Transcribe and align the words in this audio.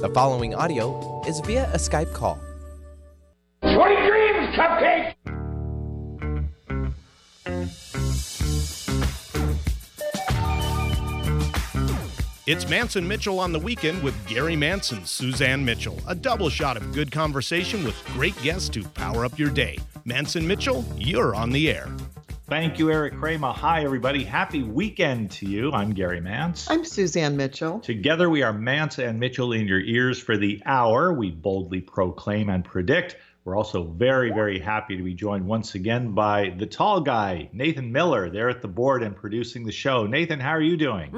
The 0.00 0.08
following 0.14 0.54
audio 0.54 1.22
is 1.26 1.40
via 1.40 1.70
a 1.74 1.76
Skype 1.76 2.14
call. 2.14 2.40
Sweet 3.60 3.98
dreams, 4.08 4.56
Cupcake! 4.56 5.14
It's 12.46 12.66
Manson 12.66 13.06
Mitchell 13.06 13.38
on 13.38 13.52
the 13.52 13.58
weekend 13.58 14.02
with 14.02 14.14
Gary 14.26 14.56
Manson, 14.56 15.04
Suzanne 15.04 15.62
Mitchell. 15.62 15.98
A 16.08 16.14
double 16.14 16.48
shot 16.48 16.78
of 16.78 16.94
good 16.94 17.12
conversation 17.12 17.84
with 17.84 18.02
great 18.14 18.40
guests 18.40 18.70
to 18.70 18.82
power 18.82 19.26
up 19.26 19.38
your 19.38 19.50
day. 19.50 19.78
Manson 20.06 20.46
Mitchell, 20.46 20.82
you're 20.96 21.34
on 21.34 21.50
the 21.50 21.70
air. 21.70 21.90
Thank 22.50 22.80
you, 22.80 22.90
Eric 22.90 23.14
Kramer. 23.16 23.52
Hi, 23.52 23.84
everybody. 23.84 24.24
Happy 24.24 24.64
weekend 24.64 25.30
to 25.30 25.46
you. 25.46 25.70
I'm 25.70 25.92
Gary 25.92 26.20
Mantz. 26.20 26.68
I'm 26.68 26.84
Suzanne 26.84 27.36
Mitchell. 27.36 27.78
Together, 27.78 28.28
we 28.28 28.42
are 28.42 28.52
Mantz 28.52 28.98
and 28.98 29.20
Mitchell 29.20 29.52
in 29.52 29.68
your 29.68 29.78
ears 29.78 30.18
for 30.18 30.36
the 30.36 30.60
hour. 30.66 31.12
We 31.12 31.30
boldly 31.30 31.80
proclaim 31.80 32.50
and 32.50 32.64
predict. 32.64 33.16
We're 33.44 33.56
also 33.56 33.84
very, 33.84 34.32
very 34.32 34.58
happy 34.58 34.96
to 34.96 35.02
be 35.04 35.14
joined 35.14 35.46
once 35.46 35.76
again 35.76 36.10
by 36.10 36.52
the 36.58 36.66
tall 36.66 37.00
guy, 37.02 37.48
Nathan 37.52 37.92
Miller, 37.92 38.28
there 38.28 38.50
at 38.50 38.62
the 38.62 38.68
board 38.68 39.04
and 39.04 39.14
producing 39.14 39.64
the 39.64 39.70
show. 39.72 40.06
Nathan, 40.06 40.40
how 40.40 40.50
are 40.50 40.60
you 40.60 40.76
doing? 40.76 41.12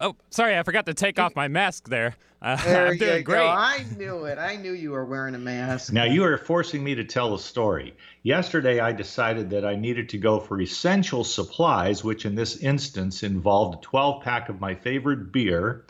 Oh, 0.00 0.14
sorry, 0.30 0.58
I 0.58 0.62
forgot 0.64 0.86
to 0.86 0.94
take 0.94 1.18
off 1.20 1.34
my 1.36 1.46
mask 1.48 1.88
there. 1.88 2.16
Uh, 2.40 2.56
There 2.64 2.86
I'm 2.86 2.92
you 2.94 2.98
doing 2.98 3.24
go. 3.24 3.32
great. 3.32 3.48
I 3.48 3.84
knew 3.96 4.24
it. 4.26 4.38
I 4.38 4.54
knew 4.56 4.72
you 4.72 4.90
were 4.92 5.04
wearing 5.04 5.34
a 5.34 5.38
mask. 5.38 5.92
Now, 5.92 6.04
you 6.04 6.22
are 6.24 6.38
forcing 6.38 6.84
me 6.84 6.94
to 6.94 7.02
tell 7.04 7.34
a 7.34 7.38
story. 7.38 7.96
Yesterday, 8.22 8.80
I 8.80 8.92
decided 8.92 9.50
that 9.50 9.64
I 9.64 9.76
needed 9.76 10.08
to 10.10 10.18
go 10.18 10.40
for 10.40 10.60
essential 10.60 11.22
supplies, 11.22 12.02
which 12.02 12.24
in 12.26 12.34
this 12.34 12.56
instance 12.56 13.22
involved 13.22 13.78
a 13.78 13.80
12 13.82 14.22
pack 14.22 14.48
of 14.48 14.60
my 14.60 14.74
favorite 14.74 15.30
beer 15.30 15.84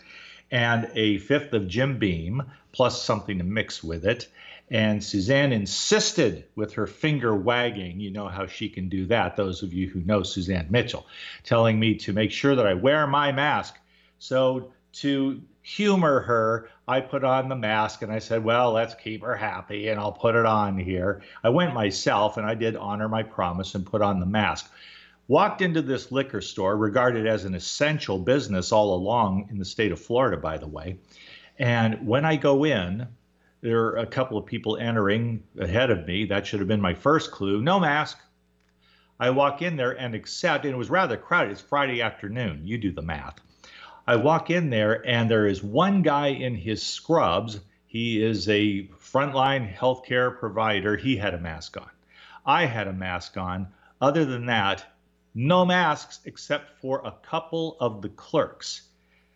and 0.50 0.90
a 0.94 1.18
fifth 1.18 1.52
of 1.54 1.68
Jim 1.68 1.98
Beam, 1.98 2.42
plus 2.72 3.02
something 3.02 3.38
to 3.38 3.44
mix 3.44 3.82
with 3.82 4.04
it. 4.04 4.28
And 4.70 5.02
Suzanne 5.02 5.52
insisted 5.52 6.44
with 6.54 6.74
her 6.74 6.86
finger 6.86 7.34
wagging, 7.34 8.00
you 8.00 8.10
know 8.10 8.28
how 8.28 8.46
she 8.46 8.68
can 8.68 8.90
do 8.90 9.06
that, 9.06 9.36
those 9.36 9.62
of 9.62 9.72
you 9.72 9.88
who 9.88 10.00
know 10.00 10.22
Suzanne 10.22 10.66
Mitchell, 10.68 11.06
telling 11.44 11.80
me 11.80 11.94
to 11.96 12.12
make 12.12 12.30
sure 12.30 12.54
that 12.54 12.66
I 12.66 12.74
wear 12.74 13.06
my 13.06 13.32
mask. 13.32 13.76
So, 14.18 14.72
to 14.94 15.40
humor 15.62 16.20
her, 16.20 16.68
I 16.88 17.02
put 17.02 17.22
on 17.22 17.50
the 17.50 17.54
mask 17.54 18.00
and 18.00 18.10
I 18.10 18.18
said, 18.18 18.42
Well, 18.42 18.72
let's 18.72 18.94
keep 18.94 19.22
her 19.22 19.36
happy 19.36 19.88
and 19.88 20.00
I'll 20.00 20.10
put 20.10 20.34
it 20.34 20.46
on 20.46 20.78
here. 20.78 21.20
I 21.44 21.50
went 21.50 21.74
myself 21.74 22.38
and 22.38 22.46
I 22.46 22.54
did 22.54 22.76
honor 22.76 23.10
my 23.10 23.22
promise 23.22 23.74
and 23.74 23.84
put 23.84 24.00
on 24.00 24.18
the 24.18 24.26
mask. 24.26 24.72
Walked 25.28 25.60
into 25.60 25.82
this 25.82 26.10
liquor 26.10 26.40
store, 26.40 26.78
regarded 26.78 27.26
as 27.26 27.44
an 27.44 27.54
essential 27.54 28.18
business 28.18 28.72
all 28.72 28.94
along 28.94 29.48
in 29.50 29.58
the 29.58 29.64
state 29.66 29.92
of 29.92 30.00
Florida, 30.00 30.38
by 30.38 30.56
the 30.56 30.66
way. 30.66 30.96
And 31.58 32.06
when 32.06 32.24
I 32.24 32.36
go 32.36 32.64
in, 32.64 33.06
there 33.60 33.84
are 33.88 33.98
a 33.98 34.06
couple 34.06 34.38
of 34.38 34.46
people 34.46 34.78
entering 34.78 35.42
ahead 35.60 35.90
of 35.90 36.06
me. 36.06 36.24
That 36.24 36.46
should 36.46 36.60
have 36.60 36.68
been 36.68 36.80
my 36.80 36.94
first 36.94 37.30
clue. 37.30 37.60
No 37.60 37.78
mask. 37.78 38.18
I 39.20 39.28
walk 39.28 39.60
in 39.60 39.76
there 39.76 39.98
and 40.00 40.14
accept, 40.14 40.64
and 40.64 40.72
it 40.72 40.78
was 40.78 40.88
rather 40.88 41.18
crowded. 41.18 41.50
It's 41.50 41.60
Friday 41.60 42.00
afternoon. 42.00 42.62
You 42.64 42.78
do 42.78 42.92
the 42.92 43.02
math. 43.02 43.40
I 44.08 44.16
walk 44.16 44.48
in 44.48 44.70
there, 44.70 45.06
and 45.06 45.30
there 45.30 45.46
is 45.46 45.62
one 45.62 46.00
guy 46.00 46.28
in 46.28 46.54
his 46.54 46.82
scrubs. 46.82 47.60
He 47.86 48.22
is 48.22 48.48
a 48.48 48.88
frontline 48.98 49.70
healthcare 49.70 50.34
provider. 50.34 50.96
He 50.96 51.18
had 51.18 51.34
a 51.34 51.38
mask 51.38 51.76
on. 51.76 51.90
I 52.46 52.64
had 52.64 52.88
a 52.88 52.92
mask 52.94 53.36
on. 53.36 53.68
Other 54.00 54.24
than 54.24 54.46
that, 54.46 54.82
no 55.34 55.66
masks 55.66 56.20
except 56.24 56.80
for 56.80 57.02
a 57.04 57.16
couple 57.22 57.76
of 57.80 58.00
the 58.00 58.08
clerks. 58.08 58.88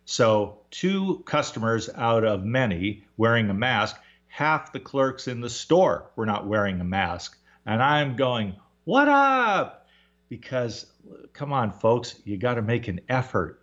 So, 0.07 0.61
two 0.71 1.23
customers 1.27 1.91
out 1.95 2.25
of 2.25 2.43
many 2.43 3.05
wearing 3.19 3.51
a 3.51 3.55
mask. 3.55 4.01
Half 4.29 4.73
the 4.73 4.81
clerks 4.81 5.29
in 5.29 5.43
the 5.43 5.51
store 5.51 6.11
were 6.17 6.25
not 6.25 6.47
wearing 6.47 6.81
a 6.81 6.85
mask. 6.85 7.37
And 7.67 7.83
I'm 7.83 8.17
going, 8.17 8.57
What 8.85 9.09
up? 9.09 9.87
Because, 10.31 10.87
come 11.35 11.53
on, 11.53 11.73
folks, 11.73 12.19
you 12.25 12.39
got 12.39 12.55
to 12.55 12.63
make 12.63 12.89
an 12.89 13.03
effort. 13.11 13.62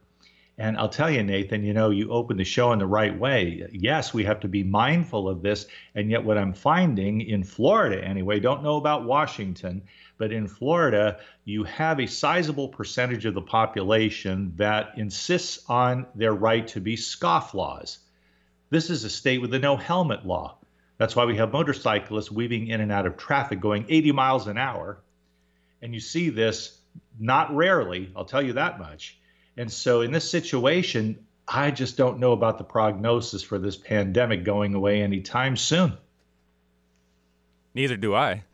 And 0.60 0.76
I'll 0.76 0.90
tell 0.90 1.10
you, 1.10 1.24
Nathan, 1.24 1.64
you 1.64 1.72
know, 1.74 1.90
you 1.90 2.12
open 2.12 2.36
the 2.36 2.44
show 2.44 2.74
in 2.74 2.80
the 2.80 2.86
right 2.86 3.18
way. 3.18 3.66
Yes, 3.72 4.14
we 4.14 4.26
have 4.26 4.42
to 4.42 4.50
be 4.50 4.62
mindful 4.62 5.30
of 5.30 5.42
this. 5.42 5.68
And 5.96 6.12
yet, 6.12 6.26
what 6.26 6.38
I'm 6.38 6.52
finding 6.52 7.22
in 7.22 7.46
Florida, 7.46 8.04
anyway, 8.04 8.42
don't 8.42 8.62
know 8.62 8.76
about 8.76 9.06
Washington, 9.06 9.84
but 10.18 10.34
in 10.34 10.50
Florida, 10.50 11.22
you 11.46 11.64
have 11.64 12.02
a 12.02 12.08
sizable 12.08 12.68
percentage 12.68 13.26
of 13.26 13.36
the 13.36 13.42
population 13.42 14.52
that 14.58 14.98
insists 14.98 15.64
on 15.70 16.06
their 16.14 16.34
right 16.34 16.68
to 16.68 16.82
be 16.82 16.98
scofflaws. 16.98 18.00
This 18.70 18.90
is 18.90 19.06
a 19.06 19.10
state 19.10 19.40
with 19.40 19.54
a 19.54 19.60
no 19.60 19.78
helmet 19.78 20.26
law. 20.26 20.58
That's 20.98 21.16
why 21.16 21.24
we 21.24 21.38
have 21.38 21.54
motorcyclists 21.54 22.32
weaving 22.32 22.68
in 22.68 22.82
and 22.82 22.92
out 22.92 23.06
of 23.06 23.16
traffic 23.16 23.62
going 23.62 23.86
80 23.88 24.12
miles 24.12 24.48
an 24.48 24.58
hour. 24.58 25.00
And 25.82 25.94
you 25.94 26.02
see 26.02 26.30
this 26.30 26.78
not 27.18 27.56
rarely, 27.56 28.12
I'll 28.14 28.26
tell 28.26 28.42
you 28.42 28.54
that 28.54 28.78
much. 28.78 29.19
And 29.60 29.70
so 29.70 30.00
in 30.00 30.14
this 30.14 30.32
situation, 30.32 31.20
I 31.46 31.70
just 31.70 31.98
don't 31.98 32.18
know 32.18 32.32
about 32.32 32.58
the 32.58 32.64
prognosis 32.64 33.44
for 33.44 33.60
this 33.60 33.76
pandemic 33.76 34.46
going 34.46 34.74
away 34.74 35.02
anytime 35.02 35.58
soon. 35.58 35.98
Neither 37.74 37.98
do 37.98 38.16
I. 38.16 38.46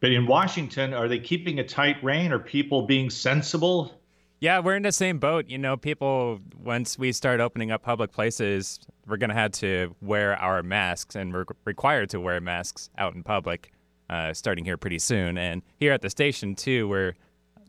But 0.00 0.12
in 0.12 0.26
Washington, 0.26 0.92
are 0.92 1.08
they 1.08 1.18
keeping 1.18 1.58
a 1.60 1.64
tight 1.64 1.96
rein? 2.04 2.30
Are 2.30 2.38
people 2.38 2.82
being 2.82 3.08
sensible? 3.08 3.98
Yeah, 4.40 4.58
we're 4.58 4.76
in 4.76 4.82
the 4.82 4.92
same 4.92 5.18
boat. 5.18 5.48
You 5.48 5.56
know, 5.56 5.78
people, 5.78 6.40
once 6.62 6.98
we 6.98 7.10
start 7.12 7.40
opening 7.40 7.70
up 7.70 7.82
public 7.82 8.12
places, 8.12 8.78
we're 9.06 9.16
going 9.16 9.30
to 9.30 9.34
have 9.34 9.52
to 9.52 9.96
wear 10.02 10.36
our 10.36 10.62
masks 10.62 11.16
and 11.16 11.32
we're 11.32 11.46
required 11.64 12.10
to 12.10 12.20
wear 12.20 12.38
masks 12.42 12.90
out 12.98 13.14
in 13.14 13.22
public 13.22 13.72
uh, 14.10 14.34
starting 14.34 14.66
here 14.66 14.76
pretty 14.76 14.98
soon. 14.98 15.38
And 15.38 15.62
here 15.78 15.94
at 15.94 16.02
the 16.02 16.10
station, 16.10 16.54
too, 16.54 16.86
we're 16.86 17.14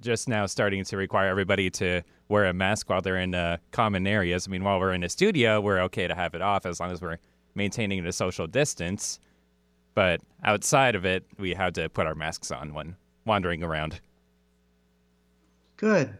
just 0.01 0.27
now 0.27 0.45
starting 0.45 0.83
to 0.85 0.97
require 0.97 1.27
everybody 1.29 1.69
to 1.71 2.01
wear 2.29 2.45
a 2.45 2.53
mask 2.53 2.89
while 2.89 3.01
they're 3.01 3.17
in 3.17 3.35
uh, 3.35 3.57
common 3.71 4.07
areas. 4.07 4.47
I 4.47 4.51
mean, 4.51 4.63
while 4.63 4.79
we're 4.79 4.93
in 4.93 5.03
a 5.03 5.09
studio, 5.09 5.59
we're 5.59 5.79
okay 5.81 6.07
to 6.07 6.15
have 6.15 6.33
it 6.35 6.41
off 6.41 6.65
as 6.65 6.79
long 6.79 6.91
as 6.91 7.01
we're 7.01 7.17
maintaining 7.55 8.03
the 8.03 8.11
social 8.11 8.47
distance. 8.47 9.19
But 9.95 10.21
outside 10.43 10.95
of 10.95 11.05
it, 11.05 11.25
we 11.37 11.53
had 11.53 11.75
to 11.75 11.89
put 11.89 12.05
our 12.07 12.15
masks 12.15 12.51
on 12.51 12.73
when 12.73 12.95
wandering 13.25 13.63
around. 13.63 13.99
Good. 15.77 16.15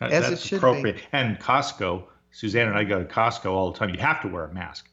That- 0.00 0.12
As 0.12 0.26
it 0.26 0.30
That's 0.30 0.42
should 0.42 0.50
be. 0.52 0.56
appropriate. 0.56 1.02
And 1.12 1.38
Costco, 1.38 2.04
Suzanne 2.30 2.68
and 2.68 2.76
I 2.76 2.84
go 2.84 2.98
to 2.98 3.04
Costco 3.04 3.50
all 3.52 3.70
the 3.72 3.78
time. 3.78 3.90
You 3.90 4.00
have 4.00 4.20
to 4.22 4.28
wear 4.28 4.44
a 4.44 4.52
mask. 4.54 4.88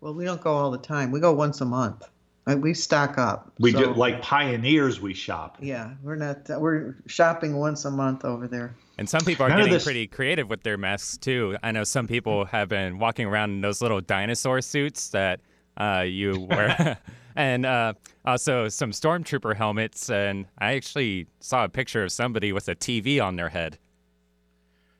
Well, 0.00 0.14
we 0.14 0.24
don't 0.24 0.40
go 0.40 0.54
all 0.54 0.70
the 0.70 0.78
time. 0.78 1.10
We 1.10 1.20
go 1.20 1.32
once 1.32 1.60
a 1.60 1.66
month. 1.66 2.08
Uh, 2.46 2.56
We 2.56 2.74
stock 2.74 3.18
up. 3.18 3.52
We 3.58 3.72
So, 3.72 3.78
do 3.80 3.92
like 3.94 4.22
pioneers. 4.22 5.00
We 5.00 5.14
shop. 5.14 5.58
Yeah, 5.60 5.92
we're 6.02 6.16
not. 6.16 6.48
We're 6.60 6.96
shopping 7.06 7.56
once 7.56 7.84
a 7.84 7.90
month 7.90 8.24
over 8.24 8.48
there. 8.48 8.74
And 8.98 9.08
some 9.08 9.20
people 9.24 9.46
are 9.46 9.48
None 9.50 9.58
getting 9.58 9.72
this- 9.74 9.84
pretty 9.84 10.06
creative 10.06 10.48
with 10.48 10.62
their 10.62 10.76
masks 10.78 11.16
too. 11.16 11.56
I 11.62 11.72
know 11.72 11.84
some 11.84 12.06
people 12.06 12.44
have 12.46 12.68
been 12.68 12.98
walking 12.98 13.26
around 13.26 13.50
in 13.50 13.60
those 13.60 13.80
little 13.82 14.00
dinosaur 14.00 14.60
suits 14.62 15.08
that 15.10 15.40
uh, 15.76 16.04
you 16.06 16.40
wear, 16.50 16.98
and 17.36 17.64
uh, 17.66 17.92
also 18.24 18.68
some 18.68 18.90
stormtrooper 18.90 19.54
helmets. 19.54 20.10
And 20.10 20.46
I 20.58 20.74
actually 20.74 21.26
saw 21.40 21.64
a 21.64 21.68
picture 21.68 22.02
of 22.02 22.10
somebody 22.12 22.52
with 22.52 22.68
a 22.68 22.74
TV 22.74 23.22
on 23.22 23.36
their 23.36 23.50
head. 23.50 23.78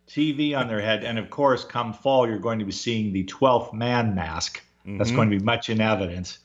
TV 0.09 0.57
on 0.59 0.67
their 0.69 0.81
head, 0.81 1.05
and 1.05 1.19
of 1.19 1.31
course, 1.31 1.65
come 1.65 1.93
fall, 1.93 2.27
you're 2.29 2.39
going 2.39 2.59
to 2.59 2.65
be 2.65 2.73
seeing 2.73 3.13
the 3.13 3.25
12th 3.25 3.73
man 3.73 4.15
mask. 4.15 4.61
That's 4.85 5.13
going 5.13 5.31
to 5.31 5.39
be 5.39 5.45
much 5.45 5.71
in 5.71 5.81
evidence. 5.81 6.39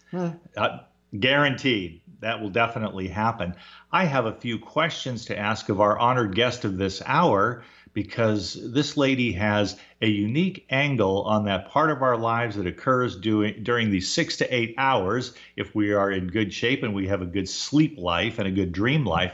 Uh, 0.57 0.79
guaranteed. 1.19 2.01
That 2.21 2.41
will 2.41 2.49
definitely 2.49 3.07
happen. 3.07 3.55
I 3.91 4.05
have 4.05 4.25
a 4.25 4.33
few 4.33 4.57
questions 4.57 5.25
to 5.25 5.37
ask 5.37 5.69
of 5.69 5.81
our 5.81 5.97
honored 5.99 6.35
guest 6.35 6.65
of 6.65 6.77
this 6.77 7.01
hour 7.05 7.63
because 7.93 8.59
this 8.73 8.97
lady 8.97 9.31
has 9.31 9.77
a 10.01 10.07
unique 10.07 10.65
angle 10.69 11.23
on 11.23 11.45
that 11.45 11.69
part 11.69 11.89
of 11.89 12.01
our 12.01 12.17
lives 12.17 12.57
that 12.57 12.67
occurs 12.67 13.15
doing, 13.15 13.63
during 13.63 13.89
the 13.89 14.01
six 14.01 14.37
to 14.37 14.55
eight 14.55 14.75
hours, 14.77 15.33
if 15.55 15.73
we 15.73 15.93
are 15.93 16.11
in 16.11 16.27
good 16.27 16.53
shape 16.53 16.83
and 16.83 16.93
we 16.93 17.07
have 17.07 17.21
a 17.21 17.25
good 17.25 17.47
sleep 17.47 17.97
life 17.97 18.37
and 18.37 18.47
a 18.47 18.51
good 18.51 18.73
dream 18.73 19.05
life, 19.05 19.33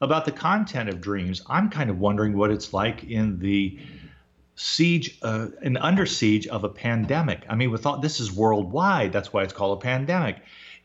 about 0.00 0.24
the 0.24 0.32
content 0.32 0.88
of 0.88 1.00
dreams. 1.00 1.42
I'm 1.46 1.68
kind 1.68 1.90
of 1.90 1.98
wondering 1.98 2.36
what 2.36 2.50
it's 2.50 2.72
like 2.72 3.04
in 3.04 3.38
the 3.38 3.78
siege, 4.54 5.18
uh, 5.22 5.48
and 5.62 5.78
under 5.78 6.06
siege 6.06 6.46
of 6.46 6.64
a 6.64 6.68
pandemic. 6.68 7.44
I 7.48 7.54
mean, 7.54 7.70
with 7.70 7.86
all 7.86 7.98
this 7.98 8.20
is 8.20 8.32
worldwide. 8.32 9.12
That's 9.12 9.32
why 9.32 9.42
it's 9.42 9.52
called 9.52 9.78
a 9.78 9.80
pandemic. 9.80 10.36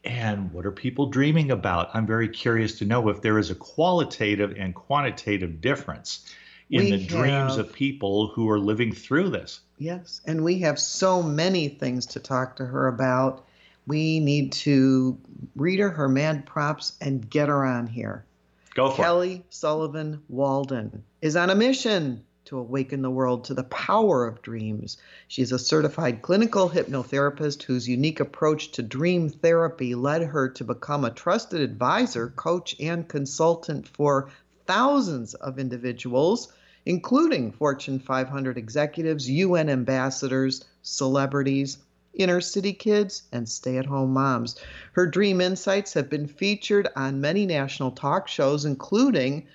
And 0.04 0.54
what 0.54 0.66
are 0.66 0.72
people 0.72 1.08
dreaming 1.08 1.50
about? 1.50 1.90
I'm 1.94 2.06
very 2.06 2.30
curious 2.30 2.78
to 2.80 2.86
know 2.86 3.10
if 3.10 3.22
there 3.22 3.40
is 3.40 3.50
a 3.50 3.56
qualitative 3.56 4.56
and 4.58 4.76
quantitative 4.76 5.62
difference 5.62 6.32
in 6.70 6.84
We 6.84 6.92
the 6.92 7.06
dreams 7.06 7.58
of 7.58 7.74
people 7.74 8.28
who 8.28 8.50
are 8.50 8.60
living 8.60 8.94
through 8.94 9.30
this. 9.30 9.62
Yes, 9.78 10.22
and 10.26 10.44
we 10.44 10.60
have 10.60 10.80
so 10.80 11.22
many 11.22 11.70
things 11.70 12.06
to 12.08 12.20
talk 12.20 12.56
to 12.58 12.66
her 12.66 12.88
about. 12.88 13.46
We 13.88 14.20
need 14.20 14.52
to 14.54 15.18
read 15.56 15.80
her 15.80 15.90
her 15.90 16.10
mad 16.10 16.46
props 16.46 16.94
and 17.02 17.30
get 17.30 17.50
her 17.50 17.66
on 17.66 17.88
here. 17.88 18.26
Go 18.74 18.90
for 18.90 19.02
it. 19.02 19.06
Kelly 19.06 19.46
Sullivan 19.50 20.22
Walden 20.28 21.04
is 21.22 21.36
on 21.36 21.50
a 21.50 21.56
mission. 21.56 22.24
To 22.46 22.58
awaken 22.58 23.02
the 23.02 23.10
world 23.10 23.44
to 23.44 23.54
the 23.54 23.64
power 23.64 24.26
of 24.26 24.42
dreams. 24.42 24.98
She's 25.28 25.52
a 25.52 25.60
certified 25.60 26.22
clinical 26.22 26.70
hypnotherapist 26.70 27.64
whose 27.64 27.90
unique 27.90 28.20
approach 28.20 28.72
to 28.74 28.84
dream 28.84 29.30
therapy 29.30 29.96
led 29.96 30.22
her 30.22 30.50
to 30.50 30.64
become 30.64 31.04
a 31.04 31.12
trusted 31.12 31.62
advisor, 31.62 32.30
coach, 32.30 32.76
and 32.80 33.08
consultant 33.08 33.88
for 33.88 34.30
thousands 34.68 35.34
of 35.34 35.60
individuals, 35.60 36.54
including 36.86 37.52
Fortune 37.52 38.00
500 38.00 38.58
executives, 38.58 39.30
UN 39.30 39.70
ambassadors, 39.70 40.64
celebrities, 40.82 41.80
inner 42.14 42.42
city 42.42 42.74
kids, 42.74 43.24
and 43.32 43.50
stay 43.50 43.78
at 43.78 43.86
home 43.86 44.14
moms. 44.14 44.56
Her 44.94 45.06
dream 45.08 45.42
insights 45.42 45.94
have 45.94 46.10
been 46.10 46.28
featured 46.28 46.88
on 46.96 47.22
many 47.22 47.46
national 47.46 47.92
talk 47.92 48.28
shows, 48.28 48.66
including 48.66 49.48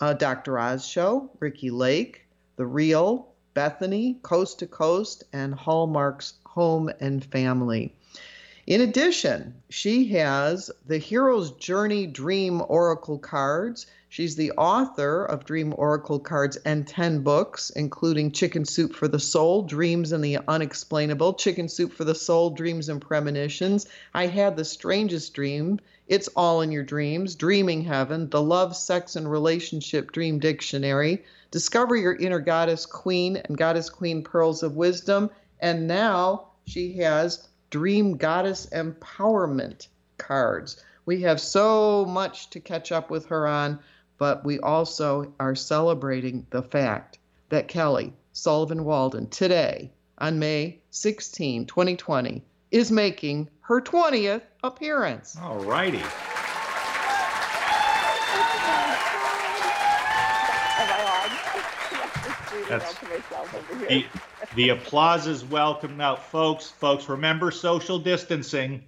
uh, 0.00 0.12
Dr. 0.12 0.58
Oz 0.58 0.86
Show, 0.86 1.30
Ricki 1.40 1.70
Lake, 1.70 2.26
The 2.56 2.66
Real, 2.66 3.28
Bethenny, 3.54 4.20
Coast 4.22 4.58
to 4.60 4.66
Coast, 4.66 5.24
and 5.32 5.54
Hallmark's 5.54 6.34
Home 6.46 6.90
and 7.00 7.24
Family. 7.24 7.94
In 8.66 8.82
addition, 8.82 9.54
she 9.70 10.08
has 10.08 10.70
the 10.86 10.98
Hero's 10.98 11.52
Journey 11.52 12.06
Dream 12.06 12.62
Oracle 12.68 13.18
cards. 13.18 13.86
She's 14.10 14.36
the 14.36 14.52
author 14.52 15.22
of 15.22 15.44
Dream 15.44 15.74
Oracle 15.76 16.18
cards 16.18 16.56
and 16.64 16.88
10 16.88 17.20
books, 17.20 17.68
including 17.68 18.32
Chicken 18.32 18.64
Soup 18.64 18.94
for 18.94 19.06
the 19.06 19.20
Soul, 19.20 19.62
Dreams 19.62 20.12
and 20.12 20.24
the 20.24 20.38
Unexplainable, 20.48 21.34
Chicken 21.34 21.68
Soup 21.68 21.92
for 21.92 22.04
the 22.04 22.14
Soul, 22.14 22.48
Dreams 22.48 22.88
and 22.88 23.02
Premonitions. 23.02 23.86
I 24.14 24.26
Had 24.26 24.56
the 24.56 24.64
Strangest 24.64 25.34
Dream, 25.34 25.78
It's 26.06 26.28
All 26.28 26.62
in 26.62 26.72
Your 26.72 26.84
Dreams, 26.84 27.34
Dreaming 27.34 27.82
Heaven, 27.82 28.30
The 28.30 28.42
Love, 28.42 28.74
Sex, 28.74 29.14
and 29.14 29.30
Relationship 29.30 30.10
Dream 30.10 30.38
Dictionary, 30.38 31.22
Discover 31.50 31.96
Your 31.96 32.14
Inner 32.14 32.40
Goddess 32.40 32.86
Queen 32.86 33.36
and 33.36 33.58
Goddess 33.58 33.90
Queen 33.90 34.24
Pearls 34.24 34.62
of 34.62 34.74
Wisdom, 34.74 35.28
and 35.60 35.86
now 35.86 36.48
she 36.66 36.94
has 36.94 37.46
Dream 37.68 38.16
Goddess 38.16 38.68
Empowerment 38.72 39.88
cards. 40.16 40.82
We 41.04 41.20
have 41.22 41.40
so 41.40 42.06
much 42.06 42.50
to 42.50 42.60
catch 42.60 42.90
up 42.90 43.10
with 43.10 43.26
her 43.26 43.46
on 43.46 43.78
but 44.18 44.44
we 44.44 44.58
also 44.60 45.32
are 45.40 45.54
celebrating 45.54 46.46
the 46.50 46.62
fact 46.62 47.18
that 47.48 47.68
Kelly 47.68 48.12
Sullivan 48.32 48.84
Walden 48.84 49.28
today, 49.30 49.90
on 50.18 50.38
May 50.38 50.80
16, 50.90 51.66
2020, 51.66 52.42
is 52.70 52.90
making 52.90 53.48
her 53.60 53.80
20th 53.80 54.42
appearance. 54.62 55.36
All 55.40 55.58
righty. 55.58 56.02
That's, 62.68 62.94
the, 63.88 64.04
the 64.54 64.68
applause 64.70 65.26
is 65.26 65.44
welcome 65.44 65.96
now, 65.96 66.16
folks. 66.16 66.68
Folks, 66.68 67.08
remember 67.08 67.50
social 67.50 67.98
distancing. 67.98 68.84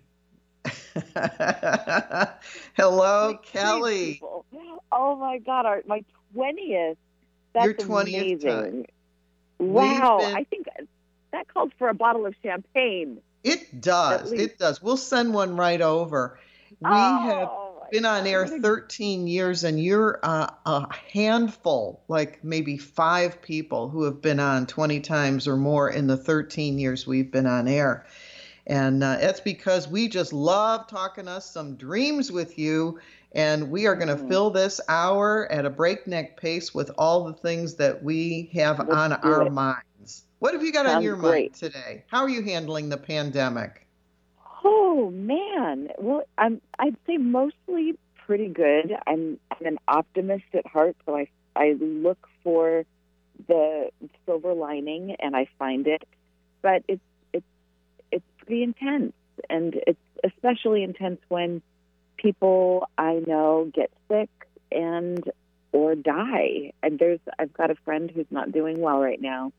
Hello, 2.77 3.39
Kelly. 3.43 4.15
People. 4.15 4.45
Oh 4.93 5.17
my 5.17 5.39
God, 5.39 5.67
our, 5.67 5.83
my 5.87 6.05
20th. 6.35 6.97
That's 7.53 7.65
Your 7.65 7.75
20th 7.75 8.21
amazing. 8.21 8.51
Time. 8.51 8.87
Wow. 9.59 10.19
Been... 10.21 10.37
I 10.37 10.45
think 10.45 10.67
that 11.33 11.53
calls 11.53 11.71
for 11.79 11.89
a 11.89 11.95
bottle 11.95 12.27
of 12.27 12.35
champagne. 12.43 13.21
It 13.43 13.81
does. 13.81 14.33
It 14.33 14.59
does. 14.59 14.83
We'll 14.83 14.97
send 14.97 15.33
one 15.33 15.57
right 15.57 15.81
over. 15.81 16.39
We 16.81 16.89
oh, 16.91 17.79
have 17.81 17.91
been 17.91 18.05
on 18.05 18.27
air 18.27 18.47
13 18.47 19.27
years, 19.27 19.65
and 19.65 19.83
you're 19.83 20.21
uh, 20.23 20.49
a 20.67 20.87
handful, 21.13 22.03
like 22.09 22.45
maybe 22.45 22.77
five 22.77 23.43
people 23.43 23.89
who 23.89 24.05
have 24.05 24.23
been 24.23 24.41
on 24.41 24.67
20 24.67 25.01
times 25.01 25.49
or 25.49 25.57
more 25.57 25.91
in 25.91 26.07
the 26.07 26.17
13 26.17 26.79
years 26.79 27.07
we've 27.07 27.31
been 27.31 27.47
on 27.47 27.67
air. 27.67 28.07
And 28.71 29.03
uh, 29.03 29.19
it's 29.21 29.41
because 29.41 29.89
we 29.89 30.07
just 30.07 30.33
love 30.33 30.87
talking 30.87 31.27
us 31.27 31.45
some 31.45 31.75
dreams 31.75 32.31
with 32.31 32.57
you 32.57 33.01
and 33.33 33.69
we 33.69 33.89
are 33.89 33.97
going 33.97 34.07
to 34.09 34.15
mm-hmm. 34.15 34.29
fill 34.29 34.51
this 34.51 34.81
hour 34.89 35.51
at 35.51 35.67
a 35.67 35.71
breakneck 35.71 36.41
pace 36.41 36.73
with 36.73 36.89
all 36.97 37.25
the 37.25 37.33
things 37.33 37.75
that 37.75 38.05
we 38.05 38.49
have 38.55 38.79
Let's 38.79 38.93
on 38.93 39.13
our 39.13 39.47
it. 39.47 39.51
minds. 39.51 40.25
What 40.39 40.55
have 40.55 40.63
you 40.63 40.73
got 40.73 40.87
Sounds 40.87 40.99
on 40.99 41.03
your 41.03 41.17
great. 41.17 41.51
mind 41.51 41.55
today? 41.55 42.05
How 42.07 42.21
are 42.21 42.29
you 42.29 42.43
handling 42.43 42.89
the 42.91 42.97
pandemic? 42.97 43.89
Oh 44.63 45.11
man, 45.11 45.89
well, 45.99 46.23
I'm 46.39 46.61
I'd 46.79 46.97
say 47.07 47.17
mostly 47.17 47.99
pretty 48.27 48.49
good. 48.49 48.97
I'm 49.07 49.39
I'm 49.51 49.67
an 49.67 49.79
optimist 49.89 50.45
at 50.55 50.67
heart, 50.67 50.97
so 51.07 51.17
I 51.17 51.29
I 51.57 51.77
look 51.81 52.29
for 52.45 52.85
the 53.49 53.91
silver 54.27 54.55
lining 54.55 55.17
and 55.19 55.35
I 55.35 55.49
find 55.59 55.87
it, 55.87 56.05
but 56.63 56.83
it's 56.89 57.03
intense, 58.53 59.13
and 59.49 59.75
it's 59.87 59.99
especially 60.25 60.83
intense 60.83 61.21
when 61.29 61.63
people 62.17 62.89
I 62.99 63.23
know 63.27 63.71
get 63.75 63.91
sick 64.09 64.31
and 64.71 65.23
or 65.73 65.95
die. 65.95 66.73
And 66.83 66.99
there's 66.99 67.21
I've 67.39 67.53
got 67.53 67.71
a 67.71 67.77
friend 67.85 68.11
who's 68.11 68.31
not 68.31 68.53
doing 68.53 68.81
well 68.81 69.01
right 69.01 69.21
now. 69.21 69.53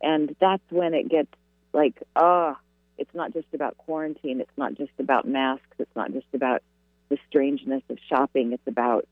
And 0.00 0.34
that's 0.40 0.62
when 0.70 0.94
it 0.94 1.08
gets 1.08 1.32
like, 1.72 2.02
oh, 2.16 2.56
it's 2.96 3.14
not 3.14 3.32
just 3.32 3.48
about 3.52 3.76
quarantine, 3.78 4.40
it's 4.40 4.56
not 4.56 4.74
just 4.74 4.92
about 4.98 5.26
masks, 5.26 5.76
it's 5.78 5.94
not 5.96 6.12
just 6.12 6.26
about 6.32 6.62
the 7.08 7.18
strangeness 7.28 7.82
of 7.88 7.98
shopping, 8.08 8.52
it's 8.52 8.66
about 8.66 9.06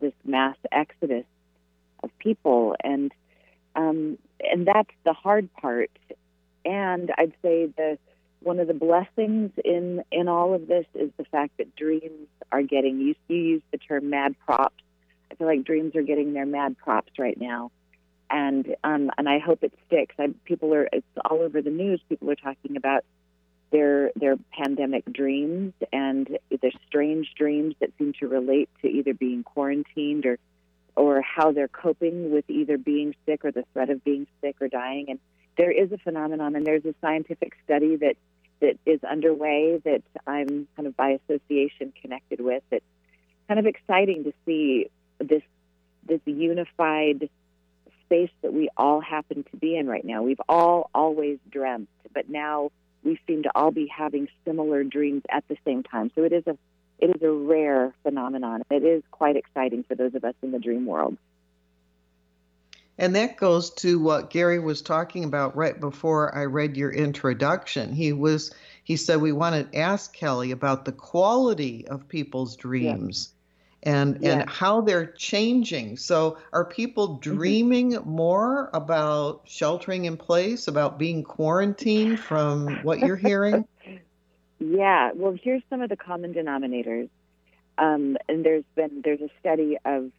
this 0.00 0.12
mass 0.24 0.56
exodus 0.72 1.24
of 2.02 2.10
people 2.18 2.76
and 2.82 3.12
um 3.76 4.18
and 4.40 4.66
that's 4.66 4.90
the 5.04 5.12
hard 5.12 5.48
part. 5.54 5.90
And 6.64 7.12
I'd 7.16 7.32
say 7.42 7.66
the 7.66 7.98
one 8.44 8.60
of 8.60 8.66
the 8.66 8.74
blessings 8.74 9.50
in 9.64 10.04
in 10.12 10.28
all 10.28 10.54
of 10.54 10.66
this 10.66 10.86
is 10.94 11.10
the 11.16 11.24
fact 11.24 11.56
that 11.58 11.74
dreams 11.74 12.28
are 12.52 12.62
getting 12.62 13.00
used. 13.00 13.18
You 13.28 13.36
use 13.36 13.62
the 13.72 13.78
term 13.78 14.10
mad 14.10 14.36
props. 14.44 14.82
I 15.30 15.34
feel 15.34 15.46
like 15.46 15.64
dreams 15.64 15.96
are 15.96 16.02
getting 16.02 16.32
their 16.34 16.46
mad 16.46 16.76
props 16.78 17.12
right 17.18 17.38
now, 17.40 17.70
and 18.30 18.76
um, 18.84 19.10
and 19.16 19.28
I 19.28 19.38
hope 19.38 19.64
it 19.64 19.72
sticks. 19.86 20.14
I, 20.18 20.28
people 20.44 20.74
are 20.74 20.88
it's 20.92 21.06
all 21.24 21.40
over 21.40 21.62
the 21.62 21.70
news. 21.70 22.00
People 22.08 22.30
are 22.30 22.36
talking 22.36 22.76
about 22.76 23.04
their 23.72 24.12
their 24.14 24.36
pandemic 24.52 25.04
dreams 25.12 25.72
and 25.92 26.38
their 26.60 26.72
strange 26.86 27.32
dreams 27.36 27.74
that 27.80 27.90
seem 27.98 28.12
to 28.20 28.28
relate 28.28 28.68
to 28.82 28.88
either 28.88 29.14
being 29.14 29.42
quarantined 29.42 30.26
or 30.26 30.38
or 30.96 31.22
how 31.22 31.50
they're 31.50 31.66
coping 31.66 32.30
with 32.30 32.48
either 32.48 32.78
being 32.78 33.16
sick 33.26 33.44
or 33.44 33.50
the 33.50 33.64
threat 33.72 33.90
of 33.90 34.04
being 34.04 34.28
sick 34.40 34.54
or 34.60 34.68
dying 34.68 35.06
and 35.08 35.18
there 35.56 35.70
is 35.70 35.90
a 35.92 35.98
phenomenon 35.98 36.54
and 36.56 36.66
there's 36.66 36.84
a 36.84 36.94
scientific 37.00 37.56
study 37.64 37.96
that 37.96 38.16
that 38.64 38.78
is 38.90 39.02
underway 39.04 39.80
that 39.84 40.02
I'm 40.26 40.66
kind 40.74 40.86
of 40.86 40.96
by 40.96 41.18
association 41.28 41.92
connected 42.00 42.40
with. 42.40 42.62
It's 42.70 42.84
kind 43.46 43.60
of 43.60 43.66
exciting 43.66 44.24
to 44.24 44.32
see 44.46 44.90
this 45.18 45.42
this 46.06 46.20
unified 46.24 47.28
space 48.04 48.30
that 48.42 48.52
we 48.52 48.68
all 48.76 49.00
happen 49.00 49.44
to 49.50 49.56
be 49.56 49.76
in 49.76 49.86
right 49.86 50.04
now. 50.04 50.22
We've 50.22 50.40
all 50.48 50.90
always 50.94 51.38
dreamt, 51.50 51.88
but 52.12 52.28
now 52.28 52.70
we 53.02 53.18
seem 53.26 53.42
to 53.42 53.50
all 53.54 53.70
be 53.70 53.86
having 53.86 54.28
similar 54.44 54.84
dreams 54.84 55.22
at 55.30 55.46
the 55.48 55.56
same 55.64 55.82
time. 55.82 56.10
So 56.14 56.24
it 56.24 56.32
is 56.32 56.46
a 56.46 56.56
it 56.98 57.14
is 57.14 57.22
a 57.22 57.30
rare 57.30 57.92
phenomenon. 58.02 58.62
It 58.70 58.82
is 58.82 59.02
quite 59.10 59.36
exciting 59.36 59.84
for 59.84 59.94
those 59.94 60.14
of 60.14 60.24
us 60.24 60.34
in 60.42 60.52
the 60.52 60.58
dream 60.58 60.86
world. 60.86 61.18
And 62.98 63.16
that 63.16 63.36
goes 63.36 63.70
to 63.70 63.98
what 63.98 64.30
Gary 64.30 64.60
was 64.60 64.80
talking 64.80 65.24
about 65.24 65.56
right 65.56 65.78
before 65.78 66.34
I 66.34 66.44
read 66.44 66.76
your 66.76 66.92
introduction. 66.92 67.92
He 67.92 68.12
was 68.12 68.52
he 68.84 68.96
said 68.96 69.20
we 69.20 69.32
want 69.32 69.72
to 69.72 69.78
ask 69.78 70.12
Kelly 70.12 70.50
about 70.50 70.84
the 70.84 70.92
quality 70.92 71.86
of 71.88 72.06
people's 72.08 72.56
dreams. 72.56 73.30
Yeah. 73.30 73.34
And, 73.86 74.18
yeah. 74.22 74.30
and 74.30 74.48
how 74.48 74.80
they're 74.80 75.04
changing. 75.04 75.98
So, 75.98 76.38
are 76.54 76.64
people 76.64 77.08
mm-hmm. 77.08 77.20
dreaming 77.20 77.92
mm-hmm. 77.92 78.08
more 78.08 78.70
about 78.72 79.42
sheltering 79.44 80.06
in 80.06 80.16
place, 80.16 80.68
about 80.68 80.98
being 80.98 81.22
quarantined 81.22 82.18
from 82.18 82.82
what 82.82 83.00
you're 83.00 83.16
hearing? 83.16 83.68
yeah. 84.58 85.10
Well, 85.14 85.36
here's 85.38 85.60
some 85.68 85.82
of 85.82 85.90
the 85.90 85.96
common 85.96 86.32
denominators. 86.32 87.10
Um, 87.76 88.16
and 88.26 88.42
there's 88.42 88.64
been 88.74 89.02
there's 89.04 89.20
a 89.20 89.28
study 89.40 89.76
of 89.84 90.10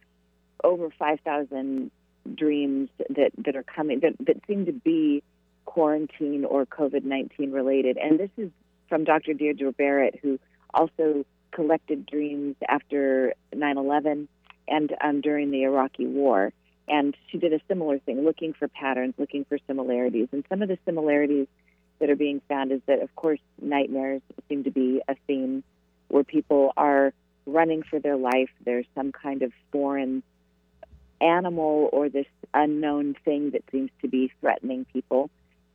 over 0.62 0.90
5,000 0.96 1.90
dreams 2.34 2.88
that, 3.10 3.32
that 3.44 3.56
are 3.56 3.62
coming 3.62 4.00
that, 4.00 4.14
that 4.26 4.36
seem 4.46 4.66
to 4.66 4.72
be 4.72 5.22
quarantine 5.64 6.44
or 6.44 6.66
COVID 6.66 7.04
19 7.04 7.52
related. 7.52 7.96
And 7.96 8.18
this 8.18 8.30
is 8.36 8.50
from 8.88 9.04
Dr. 9.04 9.34
Deirdre 9.34 9.72
Barrett, 9.72 10.18
who 10.22 10.38
also 10.72 11.24
collected 11.52 12.06
dreams 12.06 12.56
after 12.68 13.34
9 13.54 13.78
11 13.78 14.28
and 14.68 14.96
um, 15.00 15.20
during 15.20 15.50
the 15.50 15.62
Iraqi 15.62 16.06
war. 16.06 16.52
And 16.88 17.16
she 17.28 17.38
did 17.38 17.52
a 17.52 17.60
similar 17.68 17.98
thing, 17.98 18.24
looking 18.24 18.52
for 18.52 18.68
patterns, 18.68 19.14
looking 19.18 19.44
for 19.44 19.58
similarities. 19.66 20.28
And 20.32 20.44
some 20.48 20.62
of 20.62 20.68
the 20.68 20.78
similarities 20.84 21.48
that 21.98 22.10
are 22.10 22.16
being 22.16 22.40
found 22.48 22.72
is 22.72 22.80
that, 22.86 23.02
of 23.02 23.14
course, 23.16 23.40
nightmares 23.60 24.22
seem 24.48 24.64
to 24.64 24.70
be 24.70 25.02
a 25.08 25.16
theme 25.26 25.64
where 26.08 26.24
people 26.24 26.72
are 26.76 27.12
running 27.44 27.82
for 27.82 27.98
their 27.98 28.16
life. 28.16 28.50
There's 28.64 28.86
some 28.94 29.12
kind 29.12 29.42
of 29.42 29.52
foreign 29.72 30.22
animal 31.20 31.88
or 31.92 32.08
this 32.08 32.26
unknown 32.54 33.14
thing 33.24 33.50
that 33.50 33.62
seems 33.70 33.90
to 34.02 34.08
be 34.08 34.32
threatening 34.40 34.86
people. 34.92 35.30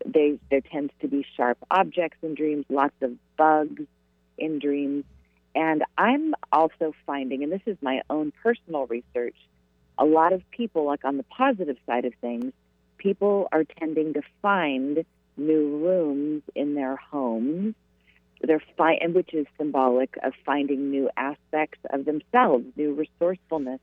They, 0.05 0.39
there 0.49 0.61
tends 0.61 0.93
to 1.01 1.07
be 1.07 1.25
sharp 1.35 1.57
objects 1.69 2.17
in 2.23 2.35
dreams, 2.35 2.65
lots 2.69 2.95
of 3.01 3.13
bugs 3.37 3.83
in 4.37 4.59
dreams. 4.59 5.03
And 5.53 5.83
I'm 5.97 6.33
also 6.51 6.93
finding, 7.05 7.43
and 7.43 7.51
this 7.51 7.61
is 7.65 7.77
my 7.81 8.01
own 8.09 8.31
personal 8.43 8.87
research, 8.87 9.35
a 9.97 10.05
lot 10.05 10.33
of 10.33 10.41
people, 10.51 10.85
like 10.85 11.05
on 11.05 11.17
the 11.17 11.23
positive 11.23 11.77
side 11.85 12.05
of 12.05 12.13
things, 12.21 12.53
people 12.97 13.47
are 13.51 13.63
tending 13.63 14.13
to 14.13 14.21
find 14.41 15.05
new 15.37 15.77
rooms 15.77 16.43
in 16.55 16.73
their 16.73 16.95
homes. 16.95 17.75
They're 18.41 18.63
fi- 18.77 18.95
and 18.95 19.13
which 19.13 19.33
is 19.33 19.45
symbolic 19.57 20.17
of 20.23 20.33
finding 20.45 20.89
new 20.89 21.09
aspects 21.15 21.79
of 21.91 22.05
themselves, 22.05 22.65
new 22.75 22.93
resourcefulness 22.93 23.79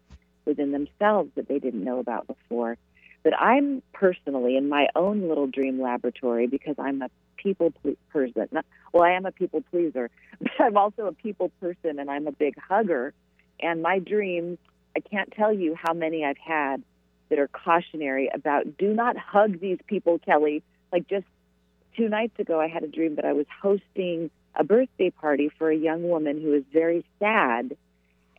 within 0.49 0.73
themselves 0.73 1.31
that 1.37 1.47
they 1.47 1.61
didn't 1.61 1.85
know 1.85 2.00
about 2.00 2.26
before. 2.26 2.76
But 3.23 3.35
I'm 3.38 3.83
personally 3.93 4.57
in 4.57 4.69
my 4.69 4.88
own 4.97 5.28
little 5.28 5.47
dream 5.47 5.81
laboratory 5.81 6.47
because 6.47 6.76
I'm 6.78 7.02
a 7.02 7.11
people 7.37 7.73
ple- 7.83 7.95
person. 8.11 8.49
Not, 8.50 8.64
well, 8.93 9.05
I 9.05 9.12
am 9.12 9.26
a 9.26 9.33
people 9.33 9.62
pleaser, 9.71 10.11
but 10.40 10.50
I'm 10.59 10.76
also 10.76 11.07
a 11.07 11.12
people 11.12 11.50
person 11.61 11.99
and 12.00 12.11
I'm 12.11 12.26
a 12.26 12.33
big 12.33 12.55
hugger. 12.59 13.12
And 13.61 13.83
my 13.83 13.99
dreams, 13.99 14.59
I 14.97 15.00
can't 15.00 15.31
tell 15.33 15.52
you 15.52 15.76
how 15.76 15.93
many 15.93 16.25
I've 16.25 16.38
had 16.38 16.83
that 17.28 17.38
are 17.38 17.49
cautionary 17.49 18.31
about 18.33 18.78
do 18.78 18.95
not 18.95 19.17
hug 19.17 19.61
these 19.61 19.78
people, 19.87 20.19
Kelly. 20.19 20.62
Like 20.93 21.07
just 21.09 21.26
two 21.97 22.09
nights 22.09 22.38
ago, 22.38 22.61
I 22.61 22.69
had 22.69 22.83
a 22.83 22.88
dream 22.88 23.17
that 23.17 23.25
I 23.25 23.33
was 23.33 23.47
hosting 23.61 24.31
a 24.55 24.64
birthday 24.64 25.11
party 25.11 25.50
for 25.59 25.71
a 25.71 25.76
young 25.76 26.09
woman 26.09 26.40
who 26.40 26.50
was 26.50 26.62
very 26.73 27.05
sad. 27.19 27.76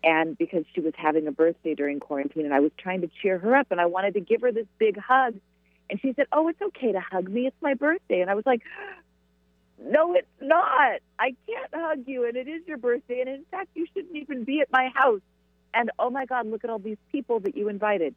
And 0.04 0.38
because 0.38 0.64
she 0.74 0.82
was 0.82 0.94
having 0.96 1.28
a 1.28 1.32
birthday 1.32 1.76
during 1.76 2.00
quarantine, 2.00 2.46
and 2.46 2.54
I 2.54 2.60
was 2.62 2.72
trying 2.78 3.02
to 3.02 3.10
cheer 3.22 3.38
her 3.38 3.56
up, 3.56 3.68
and 3.72 3.82
I 3.82 3.86
wanted 3.86 4.14
to 4.14 4.22
give 4.22 4.42
her 4.42 4.52
this 4.52 4.68
big 4.78 4.98
hug. 4.98 5.36
And 5.90 6.00
she 6.00 6.14
said, 6.14 6.28
Oh, 6.32 6.48
it's 6.48 6.62
okay 6.62 6.92
to 6.92 7.00
hug 7.00 7.28
me. 7.30 7.48
It's 7.48 7.62
my 7.62 7.74
birthday. 7.74 8.22
And 8.22 8.30
I 8.30 8.36
was 8.36 8.46
like, 8.46 8.62
No, 9.82 10.14
it's 10.14 10.28
not. 10.42 11.00
I 11.18 11.36
can't 11.48 11.74
hug 11.74 12.04
you. 12.06 12.26
And 12.26 12.36
it 12.36 12.48
is 12.48 12.62
your 12.68 12.78
birthday. 12.78 13.22
And 13.22 13.30
in 13.30 13.46
fact, 13.50 13.70
you 13.76 13.88
shouldn't 13.94 14.16
even 14.16 14.44
be 14.44 14.62
at 14.62 14.72
my 14.72 14.90
house. 14.94 15.22
And 15.74 15.92
oh 16.00 16.10
my 16.10 16.26
God, 16.26 16.48
look 16.48 16.64
at 16.64 16.70
all 16.70 16.80
these 16.80 16.98
people 17.12 17.40
that 17.42 17.56
you 17.56 17.70
invited. 17.70 18.16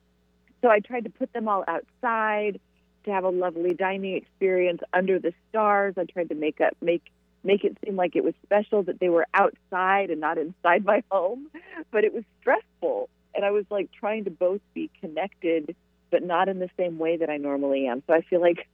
So 0.61 0.71
I 0.71 0.81
tried 0.81 1.05
to 1.05 1.11
put 1.11 1.33
them 1.33 1.49
all 1.49 1.65
outside 1.69 2.61
to 3.05 3.11
have 3.11 3.25
a 3.25 3.29
lovely 3.31 3.75
dining 3.75 4.17
experience 4.17 4.81
under 4.93 5.19
the 5.19 5.33
stars. 5.49 5.95
I 5.99 6.05
tried 6.05 6.29
to 6.29 6.35
make 6.35 6.61
up 6.61 6.77
make 6.81 7.03
make 7.45 7.65
it 7.65 7.77
seem 7.85 7.97
like 7.97 8.17
it 8.17 8.25
was 8.25 8.35
special 8.45 8.83
that 8.85 9.01
they 9.01 9.09
were 9.09 9.27
outside 9.35 10.11
and 10.11 10.21
not 10.21 10.39
inside 10.39 10.85
my 10.85 11.03
home, 11.11 11.49
but 11.91 12.05
it 12.05 12.15
was 12.15 12.25
stressful. 12.41 13.09
And 13.35 13.45
I 13.45 13.51
was 13.51 13.65
like 13.71 13.91
trying 13.93 14.25
to 14.25 14.31
both 14.31 14.61
be 14.75 14.91
connected 15.01 15.75
but 16.13 16.23
not 16.23 16.49
in 16.49 16.61
the 16.61 16.71
same 16.77 16.99
way 16.99 17.17
that 17.17 17.31
I 17.31 17.39
normally 17.39 17.89
am. 17.89 18.05
So 18.07 18.13
I 18.13 18.21
feel 18.21 18.41
like 18.41 18.69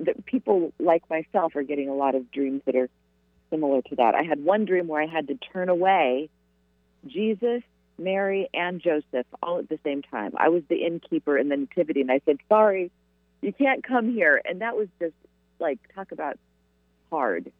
that 0.00 0.26
people 0.26 0.72
like 0.78 1.08
myself 1.08 1.56
are 1.56 1.62
getting 1.62 1.88
a 1.88 1.94
lot 1.94 2.14
of 2.14 2.30
dreams 2.30 2.62
that 2.66 2.76
are 2.76 2.90
similar 3.48 3.80
to 3.82 3.96
that. 3.96 4.14
I 4.14 4.22
had 4.22 4.44
one 4.44 4.66
dream 4.66 4.88
where 4.88 5.00
I 5.00 5.06
had 5.06 5.28
to 5.28 5.36
turn 5.36 5.68
away 5.68 6.28
Jesus, 7.06 7.62
Mary, 7.98 8.48
and 8.52 8.82
Joseph 8.82 9.26
all 9.42 9.58
at 9.58 9.68
the 9.68 9.78
same 9.84 10.02
time. 10.02 10.32
I 10.36 10.48
was 10.48 10.62
the 10.68 10.84
innkeeper 10.84 11.38
in 11.38 11.48
the 11.48 11.56
nativity, 11.56 12.00
and 12.02 12.10
I 12.10 12.20
said, 12.26 12.38
"Sorry, 12.48 12.90
you 13.40 13.52
can't 13.52 13.82
come 13.82 14.12
here." 14.12 14.42
And 14.44 14.60
that 14.60 14.76
was 14.76 14.88
just 14.98 15.14
like 15.58 15.78
talk 15.94 16.12
about 16.12 16.38
hard. 17.10 17.52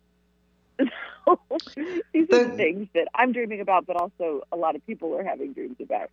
These 2.13 2.29
are 2.33 2.45
the 2.45 2.55
things 2.57 2.89
that 2.95 3.09
I'm 3.15 3.33
dreaming 3.33 3.61
about, 3.61 3.87
but 3.87 3.97
also 3.97 4.43
a 4.53 4.57
lot 4.57 4.77
of 4.77 4.87
people 4.87 5.17
are 5.17 5.25
having 5.25 5.53
dreams 5.53 5.77
about. 5.81 6.11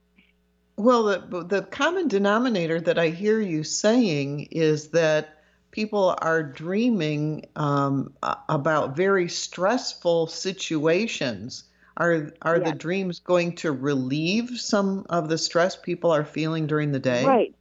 Well, 0.77 1.03
the 1.03 1.43
the 1.43 1.61
common 1.63 2.07
denominator 2.07 2.79
that 2.81 2.99
I 2.99 3.09
hear 3.09 3.39
you 3.39 3.63
saying 3.63 4.49
is 4.51 4.89
that 4.89 5.37
people 5.71 6.15
are 6.21 6.43
dreaming 6.43 7.45
um, 7.55 8.13
about 8.47 8.95
very 8.95 9.27
stressful 9.27 10.27
situations. 10.27 11.63
Are 11.97 12.31
are 12.43 12.57
yes. 12.57 12.69
the 12.69 12.77
dreams 12.77 13.19
going 13.19 13.55
to 13.55 13.71
relieve 13.71 14.59
some 14.59 15.07
of 15.09 15.29
the 15.29 15.37
stress 15.37 15.75
people 15.75 16.11
are 16.11 16.25
feeling 16.25 16.67
during 16.67 16.91
the 16.91 16.99
day? 16.99 17.25
Right, 17.25 17.55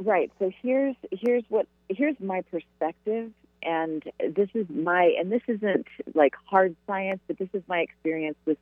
right. 0.00 0.30
So 0.38 0.52
here's 0.62 0.94
here's 1.10 1.42
what 1.48 1.66
here's 1.88 2.18
my 2.20 2.42
perspective, 2.42 3.32
and 3.62 4.02
this 4.18 4.48
is 4.54 4.66
my 4.68 5.14
and 5.18 5.30
this 5.30 5.42
isn't 5.48 5.86
like 6.14 6.34
hard 6.44 6.76
science, 6.86 7.20
but 7.26 7.38
this 7.38 7.48
is 7.52 7.62
my 7.68 7.78
experience 7.78 8.36
with 8.44 8.58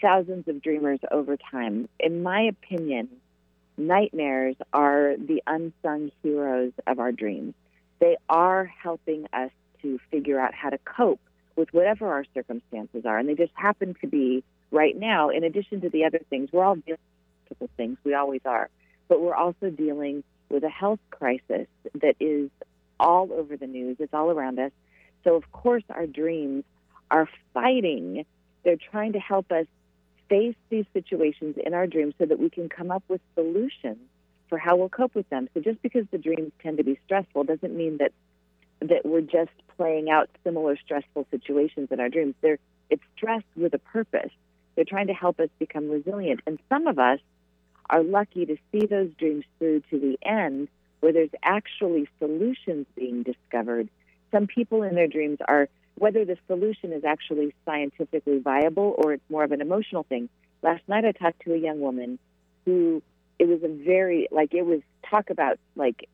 thousands 0.00 0.48
of 0.48 0.62
dreamers 0.62 1.00
over 1.10 1.36
time. 1.36 1.88
In 1.98 2.22
my 2.22 2.42
opinion 2.42 3.08
nightmares 3.76 4.56
are 4.72 5.16
the 5.16 5.42
unsung 5.46 6.10
heroes 6.22 6.72
of 6.86 6.98
our 6.98 7.12
dreams. 7.12 7.54
They 8.00 8.16
are 8.28 8.64
helping 8.64 9.26
us 9.32 9.50
to 9.82 9.98
figure 10.10 10.38
out 10.38 10.54
how 10.54 10.70
to 10.70 10.78
cope 10.78 11.20
with 11.56 11.72
whatever 11.72 12.12
our 12.12 12.24
circumstances 12.34 13.04
are. 13.04 13.18
And 13.18 13.28
they 13.28 13.34
just 13.34 13.52
happen 13.54 13.94
to 14.00 14.06
be 14.06 14.44
right 14.70 14.96
now, 14.96 15.30
in 15.30 15.44
addition 15.44 15.80
to 15.82 15.90
the 15.90 16.04
other 16.04 16.20
things, 16.30 16.50
we're 16.52 16.64
all 16.64 16.76
dealing 16.76 16.98
with 17.60 17.70
things, 17.76 17.98
we 18.02 18.14
always 18.14 18.40
are, 18.44 18.68
but 19.08 19.20
we're 19.20 19.34
also 19.34 19.70
dealing 19.70 20.24
with 20.48 20.64
a 20.64 20.68
health 20.68 20.98
crisis 21.10 21.66
that 21.94 22.16
is 22.18 22.50
all 22.98 23.32
over 23.32 23.56
the 23.56 23.66
news, 23.66 23.96
it's 23.98 24.14
all 24.14 24.30
around 24.30 24.58
us. 24.58 24.72
So, 25.24 25.34
of 25.36 25.50
course, 25.52 25.84
our 25.90 26.06
dreams 26.06 26.64
are 27.10 27.28
fighting. 27.52 28.24
They're 28.64 28.76
trying 28.90 29.12
to 29.12 29.20
help 29.20 29.50
us 29.52 29.66
face 30.28 30.56
these 30.70 30.86
situations 30.92 31.56
in 31.64 31.74
our 31.74 31.86
dreams 31.86 32.14
so 32.18 32.26
that 32.26 32.38
we 32.38 32.50
can 32.50 32.68
come 32.68 32.90
up 32.90 33.02
with 33.08 33.20
solutions 33.34 33.98
for 34.48 34.58
how 34.58 34.76
we'll 34.76 34.88
cope 34.88 35.14
with 35.14 35.28
them. 35.30 35.48
So 35.54 35.60
just 35.60 35.80
because 35.82 36.04
the 36.10 36.18
dreams 36.18 36.52
tend 36.62 36.78
to 36.78 36.84
be 36.84 36.98
stressful 37.04 37.44
doesn't 37.44 37.74
mean 37.74 37.98
that 37.98 38.12
that 38.80 39.06
we're 39.06 39.22
just 39.22 39.52
playing 39.76 40.10
out 40.10 40.28
similar 40.42 40.76
stressful 40.76 41.26
situations 41.30 41.88
in 41.90 42.00
our 42.00 42.08
dreams. 42.08 42.34
They're 42.40 42.58
it's 42.90 43.02
stress 43.16 43.42
with 43.56 43.72
a 43.74 43.78
purpose. 43.78 44.30
They're 44.74 44.84
trying 44.84 45.06
to 45.06 45.14
help 45.14 45.40
us 45.40 45.48
become 45.58 45.88
resilient. 45.88 46.40
And 46.46 46.58
some 46.68 46.86
of 46.86 46.98
us 46.98 47.20
are 47.88 48.02
lucky 48.02 48.46
to 48.46 48.56
see 48.72 48.86
those 48.86 49.10
dreams 49.18 49.44
through 49.58 49.80
to 49.90 49.98
the 49.98 50.18
end 50.22 50.68
where 51.04 51.12
there's 51.12 51.28
actually 51.42 52.08
solutions 52.18 52.86
being 52.96 53.22
discovered. 53.24 53.90
Some 54.32 54.46
people 54.46 54.82
in 54.82 54.94
their 54.94 55.06
dreams 55.06 55.36
are 55.46 55.68
whether 55.96 56.24
the 56.24 56.38
solution 56.46 56.94
is 56.94 57.04
actually 57.04 57.54
scientifically 57.66 58.38
viable 58.38 58.94
or 58.96 59.12
it's 59.12 59.22
more 59.28 59.44
of 59.44 59.52
an 59.52 59.60
emotional 59.60 60.04
thing. 60.04 60.30
Last 60.62 60.80
night 60.88 61.04
I 61.04 61.12
talked 61.12 61.42
to 61.42 61.52
a 61.52 61.58
young 61.58 61.80
woman 61.80 62.18
who 62.64 63.02
it 63.38 63.46
was 63.46 63.62
a 63.62 63.68
very 63.68 64.28
like 64.30 64.54
it 64.54 64.64
was 64.64 64.80
talk 65.10 65.28
about 65.28 65.58
like 65.76 66.08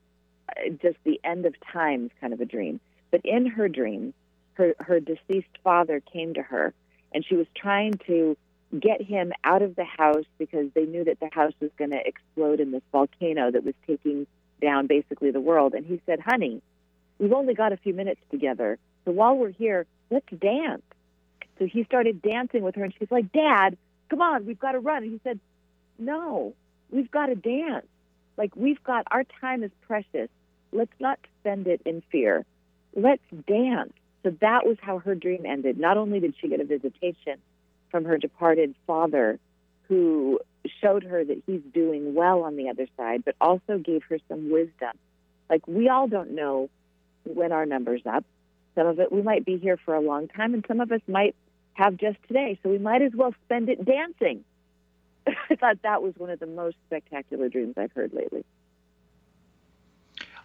just 0.83 0.97
the 1.05 1.21
end 1.23 1.47
of 1.47 1.55
times 1.73 2.11
kind 2.21 2.33
of 2.33 2.41
a 2.41 2.45
dream. 2.45 2.81
But 3.13 3.21
in 3.23 3.47
her 3.47 3.69
dream, 3.69 4.13
her 4.55 4.75
her 4.81 4.99
deceased 4.99 5.57
father 5.63 6.03
came 6.13 6.35
to 6.35 6.43
her 6.43 6.75
and 7.15 7.25
she 7.25 7.37
was 7.37 7.47
trying 7.55 7.93
to 8.09 8.37
get 8.77 9.01
him 9.01 9.33
out 9.45 9.63
of 9.63 9.77
the 9.77 9.85
house 9.85 10.27
because 10.37 10.67
they 10.75 10.85
knew 10.85 11.05
that 11.05 11.21
the 11.21 11.31
house 11.33 11.53
was 11.61 11.71
going 11.79 11.93
to 11.93 12.05
explode 12.05 12.59
in 12.59 12.73
this 12.73 12.83
volcano 12.91 13.53
that 13.53 13.65
was 13.65 13.75
taking 13.87 14.27
down 14.61 14.87
basically 14.87 15.31
the 15.31 15.41
world 15.41 15.75
and 15.75 15.85
he 15.87 16.01
said, 16.07 16.21
"Honey, 16.21 16.63
we've 17.19 17.33
only 17.33 17.55
got 17.55 17.73
a 17.73 17.77
few 17.77 17.95
minutes 17.95 18.21
together 18.31 18.79
so 19.05 19.13
while 19.13 19.37
we're 19.37 19.51
here, 19.51 19.87
let's 20.11 20.27
dance. 20.41 20.83
So 21.59 21.67
he 21.67 21.85
started 21.85 22.23
dancing 22.23 22.63
with 22.63 22.75
her, 22.77 22.85
and 22.85 22.95
she's 22.99 23.11
like, 23.11 23.33
Dad, 23.33 23.77
come 24.09 24.21
on, 24.21 24.47
we've 24.47 24.59
got 24.59 24.73
to 24.73 24.81
run. 24.81 25.03
And 25.03 25.13
he 25.13 25.21
said, 25.25 25.39
No, 25.99 26.55
we've 26.91 27.11
got 27.11 27.27
to 27.27 27.35
dance. 27.35 27.87
Like, 28.37 28.55
we've 28.57 28.83
got 28.83 29.07
our 29.11 29.25
time 29.41 29.63
is 29.63 29.71
precious. 29.87 30.29
Let's 30.73 30.93
not 31.01 31.19
spend 31.41 31.67
it 31.67 31.83
in 31.85 32.03
fear. 32.11 32.45
Let's 32.95 33.23
dance. 33.47 33.93
So 34.23 34.31
that 34.41 34.67
was 34.67 34.77
how 34.81 34.99
her 34.99 35.15
dream 35.15 35.45
ended. 35.47 35.79
Not 35.79 35.97
only 35.97 36.21
did 36.21 36.35
she 36.41 36.49
get 36.49 36.61
a 36.61 36.65
visitation 36.65 37.39
from 37.91 38.05
her 38.05 38.19
departed 38.19 38.75
father, 38.87 39.39
who 39.91 40.39
showed 40.81 41.03
her 41.03 41.25
that 41.25 41.43
he's 41.47 41.61
doing 41.75 42.15
well 42.15 42.45
on 42.45 42.55
the 42.55 42.69
other 42.71 42.87
side, 42.97 43.25
but 43.25 43.35
also 43.41 43.77
gave 43.77 44.05
her 44.05 44.19
some 44.29 44.51
wisdom. 44.51 44.97
Like, 45.51 45.67
we 45.67 45.89
all 45.89 46.07
don't 46.07 46.31
know 46.31 46.71
when 47.25 47.51
our 47.51 47.67
number's 47.67 48.03
up. 48.07 48.25
Some 48.77 48.87
of 48.87 49.01
it 49.01 49.11
we 49.11 49.21
might 49.21 49.45
be 49.45 49.59
here 49.59 49.77
for 49.77 49.95
a 49.95 50.01
long 50.01 50.29
time, 50.29 50.55
and 50.55 50.65
some 50.69 50.81
of 50.81 50.93
us 50.93 51.01
might 51.09 51.35
have 51.75 51.97
just 51.97 52.19
today. 52.29 52.57
So 52.63 52.71
we 52.71 52.79
might 52.79 53.03
as 53.03 53.13
well 53.15 53.35
spend 53.45 53.69
it 53.69 53.85
dancing. 53.85 54.45
I 55.27 55.57
thought 55.57 55.83
that 55.83 56.03
was 56.03 56.15
one 56.17 56.31
of 56.31 56.39
the 56.39 56.47
most 56.47 56.77
spectacular 56.87 57.49
dreams 57.49 57.75
I've 57.77 57.93
heard 57.93 58.13
lately. 58.13 58.45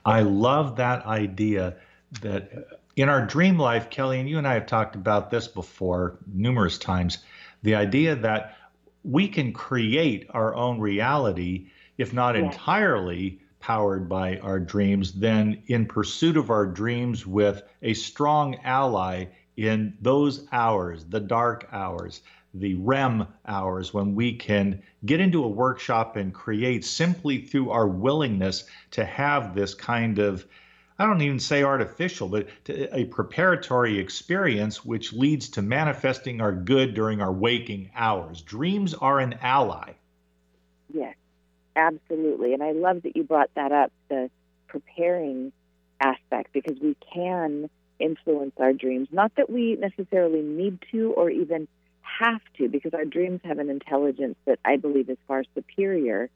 I 0.03 0.21
love 0.21 0.77
that 0.77 1.05
idea 1.05 1.75
that 2.21 2.51
uh, 2.51 2.75
in 2.95 3.09
our 3.09 3.23
dream 3.23 3.59
life, 3.59 3.91
Kelly, 3.91 4.19
and 4.19 4.27
you 4.27 4.39
and 4.39 4.47
I 4.47 4.55
have 4.55 4.65
talked 4.65 4.95
about 4.95 5.29
this 5.29 5.47
before 5.47 6.17
numerous 6.25 6.79
times 6.79 7.19
the 7.61 7.75
idea 7.75 8.15
that 8.15 8.55
we 9.05 9.27
can 9.27 9.53
create 9.53 10.25
our 10.31 10.55
own 10.55 10.79
reality, 10.79 11.67
if 11.97 12.11
not 12.11 12.35
entirely 12.35 13.39
powered 13.59 14.09
by 14.09 14.37
our 14.39 14.59
dreams, 14.59 15.13
then 15.13 15.61
in 15.67 15.85
pursuit 15.85 16.35
of 16.35 16.49
our 16.49 16.65
dreams 16.65 17.25
with 17.25 17.61
a 17.83 17.93
strong 17.93 18.55
ally 18.63 19.25
in 19.57 19.95
those 20.01 20.47
hours, 20.51 21.05
the 21.05 21.19
dark 21.19 21.67
hours, 21.71 22.21
the 22.53 22.73
REM 22.75 23.27
hours 23.47 23.93
when 23.93 24.15
we 24.15 24.33
can 24.33 24.81
get 25.05 25.19
into 25.19 25.43
a 25.43 25.47
workshop 25.47 26.15
and 26.15 26.33
create 26.33 26.83
simply 26.83 27.41
through 27.41 27.69
our 27.69 27.87
willingness 27.87 28.65
to 28.91 29.05
have 29.05 29.53
this 29.53 29.73
kind 29.75 30.17
of 30.19 30.47
I 30.97 31.05
don't 31.05 31.21
even 31.21 31.39
say 31.39 31.63
artificial, 31.63 32.29
but 32.29 32.47
a 32.69 33.05
preparatory 33.05 33.99
experience 33.99 34.85
which 34.85 35.11
leads 35.11 35.49
to 35.49 35.61
manifesting 35.61 36.39
our 36.39 36.53
good 36.53 36.93
during 36.93 37.21
our 37.21 37.33
waking 37.33 37.91
hours. 37.95 38.41
Dreams 38.41 38.93
are 38.93 39.19
an 39.19 39.33
ally. 39.41 39.93
Yes, 40.93 41.15
absolutely. 41.75 42.53
And 42.53 42.63
I 42.63 42.71
love 42.71 43.01
that 43.03 43.17
you 43.17 43.23
brought 43.23 43.49
that 43.55 43.73
up 43.73 43.91
the 44.07 44.29
preparing 44.67 45.51
aspect 45.99 46.53
because 46.53 46.77
we 46.81 46.95
can 47.13 47.69
influence 47.99 48.53
our 48.57 48.71
dreams. 48.71 49.09
Not 49.11 49.35
that 49.35 49.49
we 49.49 49.75
necessarily 49.75 50.41
need 50.41 50.79
to 50.91 51.11
or 51.11 51.29
even 51.29 51.67
have 52.01 52.41
to, 52.57 52.69
because 52.69 52.93
our 52.93 53.03
dreams 53.05 53.41
have 53.43 53.59
an 53.59 53.69
intelligence 53.69 54.35
that 54.45 54.59
I 54.63 54.77
believe 54.77 55.09
is 55.09 55.17
far 55.27 55.43
superior 55.53 56.29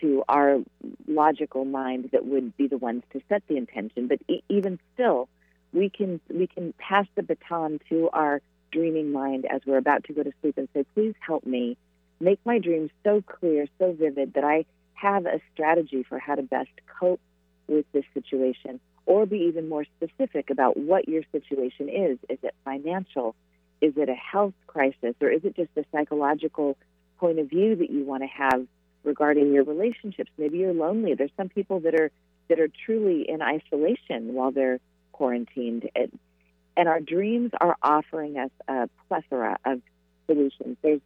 to 0.00 0.24
our 0.28 0.58
logical 1.06 1.64
mind 1.64 2.10
that 2.12 2.26
would 2.26 2.56
be 2.56 2.66
the 2.66 2.78
ones 2.78 3.02
to 3.12 3.20
set 3.28 3.42
the 3.48 3.56
intention. 3.56 4.08
But 4.08 4.20
e- 4.28 4.42
even 4.48 4.78
still, 4.94 5.28
we 5.72 5.90
can 5.90 6.20
we 6.28 6.46
can 6.46 6.72
pass 6.78 7.06
the 7.14 7.22
baton 7.22 7.80
to 7.88 8.10
our 8.12 8.40
dreaming 8.72 9.12
mind 9.12 9.46
as 9.50 9.60
we're 9.66 9.78
about 9.78 10.04
to 10.04 10.12
go 10.12 10.22
to 10.22 10.32
sleep 10.40 10.58
and 10.58 10.68
say, 10.74 10.84
"Please 10.94 11.14
help 11.20 11.46
me 11.46 11.76
make 12.20 12.40
my 12.44 12.58
dreams 12.58 12.90
so 13.02 13.22
clear, 13.22 13.66
so 13.78 13.92
vivid 13.92 14.34
that 14.34 14.44
I 14.44 14.64
have 14.94 15.26
a 15.26 15.40
strategy 15.52 16.02
for 16.02 16.18
how 16.18 16.34
to 16.34 16.42
best 16.42 16.70
cope 16.98 17.20
with 17.68 17.86
this 17.92 18.04
situation." 18.14 18.80
Or 19.06 19.26
be 19.26 19.38
even 19.38 19.68
more 19.68 19.84
specific 19.84 20.48
about 20.48 20.78
what 20.78 21.08
your 21.08 21.24
situation 21.30 21.90
is. 21.90 22.18
Is 22.30 22.38
it 22.42 22.54
financial? 22.64 23.34
Is 23.82 23.92
it 23.98 24.08
a 24.08 24.14
health 24.14 24.54
crisis? 24.66 25.14
Or 25.20 25.28
is 25.28 25.44
it 25.44 25.56
just 25.56 25.70
a 25.76 25.84
psychological 25.92 26.78
point 27.18 27.38
of 27.38 27.50
view 27.50 27.76
that 27.76 27.90
you 27.90 28.04
want 28.04 28.22
to 28.22 28.28
have 28.28 28.66
regarding 29.04 29.52
your 29.52 29.64
relationships. 29.64 30.30
Maybe 30.38 30.58
you're 30.58 30.74
lonely. 30.74 31.14
There's 31.14 31.30
some 31.36 31.48
people 31.48 31.80
that 31.80 31.94
are 31.94 32.10
that 32.48 32.60
are 32.60 32.68
truly 32.84 33.28
in 33.28 33.40
isolation 33.40 34.34
while 34.34 34.50
they're 34.50 34.80
quarantined. 35.12 35.88
And, 35.94 36.18
and 36.76 36.88
our 36.88 37.00
dreams 37.00 37.52
are 37.60 37.76
offering 37.82 38.36
us 38.36 38.50
a 38.68 38.88
plethora 39.08 39.58
of 39.64 39.80
solutions. 40.26 40.76
There's 40.82 41.00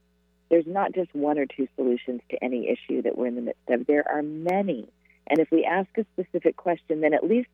there's 0.51 0.67
not 0.67 0.95
just 0.95 1.15
one 1.15 1.39
or 1.39 1.47
two 1.47 1.69
solutions 1.77 2.23
to 2.31 2.43
any 2.43 2.69
issue 2.69 3.03
that 3.03 3.19
we're 3.19 3.27
in 3.27 3.35
the 3.35 3.43
midst 3.43 3.69
of. 3.69 3.87
There 3.87 4.05
are 4.11 4.23
many. 4.23 4.89
And 5.27 5.41
if 5.41 5.51
we 5.51 5.65
ask 5.65 5.91
a 5.99 6.07
specific 6.15 6.57
question, 6.57 7.03
then 7.03 7.13
at 7.13 7.23
least 7.23 7.51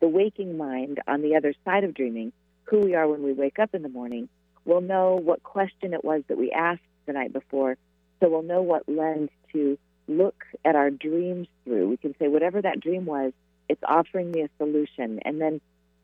the 0.00 0.08
waking 0.08 0.56
mind 0.56 1.00
on 1.06 1.20
the 1.20 1.36
other 1.36 1.52
side 1.66 1.84
of 1.84 1.92
dreaming, 1.92 2.32
who 2.64 2.78
we 2.78 2.94
are 2.94 3.06
when 3.06 3.22
we 3.22 3.34
wake 3.34 3.58
up 3.58 3.74
in 3.74 3.82
the 3.82 3.90
morning, 3.90 4.30
will 4.64 4.80
know 4.80 5.20
what 5.22 5.42
question 5.42 5.92
it 5.92 6.02
was 6.02 6.22
that 6.28 6.38
we 6.38 6.50
asked 6.50 6.80
the 7.04 7.12
night 7.12 7.34
before 7.34 7.76
so 8.20 8.28
we'll 8.28 8.42
know 8.42 8.62
what 8.62 8.88
lens 8.88 9.30
to 9.52 9.78
look 10.06 10.44
at 10.64 10.74
our 10.74 10.90
dreams 10.90 11.48
through. 11.64 11.88
We 11.88 11.96
can 11.96 12.14
say 12.18 12.28
whatever 12.28 12.60
that 12.60 12.80
dream 12.80 13.06
was, 13.06 13.32
it's 13.68 13.82
offering 13.86 14.30
me 14.30 14.42
a 14.42 14.50
solution, 14.58 15.20
and 15.24 15.40
then 15.40 15.60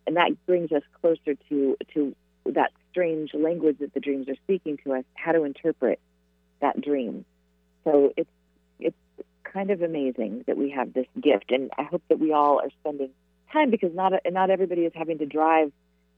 and 0.07 0.17
that 0.17 0.31
brings 0.47 0.73
us 0.73 0.83
closer 1.01 1.35
to 1.49 1.77
to 1.95 2.15
that 2.47 2.73
strange 2.91 3.35
language 3.35 3.79
that 3.81 3.93
the 3.93 4.01
dreams 4.01 4.29
are 4.29 4.37
speaking 4.45 4.79
to 4.85 4.95
us, 4.95 5.05
how 5.15 5.33
to 5.33 5.43
interpret 5.43 5.99
that 6.61 6.81
dream. 6.81 7.25
So 7.85 8.13
it's 8.17 8.31
it's 8.79 8.97
kind 9.45 9.71
of 9.71 9.83
amazing 9.83 10.45
that 10.47 10.57
we 10.57 10.71
have 10.71 10.93
this 10.93 11.07
gift, 11.21 11.51
and 11.51 11.71
I 11.77 11.83
hope 11.83 12.03
that 12.09 12.19
we 12.19 12.33
all 12.33 12.61
are 12.61 12.71
spending 12.81 13.11
time 13.53 13.71
because 13.71 13.95
not 13.95 14.13
not 14.31 14.51
everybody 14.51 14.83
is 14.83 14.93
having 14.95 15.19
to 15.19 15.27
drive 15.27 15.73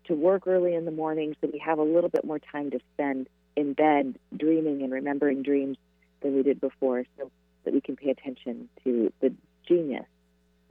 to 0.05 0.15
work 0.15 0.47
early 0.47 0.75
in 0.75 0.85
the 0.85 0.91
morning, 0.91 1.35
so 1.41 1.49
we 1.53 1.59
have 1.59 1.79
a 1.79 1.83
little 1.83 2.11
bit 2.11 2.25
more 2.25 2.39
time 2.39 2.71
to 2.71 2.81
spend 2.95 3.29
in 3.57 3.73
bed 3.73 4.19
dreaming 4.37 4.83
and 4.83 4.93
remembering 4.93 5.43
dreams 5.43 5.77
than 6.21 6.35
we 6.35 6.43
did 6.43 6.61
before 6.61 7.05
so 7.17 7.31
that 7.65 7.75
we 7.75 7.81
can 7.81 7.97
pay 7.97 8.11
attention 8.11 8.69
to 8.85 9.13
the 9.21 9.33
genius 9.67 10.07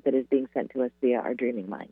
that 0.04 0.14
is 0.14 0.26
being 0.28 0.48
sent 0.54 0.72
to 0.72 0.84
us 0.84 0.92
via 1.02 1.20
our 1.20 1.34
dreaming 1.34 1.70
mind. 1.70 1.92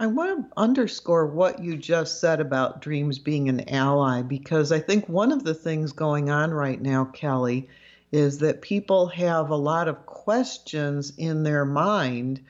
I 0.00 0.06
want 0.06 0.50
to 0.50 0.52
underscore 0.56 1.26
what 1.26 1.62
you 1.62 1.76
just 1.76 2.20
said 2.20 2.40
about 2.40 2.80
dreams 2.80 3.18
being 3.18 3.48
an 3.48 3.68
ally 3.68 4.22
because 4.22 4.72
I 4.72 4.80
think 4.80 5.08
one 5.08 5.32
of 5.32 5.44
the 5.44 5.54
things 5.54 5.92
going 5.92 6.30
on 6.30 6.50
right 6.50 6.80
now, 6.80 7.04
Kelly, 7.04 7.68
is 8.10 8.38
that 8.38 8.62
people 8.62 9.06
have 9.08 9.50
a 9.50 9.56
lot 9.56 9.88
of 9.88 10.06
questions 10.06 11.12
in 11.16 11.42
their 11.42 11.64
mind 11.64 12.40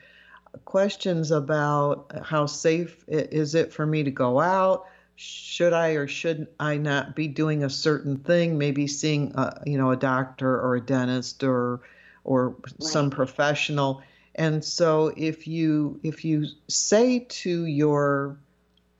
questions 0.65 1.31
about 1.31 2.11
how 2.23 2.45
safe 2.45 3.03
is 3.07 3.55
it 3.55 3.73
for 3.73 3.85
me 3.85 4.03
to 4.03 4.11
go 4.11 4.39
out 4.39 4.85
should 5.15 5.73
I 5.73 5.91
or 5.91 6.07
should 6.07 6.47
I 6.59 6.77
not 6.77 7.15
be 7.15 7.27
doing 7.27 7.63
a 7.63 7.69
certain 7.69 8.17
thing? 8.17 8.57
Maybe 8.57 8.87
seeing, 8.87 9.33
a, 9.35 9.61
you 9.65 9.77
know, 9.77 9.91
a 9.91 9.97
doctor 9.97 10.59
or 10.59 10.75
a 10.75 10.81
dentist 10.81 11.43
or 11.43 11.81
or 12.23 12.49
right. 12.49 12.83
some 12.83 13.09
professional. 13.09 14.01
And 14.35 14.63
so 14.63 15.13
if 15.15 15.47
you 15.47 15.99
if 16.03 16.25
you 16.25 16.47
say 16.67 17.19
to 17.19 17.65
your 17.65 18.37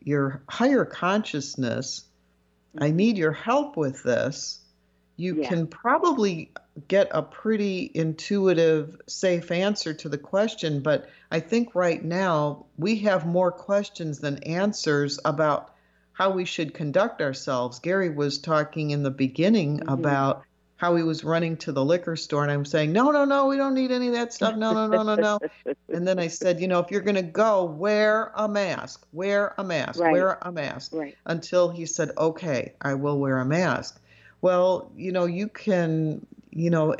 your 0.02 0.44
higher 0.50 0.86
consciousness, 0.86 2.06
I 2.78 2.88
mm-hmm. 2.88 2.96
need 2.96 3.18
your 3.18 3.32
help 3.32 3.78
with 3.78 4.04
this, 4.04 4.60
you 5.18 5.42
yeah. 5.42 5.50
can 5.50 5.68
probably 5.68 6.52
get 6.88 7.08
a 7.12 7.22
pretty 7.22 7.92
intuitive, 7.94 9.00
safe 9.08 9.52
answer 9.52 9.94
to 9.94 10.10
the 10.10 10.18
question. 10.18 10.82
But 10.82 11.10
I 11.32 11.40
think 11.40 11.76
right 11.76 12.04
now 12.04 12.66
we 12.78 12.98
have 13.00 13.26
more 13.26 13.52
questions 13.52 14.20
than 14.20 14.44
answers 14.44 15.20
about 15.24 15.73
how 16.14 16.30
we 16.32 16.46
should 16.46 16.74
conduct 16.74 17.22
ourselves. 17.22 17.80
Gary 17.80 18.10
was 18.10 18.38
talking 18.38 18.92
in 18.92 19.04
the 19.04 19.12
beginning 19.12 19.80
mm-hmm. 19.80 19.90
about 19.90 20.44
how 20.78 20.96
he 20.96 21.04
was 21.04 21.24
running 21.24 21.56
to 21.56 21.72
the 21.72 21.84
liquor 21.84 22.16
store, 22.16 22.44
and 22.44 22.52
I'm 22.52 22.66
saying, 22.66 22.92
no, 22.92 23.12
no, 23.12 23.26
no, 23.26 23.48
we 23.48 23.58
don't 23.58 23.74
need 23.74 23.92
any 23.92 24.08
of 24.08 24.14
that 24.14 24.34
stuff. 24.34 24.56
No, 24.56 24.74
no, 24.74 24.88
no, 24.88 25.04
no, 25.04 25.16
no. 25.16 25.40
and 25.94 26.06
then 26.08 26.20
I 26.20 26.28
said, 26.28 26.60
you 26.60 26.68
know, 26.68 26.80
if 26.80 26.92
you're 26.92 27.02
going 27.02 27.16
to 27.16 27.22
go, 27.22 27.64
wear 27.64 28.32
a 28.36 28.48
mask, 28.50 29.06
wear 29.14 29.54
a 29.58 29.64
mask, 29.64 30.00
right. 30.00 30.12
wear 30.12 30.38
a 30.42 30.52
mask. 30.52 30.92
Right. 30.94 31.16
Until 31.26 31.70
he 31.70 31.86
said, 31.86 32.12
okay, 32.18 32.74
I 32.82 32.96
will 32.96 33.18
wear 33.18 33.40
a 33.40 33.46
mask. 33.46 34.02
Well, 34.42 34.92
you 34.96 35.14
know, 35.14 35.26
you 35.26 35.48
can, 35.48 36.26
you 36.52 36.70
know, 36.70 36.96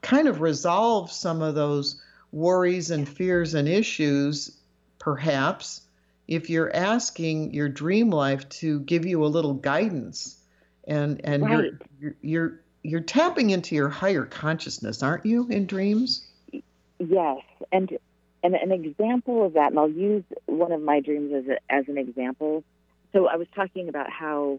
kind 0.00 0.28
of 0.28 0.40
resolve 0.40 1.10
some 1.10 1.42
of 1.42 1.54
those 1.54 2.00
worries 2.30 2.90
and 2.90 3.08
fears 3.08 3.54
and 3.54 3.68
issues, 3.68 4.56
perhaps, 4.98 5.81
if 6.32 6.48
you're 6.48 6.74
asking 6.74 7.52
your 7.52 7.68
dream 7.68 8.08
life 8.08 8.48
to 8.48 8.80
give 8.80 9.04
you 9.04 9.22
a 9.22 9.26
little 9.26 9.52
guidance 9.52 10.40
and 10.84 11.20
and 11.24 11.42
right. 11.42 11.72
you're, 12.00 12.14
you're 12.22 12.60
you're 12.82 13.00
tapping 13.00 13.50
into 13.50 13.74
your 13.74 13.90
higher 13.90 14.24
consciousness 14.24 15.02
aren't 15.02 15.26
you 15.26 15.46
in 15.48 15.66
dreams? 15.66 16.26
Yes. 16.98 17.42
And 17.70 17.98
and 18.42 18.54
an 18.54 18.72
example 18.72 19.44
of 19.44 19.52
that 19.52 19.70
and 19.70 19.78
i'll 19.78 19.90
use 19.90 20.24
one 20.46 20.72
of 20.72 20.80
my 20.80 21.00
dreams 21.00 21.32
as, 21.34 21.46
a, 21.48 21.72
as 21.72 21.86
an 21.88 21.98
example. 21.98 22.64
So 23.12 23.28
i 23.28 23.36
was 23.36 23.46
talking 23.54 23.90
about 23.90 24.08
how 24.10 24.58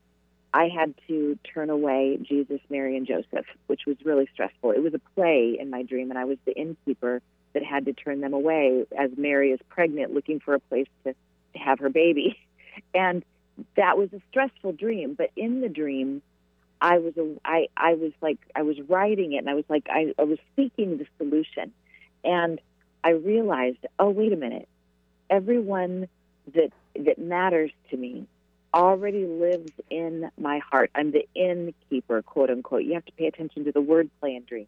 i 0.53 0.67
had 0.67 0.93
to 1.07 1.37
turn 1.55 1.71
away 1.71 2.19
jesus 2.21 2.61
mary 2.69 2.95
and 2.95 3.07
joseph 3.07 3.47
which 3.65 3.81
was 3.87 3.97
really 4.05 4.29
stressful. 4.31 4.71
It 4.71 4.83
was 4.83 4.93
a 4.93 5.01
play 5.15 5.57
in 5.59 5.71
my 5.71 5.81
dream 5.81 6.11
and 6.11 6.19
i 6.19 6.25
was 6.25 6.37
the 6.45 6.53
innkeeper 6.53 7.21
that 7.53 7.63
had 7.63 7.85
to 7.85 7.93
turn 7.93 8.21
them 8.21 8.33
away 8.33 8.85
as 8.95 9.09
mary 9.17 9.51
is 9.51 9.59
pregnant 9.69 10.13
looking 10.13 10.39
for 10.39 10.53
a 10.53 10.59
place 10.59 10.87
to 11.03 11.13
to 11.13 11.15
have 11.55 11.79
her 11.79 11.89
baby. 11.89 12.37
And 12.95 13.23
that 13.77 13.99
was 13.99 14.11
a 14.13 14.21
stressful 14.31 14.71
dream. 14.73 15.13
But 15.13 15.29
in 15.35 15.61
the 15.61 15.69
dream, 15.69 16.23
I 16.81 16.97
was 16.97 17.15
a, 17.17 17.35
I, 17.45 17.67
I 17.77 17.93
was 17.93 18.11
like 18.21 18.39
I 18.55 18.63
was 18.63 18.77
writing 18.89 19.33
it, 19.33 19.37
and 19.37 19.49
I 19.49 19.53
was 19.53 19.63
like 19.69 19.87
I, 19.89 20.13
I 20.19 20.23
was 20.23 20.37
seeking 20.55 20.97
the 20.97 21.05
solution, 21.17 21.71
and 22.23 22.59
I 23.03 23.11
realized, 23.11 23.85
oh 23.99 24.09
wait 24.09 24.33
a 24.33 24.35
minute, 24.35 24.67
everyone 25.29 26.09
that 26.53 26.71
that 26.95 27.17
matters 27.17 27.71
to 27.89 27.97
me 27.97 28.27
already 28.73 29.25
lives 29.25 29.71
in 29.89 30.29
my 30.37 30.59
heart. 30.59 30.91
I'm 30.93 31.11
the 31.11 31.25
innkeeper, 31.35 32.21
quote 32.21 32.49
unquote. 32.49 32.83
You 32.83 32.95
have 32.95 33.05
to 33.05 33.11
pay 33.13 33.27
attention 33.27 33.65
to 33.65 33.71
the 33.71 33.81
wordplay 33.81 34.35
in 34.35 34.43
dreams. 34.43 34.67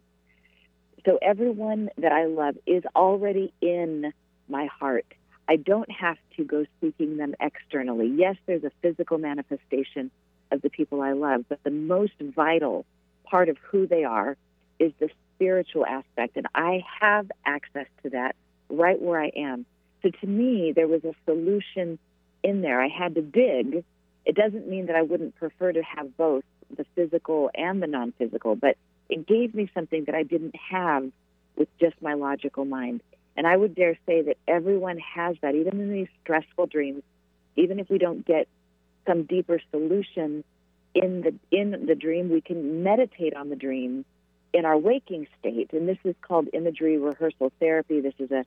So 1.04 1.18
everyone 1.20 1.90
that 1.98 2.12
I 2.12 2.24
love 2.26 2.56
is 2.66 2.82
already 2.94 3.52
in 3.60 4.12
my 4.48 4.66
heart. 4.66 5.06
I 5.48 5.56
don't 5.56 5.90
have 5.90 6.16
to 6.36 6.44
go 6.44 6.64
seeking 6.80 7.16
them 7.16 7.34
externally. 7.40 8.12
Yes, 8.14 8.36
there's 8.46 8.64
a 8.64 8.72
physical 8.82 9.18
manifestation 9.18 10.10
of 10.50 10.62
the 10.62 10.70
people 10.70 11.02
I 11.02 11.12
love, 11.12 11.44
but 11.48 11.62
the 11.62 11.70
most 11.70 12.12
vital 12.20 12.84
part 13.24 13.48
of 13.48 13.56
who 13.58 13.86
they 13.86 14.04
are 14.04 14.36
is 14.78 14.92
the 14.98 15.08
spiritual 15.34 15.86
aspect. 15.86 16.36
And 16.36 16.46
I 16.54 16.84
have 17.00 17.30
access 17.44 17.86
to 18.02 18.10
that 18.10 18.36
right 18.68 19.00
where 19.00 19.20
I 19.20 19.30
am. 19.36 19.66
So 20.02 20.10
to 20.10 20.26
me, 20.26 20.72
there 20.74 20.88
was 20.88 21.04
a 21.04 21.14
solution 21.24 21.98
in 22.42 22.60
there. 22.62 22.80
I 22.80 22.88
had 22.88 23.14
to 23.14 23.22
dig. 23.22 23.84
It 24.24 24.34
doesn't 24.34 24.68
mean 24.68 24.86
that 24.86 24.96
I 24.96 25.02
wouldn't 25.02 25.36
prefer 25.36 25.72
to 25.72 25.82
have 25.82 26.16
both 26.16 26.44
the 26.76 26.84
physical 26.94 27.50
and 27.54 27.82
the 27.82 27.86
non 27.86 28.12
physical, 28.12 28.56
but 28.56 28.76
it 29.08 29.26
gave 29.26 29.54
me 29.54 29.70
something 29.72 30.04
that 30.06 30.14
I 30.14 30.24
didn't 30.24 30.56
have 30.70 31.10
with 31.56 31.68
just 31.78 32.00
my 32.02 32.14
logical 32.14 32.64
mind. 32.64 33.02
And 33.36 33.46
I 33.46 33.56
would 33.56 33.74
dare 33.74 33.98
say 34.06 34.22
that 34.22 34.38
everyone 34.48 34.98
has 34.98 35.36
that, 35.42 35.54
even 35.54 35.80
in 35.80 35.92
these 35.92 36.08
stressful 36.22 36.66
dreams, 36.66 37.02
even 37.56 37.78
if 37.78 37.90
we 37.90 37.98
don't 37.98 38.26
get 38.26 38.48
some 39.06 39.24
deeper 39.24 39.60
solution 39.70 40.44
in 40.94 41.20
the 41.22 41.34
in 41.56 41.86
the 41.86 41.94
dream. 41.94 42.30
We 42.30 42.40
can 42.40 42.82
meditate 42.82 43.34
on 43.34 43.48
the 43.48 43.56
dream 43.56 44.04
in 44.52 44.64
our 44.64 44.76
waking 44.76 45.26
state, 45.38 45.72
and 45.72 45.88
this 45.88 45.98
is 46.04 46.14
called 46.22 46.48
imagery 46.52 46.98
rehearsal 46.98 47.52
therapy. 47.60 48.00
This 48.00 48.14
is 48.18 48.30
a 48.30 48.44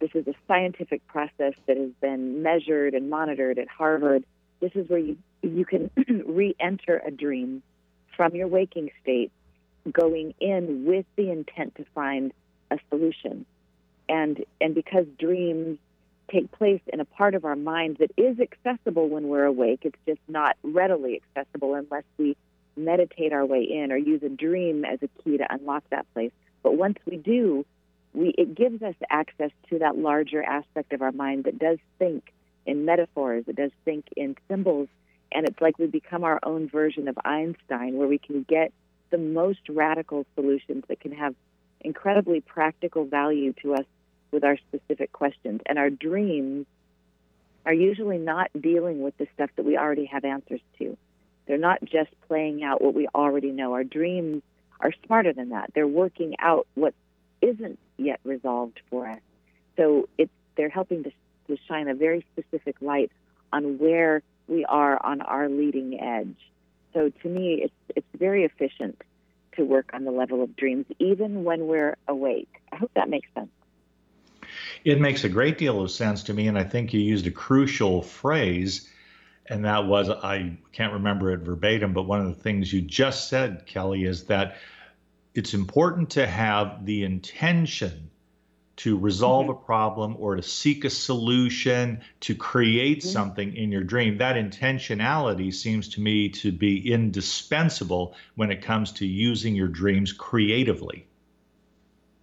this 0.00 0.10
is 0.14 0.26
a 0.26 0.34
scientific 0.48 1.06
process 1.06 1.54
that 1.66 1.76
has 1.76 1.90
been 2.00 2.42
measured 2.42 2.94
and 2.94 3.08
monitored 3.08 3.58
at 3.58 3.68
Harvard. 3.68 4.24
This 4.60 4.72
is 4.74 4.88
where 4.88 4.98
you 4.98 5.16
you 5.42 5.64
can 5.64 5.90
re-enter 6.26 7.02
a 7.06 7.10
dream 7.10 7.62
from 8.16 8.34
your 8.34 8.48
waking 8.48 8.90
state, 9.02 9.30
going 9.90 10.34
in 10.40 10.84
with 10.86 11.04
the 11.16 11.30
intent 11.30 11.74
to 11.76 11.84
find 11.94 12.32
a 12.70 12.78
solution. 12.88 13.44
And 14.08 14.44
and 14.60 14.74
because 14.74 15.06
dreams 15.18 15.78
take 16.30 16.50
place 16.52 16.80
in 16.92 17.00
a 17.00 17.04
part 17.04 17.34
of 17.34 17.44
our 17.44 17.56
mind 17.56 17.98
that 17.98 18.10
is 18.16 18.38
accessible 18.40 19.08
when 19.08 19.28
we're 19.28 19.44
awake, 19.44 19.80
it's 19.82 19.98
just 20.06 20.20
not 20.28 20.56
readily 20.62 21.20
accessible 21.36 21.74
unless 21.74 22.04
we 22.18 22.36
meditate 22.76 23.32
our 23.32 23.44
way 23.44 23.62
in 23.62 23.92
or 23.92 23.96
use 23.96 24.22
a 24.22 24.28
dream 24.28 24.84
as 24.84 24.98
a 25.02 25.08
key 25.22 25.36
to 25.38 25.46
unlock 25.52 25.84
that 25.90 26.06
place. 26.14 26.32
But 26.62 26.76
once 26.76 26.98
we 27.06 27.16
do, 27.16 27.64
we 28.14 28.28
it 28.38 28.54
gives 28.54 28.82
us 28.82 28.94
access 29.10 29.50
to 29.70 29.78
that 29.80 29.96
larger 29.96 30.42
aspect 30.42 30.92
of 30.92 31.02
our 31.02 31.12
mind 31.12 31.44
that 31.44 31.58
does 31.58 31.78
think 31.98 32.32
in 32.66 32.84
metaphors, 32.84 33.44
it 33.46 33.56
does 33.56 33.70
think 33.84 34.06
in 34.16 34.36
symbols, 34.48 34.88
and 35.32 35.46
it's 35.46 35.60
like 35.60 35.78
we 35.78 35.86
become 35.86 36.24
our 36.24 36.40
own 36.42 36.68
version 36.68 37.08
of 37.08 37.18
Einstein, 37.24 37.96
where 37.96 38.08
we 38.08 38.18
can 38.18 38.44
get 38.48 38.72
the 39.10 39.18
most 39.18 39.60
radical 39.68 40.24
solutions 40.34 40.84
that 40.88 41.00
can 41.00 41.12
have 41.12 41.34
incredibly 41.84 42.40
practical 42.40 43.04
value 43.04 43.52
to 43.62 43.74
us 43.74 43.84
with 44.32 44.44
our 44.44 44.56
specific 44.56 45.12
questions. 45.12 45.60
And 45.66 45.78
our 45.78 45.90
dreams 45.90 46.66
are 47.64 47.72
usually 47.72 48.18
not 48.18 48.50
dealing 48.58 49.02
with 49.02 49.16
the 49.18 49.26
stuff 49.34 49.50
that 49.56 49.64
we 49.64 49.78
already 49.78 50.06
have 50.06 50.24
answers 50.24 50.60
to. 50.78 50.96
They're 51.46 51.58
not 51.58 51.84
just 51.84 52.10
playing 52.26 52.62
out 52.64 52.82
what 52.82 52.94
we 52.94 53.06
already 53.14 53.52
know. 53.52 53.74
Our 53.74 53.84
dreams 53.84 54.42
are 54.80 54.92
smarter 55.06 55.32
than 55.32 55.50
that. 55.50 55.70
They're 55.74 55.86
working 55.86 56.34
out 56.38 56.66
what 56.74 56.94
isn't 57.40 57.78
yet 57.96 58.20
resolved 58.24 58.80
for 58.90 59.06
us. 59.06 59.20
So 59.76 60.08
it's 60.18 60.32
they're 60.56 60.68
helping 60.68 61.04
to, 61.04 61.10
to 61.48 61.56
shine 61.68 61.88
a 61.88 61.94
very 61.94 62.24
specific 62.32 62.76
light 62.80 63.10
on 63.52 63.78
where 63.78 64.22
we 64.46 64.64
are 64.64 65.04
on 65.04 65.20
our 65.20 65.48
leading 65.48 66.00
edge. 66.00 66.36
So 66.92 67.10
to 67.22 67.28
me, 67.28 67.60
it's 67.64 67.74
it's 67.96 68.06
very 68.18 68.44
efficient 68.44 69.00
to 69.56 69.64
work 69.64 69.90
on 69.92 70.04
the 70.04 70.10
level 70.10 70.42
of 70.42 70.56
dreams, 70.56 70.86
even 70.98 71.44
when 71.44 71.66
we're 71.66 71.96
awake. 72.08 72.48
I 72.72 72.76
hope 72.76 72.90
that 72.94 73.08
makes 73.08 73.28
sense. 73.34 73.50
It 74.84 75.00
makes 75.00 75.24
a 75.24 75.28
great 75.28 75.58
deal 75.58 75.80
of 75.80 75.90
sense 75.90 76.22
to 76.24 76.34
me, 76.34 76.48
and 76.48 76.58
I 76.58 76.64
think 76.64 76.92
you 76.92 77.00
used 77.00 77.26
a 77.26 77.30
crucial 77.30 78.02
phrase, 78.02 78.88
and 79.46 79.64
that 79.64 79.86
was 79.86 80.10
I 80.10 80.56
can't 80.72 80.92
remember 80.92 81.32
it 81.32 81.40
verbatim, 81.40 81.92
but 81.92 82.02
one 82.02 82.20
of 82.20 82.26
the 82.26 82.42
things 82.42 82.72
you 82.72 82.82
just 82.82 83.28
said, 83.28 83.66
Kelly, 83.66 84.04
is 84.04 84.24
that 84.24 84.56
it's 85.34 85.54
important 85.54 86.10
to 86.10 86.26
have 86.26 86.84
the 86.84 87.04
intention 87.04 88.10
to 88.76 88.98
resolve 88.98 89.46
mm-hmm. 89.46 89.62
a 89.62 89.66
problem 89.66 90.16
or 90.18 90.36
to 90.36 90.42
seek 90.42 90.84
a 90.84 90.90
solution, 90.90 92.00
to 92.20 92.34
create 92.34 92.98
mm-hmm. 92.98 93.08
something 93.08 93.56
in 93.56 93.70
your 93.70 93.84
dream. 93.84 94.18
That 94.18 94.36
intentionality 94.36 95.54
seems 95.54 95.88
to 95.90 96.00
me 96.00 96.28
to 96.30 96.50
be 96.50 96.92
indispensable 96.92 98.14
when 98.34 98.50
it 98.50 98.62
comes 98.62 98.92
to 98.92 99.06
using 99.06 99.54
your 99.54 99.68
dreams 99.68 100.12
creatively. 100.12 101.06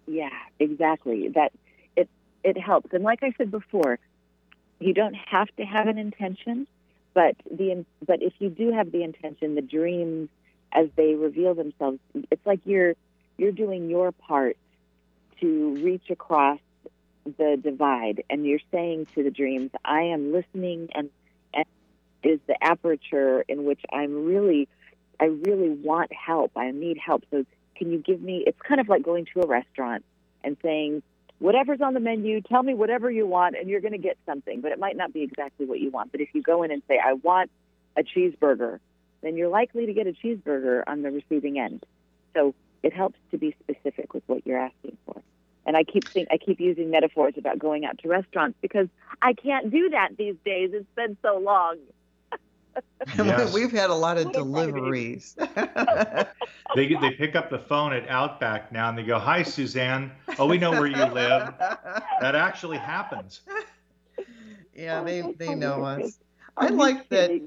Yeah, 0.06 0.30
exactly. 0.58 1.28
That 1.28 1.52
it 1.96 2.08
it 2.44 2.58
helps. 2.58 2.92
And 2.92 3.02
like 3.02 3.22
I 3.22 3.32
said 3.38 3.50
before, 3.50 3.98
you 4.78 4.92
don't 4.92 5.14
have 5.14 5.48
to 5.56 5.64
have 5.64 5.86
an 5.86 5.96
intention, 5.96 6.66
but 7.14 7.36
the 7.50 7.86
but 8.06 8.20
if 8.22 8.34
you 8.40 8.50
do 8.50 8.72
have 8.72 8.92
the 8.92 9.02
intention, 9.02 9.54
the 9.54 9.62
dreams 9.62 10.28
as 10.72 10.88
they 10.96 11.14
reveal 11.14 11.54
themselves, 11.54 11.98
it's 12.30 12.44
like 12.44 12.60
you're 12.64 12.94
you're 13.38 13.52
doing 13.52 13.88
your 13.88 14.12
part 14.12 14.56
to 15.42 15.74
reach 15.84 16.08
across 16.10 16.58
the 17.24 17.58
divide. 17.62 18.24
And 18.30 18.46
you're 18.46 18.60
saying 18.70 19.06
to 19.14 19.22
the 19.22 19.30
dreams 19.30 19.70
i 19.84 20.02
am 20.02 20.32
listening 20.32 20.88
and, 20.94 21.10
and 21.54 21.64
is 22.22 22.40
the 22.46 22.56
aperture 22.62 23.44
in 23.48 23.64
which 23.64 23.80
i'm 23.92 24.24
really 24.24 24.68
i 25.20 25.26
really 25.26 25.70
want 25.70 26.12
help. 26.12 26.52
I 26.56 26.70
need 26.70 26.98
help. 26.98 27.24
So 27.30 27.44
can 27.76 27.92
you 27.92 27.98
give 27.98 28.20
me 28.20 28.44
it's 28.46 28.60
kind 28.60 28.80
of 28.80 28.88
like 28.88 29.02
going 29.02 29.26
to 29.34 29.42
a 29.42 29.46
restaurant 29.46 30.04
and 30.42 30.56
saying 30.62 31.02
whatever's 31.38 31.80
on 31.80 31.94
the 31.94 32.00
menu 32.00 32.40
tell 32.40 32.62
me 32.62 32.74
whatever 32.74 33.10
you 33.10 33.26
want 33.26 33.56
and 33.56 33.68
you're 33.68 33.80
going 33.80 33.92
to 33.92 33.98
get 33.98 34.16
something 34.26 34.60
but 34.60 34.72
it 34.72 34.78
might 34.78 34.96
not 34.96 35.12
be 35.12 35.22
exactly 35.22 35.66
what 35.66 35.80
you 35.80 35.90
want. 35.90 36.12
But 36.12 36.20
if 36.20 36.28
you 36.32 36.42
go 36.42 36.62
in 36.62 36.70
and 36.70 36.82
say 36.88 36.98
i 37.04 37.14
want 37.14 37.50
a 37.96 38.02
cheeseburger 38.02 38.80
then 39.22 39.36
you're 39.36 39.48
likely 39.48 39.86
to 39.86 39.92
get 39.92 40.06
a 40.08 40.12
cheeseburger 40.12 40.82
on 40.86 41.02
the 41.02 41.10
receiving 41.10 41.58
end. 41.58 41.84
So 42.34 42.54
it 42.82 42.92
helps 42.92 43.18
to 43.30 43.38
be 43.38 43.54
specific 43.62 44.14
with 44.14 44.24
what 44.26 44.44
you're 44.44 44.58
asking 44.58 44.91
and 45.66 45.76
I 45.76 45.84
keep 45.84 46.08
think 46.08 46.28
I 46.30 46.38
keep 46.38 46.60
using 46.60 46.90
metaphors 46.90 47.34
about 47.36 47.58
going 47.58 47.84
out 47.84 47.98
to 47.98 48.08
restaurants 48.08 48.58
because 48.60 48.88
I 49.20 49.32
can't 49.32 49.70
do 49.70 49.90
that 49.90 50.16
these 50.16 50.36
days. 50.44 50.70
It's 50.72 50.86
been 50.94 51.16
so 51.22 51.38
long. 51.38 51.78
Yes. 53.18 53.52
We've 53.52 53.70
had 53.70 53.90
a 53.90 53.94
lot 53.94 54.16
of 54.16 54.32
deliveries. 54.32 55.34
they 56.74 56.94
they 56.94 57.10
pick 57.10 57.36
up 57.36 57.50
the 57.50 57.58
phone 57.58 57.92
at 57.92 58.08
Outback 58.08 58.72
now 58.72 58.88
and 58.88 58.96
they 58.96 59.02
go, 59.02 59.18
"Hi, 59.18 59.42
Suzanne. 59.42 60.10
Oh, 60.38 60.46
we 60.46 60.56
know 60.56 60.70
where 60.70 60.86
you 60.86 61.04
live." 61.04 61.52
That 61.58 62.34
actually 62.34 62.78
happens. 62.78 63.42
Yeah, 64.74 65.00
oh, 65.00 65.04
they 65.04 65.20
they 65.36 65.54
know 65.54 65.84
us. 65.84 66.18
I 66.56 66.68
like 66.68 67.10
that. 67.10 67.38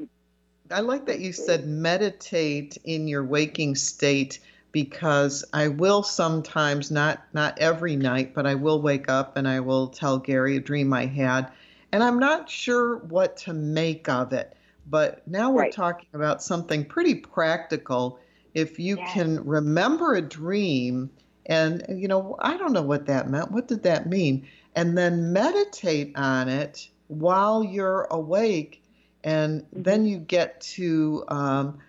I 0.69 0.82
like 0.82 1.08
that 1.08 1.21
you 1.21 1.34
said 1.34 1.65
meditate 1.65 2.78
in 2.84 3.08
your 3.08 3.23
waking 3.23 3.75
state 3.75 4.39
because 4.75 5.45
I 5.53 5.69
will 5.69 6.03
sometimes 6.03 6.91
not 6.91 7.23
not 7.31 7.57
every 7.59 7.95
night, 7.95 8.33
but 8.33 8.45
I 8.45 8.55
will 8.55 8.81
wake 8.81 9.07
up 9.07 9.38
and 9.38 9.47
I 9.47 9.61
will 9.61 9.88
tell 9.88 10.17
Gary 10.17 10.57
a 10.57 10.59
dream 10.59 10.91
I 10.91 11.05
had, 11.05 11.49
and 11.93 12.03
I'm 12.03 12.19
not 12.19 12.49
sure 12.49 12.97
what 12.97 13.38
to 13.38 13.53
make 13.53 14.09
of 14.09 14.33
it. 14.33 14.57
But 14.85 15.25
now 15.29 15.49
we're 15.49 15.61
right. 15.61 15.71
talking 15.71 16.09
about 16.11 16.43
something 16.43 16.83
pretty 16.83 17.15
practical. 17.15 18.19
If 18.53 18.77
you 18.77 18.97
yeah. 18.97 19.13
can 19.13 19.45
remember 19.45 20.15
a 20.15 20.21
dream 20.21 21.09
and 21.45 21.85
you 21.88 22.09
know, 22.09 22.35
I 22.39 22.57
don't 22.57 22.73
know 22.73 22.81
what 22.81 23.05
that 23.05 23.29
meant. 23.29 23.51
What 23.51 23.69
did 23.69 23.83
that 23.83 24.09
mean? 24.09 24.45
And 24.75 24.97
then 24.97 25.31
meditate 25.31 26.11
on 26.17 26.49
it 26.49 26.89
while 27.07 27.63
you're 27.63 28.09
awake, 28.11 28.83
and 29.23 29.61
mm-hmm. 29.61 29.83
then 29.83 30.05
you 30.05 30.17
get 30.17 30.59
to 30.75 31.23
um, 31.29 31.79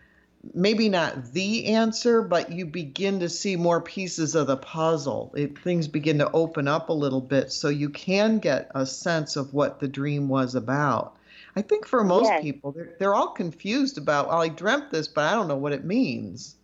maybe 0.55 0.89
not 0.89 1.33
the 1.33 1.67
answer, 1.67 2.23
but 2.23 2.53
you 2.53 2.67
begin 2.67 3.21
to 3.21 3.29
see 3.29 3.57
more 3.57 3.81
pieces 3.81 4.35
of 4.35 4.47
the 4.47 4.57
puzzle. 4.57 5.33
It, 5.37 5.59
things 5.59 5.89
begin 5.89 6.19
to 6.19 6.31
open 6.33 6.69
up 6.69 6.89
a 6.89 6.93
little 6.93 7.21
bit 7.21 7.53
so 7.53 7.69
you 7.69 7.91
can 7.91 8.39
get 8.39 8.71
a 8.75 8.87
sense 8.87 9.37
of 9.37 9.55
what 9.55 9.81
the 9.81 9.89
dream 9.89 10.29
was 10.29 10.55
about. 10.55 11.17
I 11.55 11.63
think 11.63 11.87
for 11.87 12.05
most 12.05 12.27
yes. 12.27 12.43
people, 12.43 12.73
they're, 12.73 12.95
they're 12.99 13.15
all 13.15 13.29
confused 13.29 13.99
about, 13.99 14.29
well, 14.29 14.43
I 14.43 14.49
dreamt 14.49 14.91
this, 14.91 15.09
but 15.09 15.25
I 15.25 15.33
don't 15.33 15.49
know 15.49 15.57
what 15.57 15.73
it 15.73 15.85
means. 15.85 16.57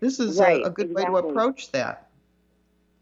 This 0.00 0.18
is 0.18 0.40
right, 0.40 0.62
a, 0.62 0.66
a, 0.66 0.70
good 0.70 0.90
exactly. 0.90 1.14
way 1.14 1.20
to 1.20 1.28
approach 1.28 1.70
that. 1.72 2.08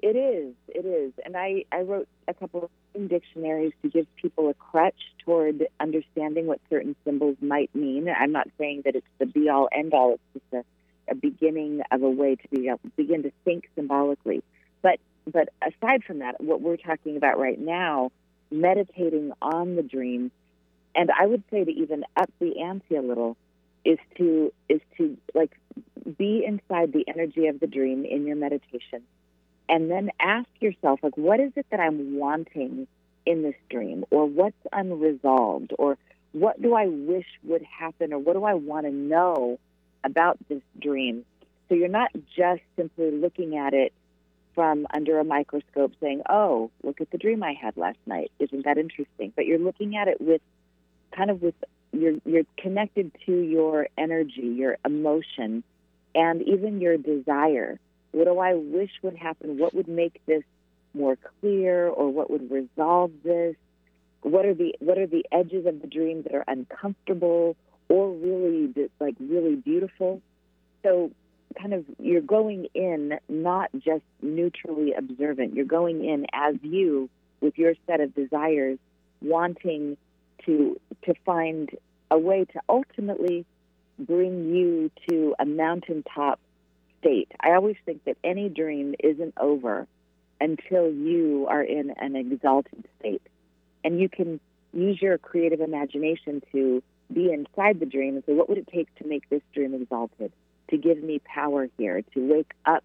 It 0.03 0.17
is. 0.17 0.55
It 0.69 0.85
is. 0.85 1.13
And 1.25 1.37
I, 1.37 1.65
I 1.71 1.83
wrote 1.83 2.09
a 2.27 2.35
couple 2.35 2.65
of 2.65 2.71
dictionaries 2.95 3.73
to 3.83 3.89
give 3.89 4.07
people 4.17 4.49
a 4.49 4.55
crutch 4.55 5.01
toward 5.25 5.67
understanding 5.79 6.47
what 6.47 6.61
certain 6.69 6.97
symbols 7.05 7.37
might 7.41 7.75
mean. 7.75 8.09
I'm 8.09 8.33
not 8.33 8.49
saying 8.59 8.83
that 8.85 8.97
it's 8.97 9.07
the 9.19 9.27
be 9.27 9.49
all 9.49 9.69
end 9.73 9.95
all, 9.95 10.15
it's 10.15 10.23
just 10.53 10.65
a, 11.09 11.13
a 11.13 11.15
beginning 11.15 11.83
of 11.91 12.03
a 12.03 12.11
way 12.11 12.37
to 12.37 12.49
be, 12.49 12.69
uh, 12.69 12.77
begin 12.97 13.23
to 13.25 13.33
think 13.45 13.69
symbolically. 13.75 14.43
But, 14.83 14.99
but 15.27 15.51
aside 15.63 16.05
from 16.05 16.21
that, 16.21 16.43
what 16.43 16.61
we're 16.61 16.77
talking 16.77 17.17
about 17.17 17.39
right 17.39 17.59
now, 17.59 18.11
meditating 18.51 19.33
on 19.41 19.77
the 19.77 19.83
dream, 19.83 20.31
and 20.95 21.11
I 21.11 21.27
would 21.27 21.45
say 21.51 21.65
to 21.65 21.71
even 21.71 22.05
up 22.17 22.31
the 22.41 22.61
ante 22.61 22.97
a 22.97 23.03
little, 23.03 23.37
is 23.85 23.99
to 24.19 24.53
is 24.69 24.81
to 24.99 25.17
like 25.35 25.53
be 26.19 26.45
inside 26.47 26.93
the 26.93 27.05
energy 27.09 27.47
of 27.47 27.61
the 27.61 27.67
dream 27.67 28.05
in 28.05 28.27
your 28.27 28.37
meditation 28.37 29.03
and 29.71 29.91
then 29.91 30.11
ask 30.21 30.49
yourself 30.61 31.01
like 31.03 31.17
what 31.17 31.41
is 31.41 31.53
it 31.57 31.65
that 31.71 31.81
i'm 31.81 32.17
wanting 32.19 32.87
in 33.27 33.43
this 33.43 33.55
dream? 33.71 34.05
Or 34.11 34.27
what's 34.27 34.57
unresolved? 34.73 35.73
Or 35.79 35.97
what 36.33 36.61
do 36.61 36.75
i 36.75 36.87
wish 36.87 37.27
would 37.45 37.63
happen? 37.63 38.13
Or 38.13 38.19
what 38.19 38.35
do 38.35 38.45
i 38.45 38.55
want 38.55 38.87
to 38.87 38.93
know 38.93 39.59
about 40.05 40.39
this 40.49 40.63
dream? 40.81 41.25
So 41.69 41.75
you're 41.75 41.89
not 41.89 42.11
just 42.37 42.63
simply 42.77 43.11
looking 43.11 43.57
at 43.57 43.75
it 43.75 43.93
from 44.55 44.87
under 44.93 45.21
a 45.21 45.25
microscope 45.25 45.93
saying 46.01 46.23
oh 46.29 46.71
look 46.83 47.01
at 47.01 47.11
the 47.13 47.19
dream 47.19 47.43
i 47.43 47.53
had 47.53 47.77
last 47.77 47.99
night. 48.07 48.33
Isn't 48.39 48.65
that 48.65 48.79
interesting? 48.79 49.33
But 49.35 49.47
you're 49.47 49.59
looking 49.59 49.97
at 49.97 50.09
it 50.09 50.21
with 50.21 50.43
kind 51.17 51.31
of 51.31 51.43
with 51.43 51.55
you're 51.93 52.15
you're 52.25 52.45
connected 52.57 53.11
to 53.27 53.33
your 53.33 53.89
energy 53.99 54.43
your 54.43 54.79
emotion 54.85 55.65
and 56.15 56.43
even 56.43 56.81
your 56.81 56.97
desire 56.97 57.79
what 58.13 58.25
do 58.25 58.39
I 58.39 58.55
wish 58.55 58.91
would 59.03 59.17
happen? 59.17 59.59
What 59.59 59.75
would 59.75 59.89
make 59.89 60.21
this 60.27 60.43
more 60.95 61.17
clear 61.41 61.87
or 61.87 62.11
what 62.11 62.31
would 62.31 62.51
resolve 62.51 63.13
this? 63.23 63.57
What 64.23 64.45
are 64.45 64.55
the 64.55 64.75
what 64.81 64.99
are 64.99 65.07
the 65.07 65.25
edges 65.33 65.67
of 65.67 65.81
the 65.81 65.87
dream 65.87 66.23
that 66.23 66.35
are 66.35 66.45
uncomfortable 66.47 67.57
or 67.91 68.09
really 68.09 68.73
like 69.01 69.17
really 69.19 69.57
beautiful. 69.57 70.23
So 70.83 71.11
kind 71.61 71.75
of 71.75 71.85
you're 71.99 72.23
going 72.23 72.69
in 72.73 73.19
not 73.29 73.71
just 73.75 74.05
neutrally 74.23 74.95
observant. 74.95 75.55
You're 75.55 75.67
going 75.67 76.05
in 76.05 76.27
as 76.33 76.55
you 76.63 77.11
with 77.41 77.59
your 77.59 77.75
set 77.87 78.01
of 78.01 78.15
desires, 78.15 78.79
wanting 79.21 79.99
to 80.47 80.81
to 81.03 81.15
find 81.27 81.71
a 82.11 82.19
way 82.19 82.45
to 82.45 82.61
ultimately 82.69 83.45
bring 83.99 84.55
you 84.55 84.91
to 85.09 85.35
a 85.39 85.45
mountaintop 85.45 86.41
state. 87.01 87.33
I 87.41 87.53
always 87.53 87.77
think 87.85 88.05
that 88.05 88.17
any 88.23 88.49
dream 88.49 88.95
isn't 89.03 89.35
over 89.39 89.87
until 90.41 90.91
you 90.91 91.47
are 91.49 91.63
in 91.63 91.93
an 91.99 92.17
exalted 92.17 92.85
state. 92.99 93.23
And 93.85 94.01
you 94.01 94.09
can 94.09 94.41
use 94.73 95.01
your 95.01 95.19
creative 95.19 95.61
imagination 95.61 96.43
to 96.53 96.83
be 97.13 97.33
inside 97.33 97.81
the 97.81 97.87
dream 97.87 98.15
and 98.15 98.25
say, 98.25 98.33
what 98.33 98.49
would 98.49 98.59
it 98.59 98.69
take 98.73 98.95
to 98.97 99.07
make 99.07 99.29
this 99.29 99.43
dream 99.55 99.75
exalted? 99.75 100.33
To 100.71 100.77
give 100.77 101.03
me 101.03 101.21
power 101.25 101.69
here, 101.77 102.03
to 102.15 102.33
wake 102.33 102.53
up 102.65 102.85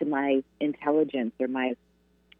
to 0.00 0.04
my 0.04 0.42
intelligence 0.58 1.32
or 1.38 1.48
my 1.48 1.76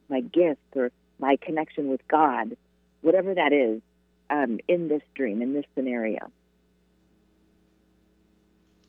my 0.09 0.21
gift 0.21 0.61
or 0.75 0.91
my 1.21 1.37
connection 1.41 1.89
with 1.89 2.01
God, 2.09 2.57
whatever 3.01 3.33
that 3.35 3.53
is, 3.53 3.81
um, 4.29 4.59
in 4.67 4.89
this 4.89 5.03
dream, 5.15 5.41
in 5.41 5.53
this 5.53 5.65
scenario. 5.77 6.33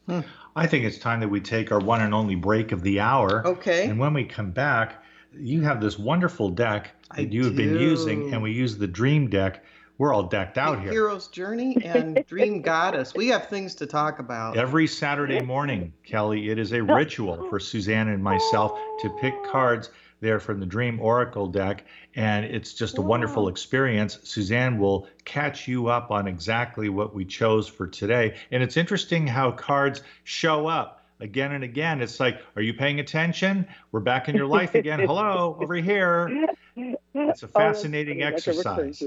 Hmm. 0.08 0.22
I 0.56 0.68
think 0.68 0.86
it's 0.86 0.98
time 0.98 1.20
that 1.22 1.30
we 1.30 1.40
take 1.40 1.72
our 1.72 1.80
one 1.80 2.02
and 2.02 2.14
only 2.14 2.36
break 2.36 2.72
of 2.72 2.84
the 2.84 3.00
hour. 3.00 3.46
Okay. 3.48 3.86
And 3.86 4.00
when 4.00 4.14
we 4.14 4.26
come 4.26 4.52
back, 4.52 5.04
you 5.34 5.62
have 5.62 5.80
this 5.80 5.98
wonderful 5.98 6.50
deck 6.50 6.92
that 7.16 7.20
I 7.20 7.22
you 7.22 7.46
have 7.46 7.56
been 7.56 7.80
using, 7.80 8.34
and 8.34 8.42
we 8.42 8.52
use 8.52 8.78
the 8.78 8.88
Dream 8.88 9.30
deck. 9.30 9.64
We're 9.98 10.14
all 10.14 10.24
decked 10.24 10.58
out 10.58 10.78
The 10.78 10.82
here. 10.82 10.92
Hero's 10.92 11.28
Journey 11.28 11.78
and 11.86 12.26
Dream 12.28 12.62
Goddess. 12.62 13.14
We 13.14 13.28
have 13.28 13.48
things 13.48 13.76
to 13.76 13.86
talk 13.86 14.20
about. 14.20 14.58
Every 14.58 14.88
Saturday 14.88 15.42
morning, 15.42 15.94
Kelly, 16.04 16.50
it 16.50 16.58
is 16.58 16.74
a 16.74 16.82
ritual 16.82 17.48
for 17.50 17.60
Suzanne 17.60 18.08
and 18.08 18.24
myself 18.24 18.78
to 19.02 19.10
pick 19.22 19.34
cards 19.44 19.92
there 20.22 20.40
from 20.40 20.60
the 20.60 20.66
Dream 20.66 21.00
Oracle 21.02 21.48
deck, 21.48 21.84
and 22.16 22.46
it's 22.46 22.74
just 22.74 22.98
a 22.98 23.02
wonderful 23.02 23.48
experience. 23.48 24.20
Suzanne 24.24 24.78
will 24.78 25.08
catch 25.26 25.68
you 25.68 25.88
up 25.88 26.12
on 26.12 26.28
exactly 26.28 26.90
what 26.90 27.14
we 27.14 27.26
chose 27.26 27.68
for 27.68 27.88
today. 27.88 28.36
And 28.52 28.64
it's 28.64 28.78
interesting 28.78 29.28
how 29.28 29.52
cards 29.52 30.02
show 30.24 30.68
up 30.68 31.04
again 31.20 31.52
and 31.52 31.64
again. 31.64 32.02
It's 32.02 32.20
like, 32.20 32.40
are 32.56 32.62
you 32.62 32.74
paying 32.74 33.00
attention? 33.00 33.68
We're 33.92 34.00
back 34.00 34.30
in 34.30 34.36
your 34.36 34.48
life 34.48 34.76
again. 34.76 35.00
Hello, 35.06 35.58
over 35.60 35.76
here. 35.76 36.48
It's 36.76 37.44
a 37.44 37.48
Oh, 37.48 37.50
fascinating 37.50 38.22
a 38.22 38.26
exercise. 38.26 39.04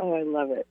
Oh, 0.00 0.14
I 0.14 0.22
love 0.22 0.50
it. 0.50 0.66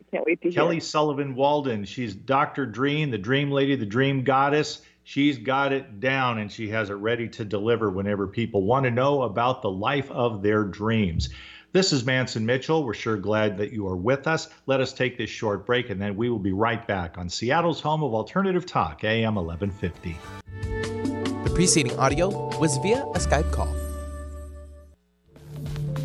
I 0.00 0.10
can't 0.10 0.26
wait 0.26 0.40
to 0.42 0.50
see. 0.50 0.54
Kelly 0.54 0.76
hear. 0.76 0.80
Sullivan 0.80 1.34
Walden. 1.34 1.84
She's 1.84 2.14
Dr. 2.14 2.66
Dream, 2.66 3.10
the 3.10 3.18
Dream 3.18 3.50
Lady, 3.50 3.74
the 3.74 3.86
Dream 3.86 4.22
Goddess. 4.22 4.80
She's 5.06 5.36
got 5.36 5.74
it 5.74 6.00
down 6.00 6.38
and 6.38 6.50
she 6.50 6.70
has 6.70 6.88
it 6.88 6.94
ready 6.94 7.28
to 7.28 7.44
deliver 7.44 7.90
whenever 7.90 8.26
people 8.26 8.62
want 8.62 8.84
to 8.84 8.90
know 8.90 9.22
about 9.22 9.60
the 9.60 9.70
life 9.70 10.10
of 10.10 10.42
their 10.42 10.64
dreams. 10.64 11.28
This 11.72 11.92
is 11.92 12.06
Manson 12.06 12.46
Mitchell. 12.46 12.84
We're 12.84 12.94
sure 12.94 13.18
glad 13.18 13.58
that 13.58 13.70
you 13.70 13.86
are 13.86 13.96
with 13.96 14.26
us. 14.26 14.48
Let 14.64 14.80
us 14.80 14.94
take 14.94 15.18
this 15.18 15.28
short 15.28 15.66
break 15.66 15.90
and 15.90 16.00
then 16.00 16.16
we 16.16 16.30
will 16.30 16.38
be 16.38 16.52
right 16.52 16.86
back 16.86 17.18
on 17.18 17.28
Seattle's 17.28 17.82
home 17.82 18.02
of 18.02 18.14
alternative 18.14 18.64
talk, 18.64 19.04
AM 19.04 19.34
1150. 19.34 20.16
The 21.44 21.50
preceding 21.54 21.98
audio 21.98 22.56
was 22.58 22.78
via 22.78 23.02
a 23.02 23.18
Skype 23.18 23.52
call. 23.52 23.74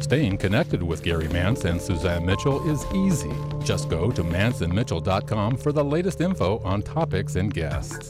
Staying 0.01 0.38
connected 0.39 0.83
with 0.83 1.03
Gary 1.03 1.27
Mantz 1.27 1.63
and 1.63 1.81
Suzanne 1.81 2.25
Mitchell 2.25 2.69
is 2.69 2.85
easy. 2.93 3.31
Just 3.63 3.89
go 3.89 4.12
to 4.12 4.23
mantzandmitchell.com 4.23 5.55
for 5.55 5.71
the 5.71 5.85
latest 5.85 6.19
info 6.19 6.59
on 6.65 6.81
topics 6.81 7.35
and 7.35 7.53
guests. 7.53 8.09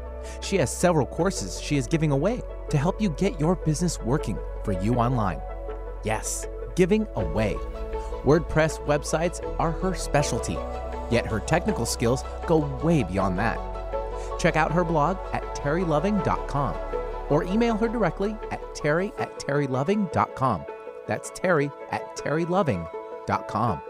She 0.41 0.57
has 0.57 0.75
several 0.75 1.05
courses 1.05 1.61
she 1.61 1.77
is 1.77 1.87
giving 1.87 2.11
away 2.11 2.41
to 2.69 2.77
help 2.77 3.01
you 3.01 3.09
get 3.11 3.39
your 3.39 3.55
business 3.55 3.99
working 3.99 4.37
for 4.63 4.73
you 4.81 4.95
online. 4.95 5.41
Yes, 6.03 6.47
giving 6.75 7.07
away. 7.15 7.55
WordPress 8.23 8.85
websites 8.85 9.41
are 9.59 9.71
her 9.71 9.93
specialty, 9.93 10.57
yet 11.09 11.25
her 11.25 11.39
technical 11.39 11.85
skills 11.85 12.23
go 12.47 12.57
way 12.83 13.03
beyond 13.03 13.39
that. 13.39 13.59
Check 14.39 14.55
out 14.55 14.71
her 14.71 14.83
blog 14.83 15.17
at 15.33 15.43
terryloving.com 15.55 16.75
or 17.29 17.43
email 17.43 17.77
her 17.77 17.87
directly 17.87 18.35
at 18.51 18.75
terry 18.75 19.11
at 19.17 19.39
terryloving.com. 19.39 20.65
That's 21.07 21.31
terry 21.31 21.71
at 21.91 22.15
terryloving.com. 22.15 23.81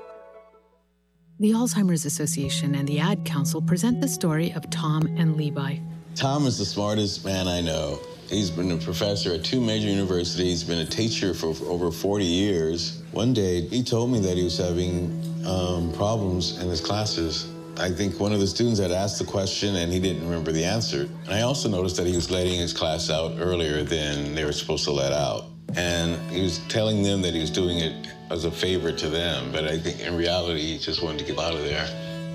The 1.40 1.52
Alzheimer's 1.52 2.06
Association 2.06 2.76
and 2.76 2.88
the 2.88 3.00
Ad 3.00 3.26
Council 3.26 3.62
present 3.64 4.00
the 4.00 4.08
story 4.08 4.52
of 4.54 4.70
Tom 4.70 5.08
and 5.18 5.36
Levi. 5.36 5.78
Tom 6.16 6.46
is 6.46 6.58
the 6.58 6.66
smartest 6.66 7.26
man 7.26 7.48
I 7.48 7.62
know. 7.62 8.00
He's 8.30 8.50
been 8.50 8.72
a 8.72 8.78
professor 8.78 9.34
at 9.34 9.44
two 9.44 9.62
major 9.62 9.88
universities, 9.88 10.62
He's 10.62 10.64
been 10.64 10.80
a 10.80 10.86
teacher 10.86 11.34
for 11.34 11.56
over 11.66 11.92
40 11.92 12.26
years. 12.26 13.02
One 13.12 13.34
day, 13.34 13.62
he 13.62 13.84
told 13.84 14.12
me 14.12 14.20
that 14.20 14.38
he 14.38 14.44
was 14.44 14.58
having 14.58 15.22
um, 15.46 15.92
problems 15.94 16.60
in 16.60 16.70
his 16.70 16.82
classes. 16.82 17.50
I 17.78 17.90
think 17.90 18.20
one 18.20 18.34
of 18.34 18.40
the 18.40 18.48
students 18.48 18.80
had 18.80 18.92
asked 18.92 19.20
the 19.20 19.26
question 19.26 19.78
and 19.78 19.92
he 19.92 20.00
didn't 20.00 20.24
remember 20.24 20.52
the 20.52 20.64
answer. 20.64 21.10
And 21.26 21.34
I 21.34 21.42
also 21.42 21.70
noticed 21.70 21.96
that 21.98 22.08
he 22.08 22.16
was 22.16 22.30
letting 22.30 22.60
his 22.60 22.74
class 22.74 23.10
out 23.10 23.34
earlier 23.40 23.84
than 23.84 24.36
they 24.36 24.46
were 24.46 24.52
supposed 24.52 24.84
to 24.86 24.92
let 24.92 25.14
out. 25.14 25.46
And 25.76 26.16
he 26.32 26.42
was 26.42 26.60
telling 26.68 27.02
them 27.02 27.22
that 27.22 27.34
he 27.34 27.40
was 27.40 27.50
doing 27.50 27.80
it 27.80 28.08
as 28.30 28.46
a 28.46 28.52
favor 28.52 28.92
to 28.92 29.10
them, 29.10 29.52
but 29.52 29.66
I 29.66 29.78
think 29.78 30.00
in 30.00 30.16
reality, 30.16 30.62
he 30.62 30.78
just 30.78 31.02
wanted 31.02 31.20
to 31.20 31.26
get 31.26 31.40
out 31.40 31.54
of 31.54 31.64
there. 31.64 31.88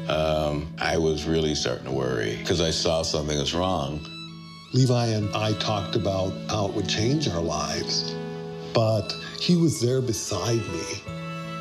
Um, 0.08 0.72
I 0.78 0.98
was 0.98 1.24
really 1.24 1.54
starting 1.54 1.86
to 1.86 1.92
worry 1.92 2.36
because 2.36 2.60
I 2.60 2.70
saw 2.70 3.02
something 3.02 3.38
was 3.38 3.54
wrong. 3.54 4.00
Levi 4.72 5.06
and 5.06 5.34
I 5.34 5.52
talked 5.54 5.96
about 5.96 6.32
how 6.48 6.66
it 6.66 6.74
would 6.74 6.88
change 6.88 7.28
our 7.28 7.40
lives, 7.40 8.14
but 8.74 9.12
he 9.40 9.56
was 9.56 9.80
there 9.80 10.00
beside 10.00 10.60
me, 10.68 10.84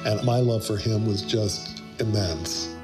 and 0.06 0.24
my 0.24 0.40
love 0.40 0.66
for 0.66 0.78
him 0.78 1.08
was 1.08 1.22
just 1.22 1.82
immense. 2.00 2.76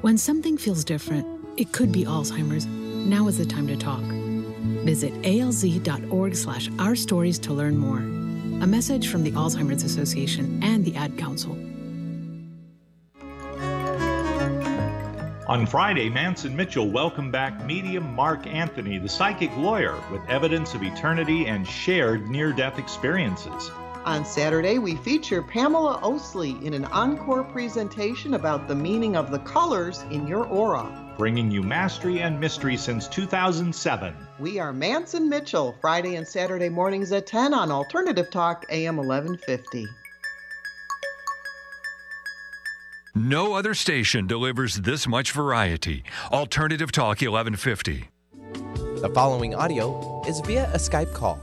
When 0.00 0.16
something 0.16 0.56
feels 0.56 0.84
different, 0.84 1.26
it 1.56 1.72
could 1.72 1.92
be 1.92 2.04
Alzheimer's. 2.04 2.66
Now 2.66 3.28
is 3.28 3.38
the 3.38 3.46
time 3.46 3.66
to 3.66 3.76
talk. 3.76 4.02
Visit 4.84 5.12
alz.org 5.22 6.34
slash 6.34 6.70
our 6.78 6.96
stories 6.96 7.38
to 7.40 7.52
learn 7.52 7.76
more. 7.76 7.98
A 7.98 8.66
message 8.66 9.08
from 9.08 9.22
the 9.22 9.32
Alzheimer's 9.32 9.82
Association 9.82 10.60
and 10.62 10.84
the 10.84 10.96
Ad 10.96 11.18
Council. 11.18 11.56
On 15.48 15.64
Friday, 15.64 16.10
Manson 16.10 16.54
Mitchell 16.54 16.90
welcomed 16.90 17.32
back 17.32 17.64
medium 17.64 18.14
Mark 18.14 18.46
Anthony, 18.46 18.98
the 18.98 19.08
psychic 19.08 19.50
lawyer, 19.56 19.98
with 20.12 20.20
evidence 20.28 20.74
of 20.74 20.82
eternity 20.82 21.46
and 21.46 21.66
shared 21.66 22.28
near 22.28 22.52
death 22.52 22.78
experiences. 22.78 23.70
On 24.04 24.26
Saturday, 24.26 24.78
we 24.78 24.96
feature 24.96 25.40
Pamela 25.40 26.00
Osley 26.02 26.62
in 26.62 26.74
an 26.74 26.84
encore 26.84 27.44
presentation 27.44 28.34
about 28.34 28.68
the 28.68 28.74
meaning 28.74 29.16
of 29.16 29.30
the 29.30 29.38
colors 29.38 30.04
in 30.10 30.26
your 30.26 30.44
aura. 30.44 30.86
Bringing 31.16 31.50
you 31.50 31.62
mastery 31.62 32.20
and 32.20 32.38
mystery 32.38 32.76
since 32.76 33.08
2007. 33.08 34.14
We 34.38 34.58
are 34.58 34.74
Manson 34.74 35.30
Mitchell, 35.30 35.74
Friday 35.80 36.16
and 36.16 36.28
Saturday 36.28 36.68
mornings 36.68 37.10
at 37.10 37.26
10 37.26 37.54
on 37.54 37.72
Alternative 37.72 38.30
Talk, 38.30 38.66
AM 38.68 38.98
1150. 38.98 39.86
No 43.18 43.54
other 43.54 43.74
station 43.74 44.28
delivers 44.28 44.76
this 44.76 45.08
much 45.08 45.32
variety. 45.32 46.04
Alternative 46.30 46.92
Talk 46.92 47.20
1150. 47.20 48.08
The 49.00 49.10
following 49.12 49.56
audio 49.56 50.22
is 50.28 50.38
via 50.38 50.70
a 50.72 50.76
Skype 50.76 51.12
call. 51.14 51.40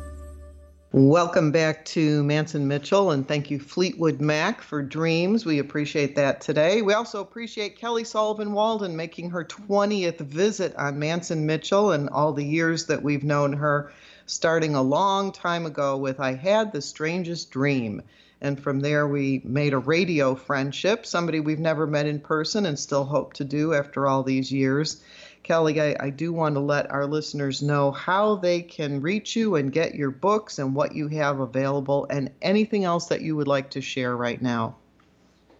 Welcome 0.93 1.51
back 1.51 1.83
to 1.87 2.23
Manson 2.23 2.65
Mitchell, 2.65 3.11
and 3.11 3.27
thank 3.27 3.51
you, 3.51 3.59
Fleetwood 3.59 4.21
Mac, 4.21 4.61
for 4.61 4.81
Dreams. 4.81 5.45
We 5.45 5.59
appreciate 5.59 6.15
that 6.15 6.39
today. 6.39 6.81
We 6.81 6.93
also 6.93 7.19
appreciate 7.19 7.77
Kelly 7.77 8.05
Sullivan 8.05 8.53
Walden 8.53 8.95
making 8.95 9.31
her 9.31 9.43
20th 9.43 10.19
visit 10.19 10.73
on 10.77 10.97
Manson 10.97 11.45
Mitchell 11.45 11.91
and 11.91 12.07
all 12.07 12.31
the 12.31 12.45
years 12.45 12.85
that 12.85 13.03
we've 13.03 13.25
known 13.25 13.51
her, 13.51 13.91
starting 14.27 14.75
a 14.75 14.81
long 14.81 15.33
time 15.33 15.65
ago 15.65 15.97
with 15.97 16.21
I 16.21 16.35
Had 16.35 16.71
the 16.71 16.81
Strangest 16.81 17.51
Dream. 17.51 18.01
And 18.45 18.61
from 18.61 18.81
there, 18.81 19.07
we 19.07 19.41
made 19.43 19.73
a 19.73 19.79
radio 19.79 20.35
friendship, 20.35 21.07
somebody 21.07 21.39
we've 21.39 21.57
never 21.57 21.87
met 21.87 22.05
in 22.05 22.19
person 22.19 22.67
and 22.67 22.77
still 22.77 23.03
hope 23.03 23.33
to 23.33 23.43
do 23.43 23.73
after 23.73 24.05
all 24.05 24.21
these 24.21 24.51
years. 24.51 25.01
Kelly, 25.41 25.81
I, 25.81 25.95
I 25.99 26.11
do 26.11 26.31
want 26.31 26.53
to 26.53 26.59
let 26.59 26.91
our 26.91 27.07
listeners 27.07 27.63
know 27.63 27.89
how 27.89 28.35
they 28.35 28.61
can 28.61 29.01
reach 29.01 29.35
you 29.35 29.55
and 29.55 29.71
get 29.71 29.95
your 29.95 30.11
books 30.11 30.59
and 30.59 30.75
what 30.75 30.93
you 30.93 31.07
have 31.07 31.39
available 31.39 32.05
and 32.11 32.29
anything 32.43 32.83
else 32.83 33.07
that 33.07 33.21
you 33.21 33.35
would 33.35 33.47
like 33.47 33.71
to 33.71 33.81
share 33.81 34.15
right 34.15 34.39
now. 34.39 34.75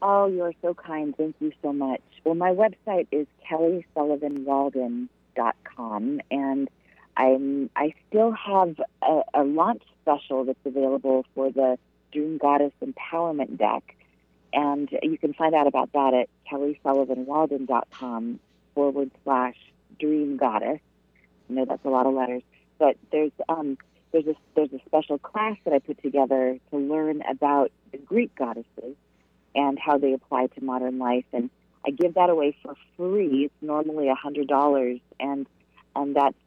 Oh, 0.04 0.28
you're 0.28 0.54
so 0.62 0.76
kind. 0.76 1.18
Thank 1.18 1.38
you 1.40 1.52
so 1.64 1.74
much. 1.74 2.04
Well, 2.24 2.36
my 2.36 2.52
website 2.52 3.08
is 3.12 3.26
kellysullivanwalden.com, 3.50 6.22
and 6.30 6.70
I'm 7.18 7.72
I 7.76 7.96
still 8.10 8.32
have 8.32 8.80
a, 9.02 9.22
a 9.34 9.44
launch 9.44 9.82
special 10.04 10.46
that's 10.46 10.60
available 10.66 11.26
for 11.34 11.52
the 11.52 11.80
Dream 12.16 12.38
Goddess 12.38 12.72
Empowerment 12.82 13.58
Deck, 13.58 13.96
and 14.54 14.90
you 15.04 15.18
can 15.18 15.34
find 15.34 15.54
out 15.54 15.68
about 15.68 15.92
that 15.92 16.14
at 16.14 16.30
kellysullivanwalden.com 16.50 18.40
forward 18.74 19.12
slash 19.26 19.56
dream 20.00 20.38
goddess. 20.38 20.80
I 21.50 21.54
know 21.54 21.66
that's 21.66 21.84
a 21.84 21.90
lot 21.90 22.06
of 22.06 22.14
letters, 22.14 22.42
but 22.80 22.96
there's 23.12 23.34
um, 23.50 23.78
there's 24.14 24.28
a 24.28 24.36
there's 24.56 24.72
a 24.72 24.80
special 24.86 25.18
class 25.18 25.58
that 25.66 25.74
I 25.74 25.80
put 25.80 26.02
together 26.02 26.58
to 26.72 26.78
learn 26.78 27.22
about 27.30 27.72
the 27.92 27.98
Greek 27.98 28.34
goddesses 28.36 28.96
and 29.54 29.78
how 29.78 29.98
they 29.98 30.14
apply 30.14 30.48
to 30.48 30.64
modern 30.64 31.00
life, 31.00 31.26
and 31.34 31.50
I 31.86 31.92
give 31.92 32.14
that 32.14 32.30
away 32.30 32.56
for 32.64 32.76
free. 32.96 33.46
It's 33.46 33.62
normally 33.62 34.08
a 34.08 34.16
hundred 34.16 34.48
dollars, 34.48 35.00
and 35.20 35.48
and 35.98 36.16
that's 36.16 36.38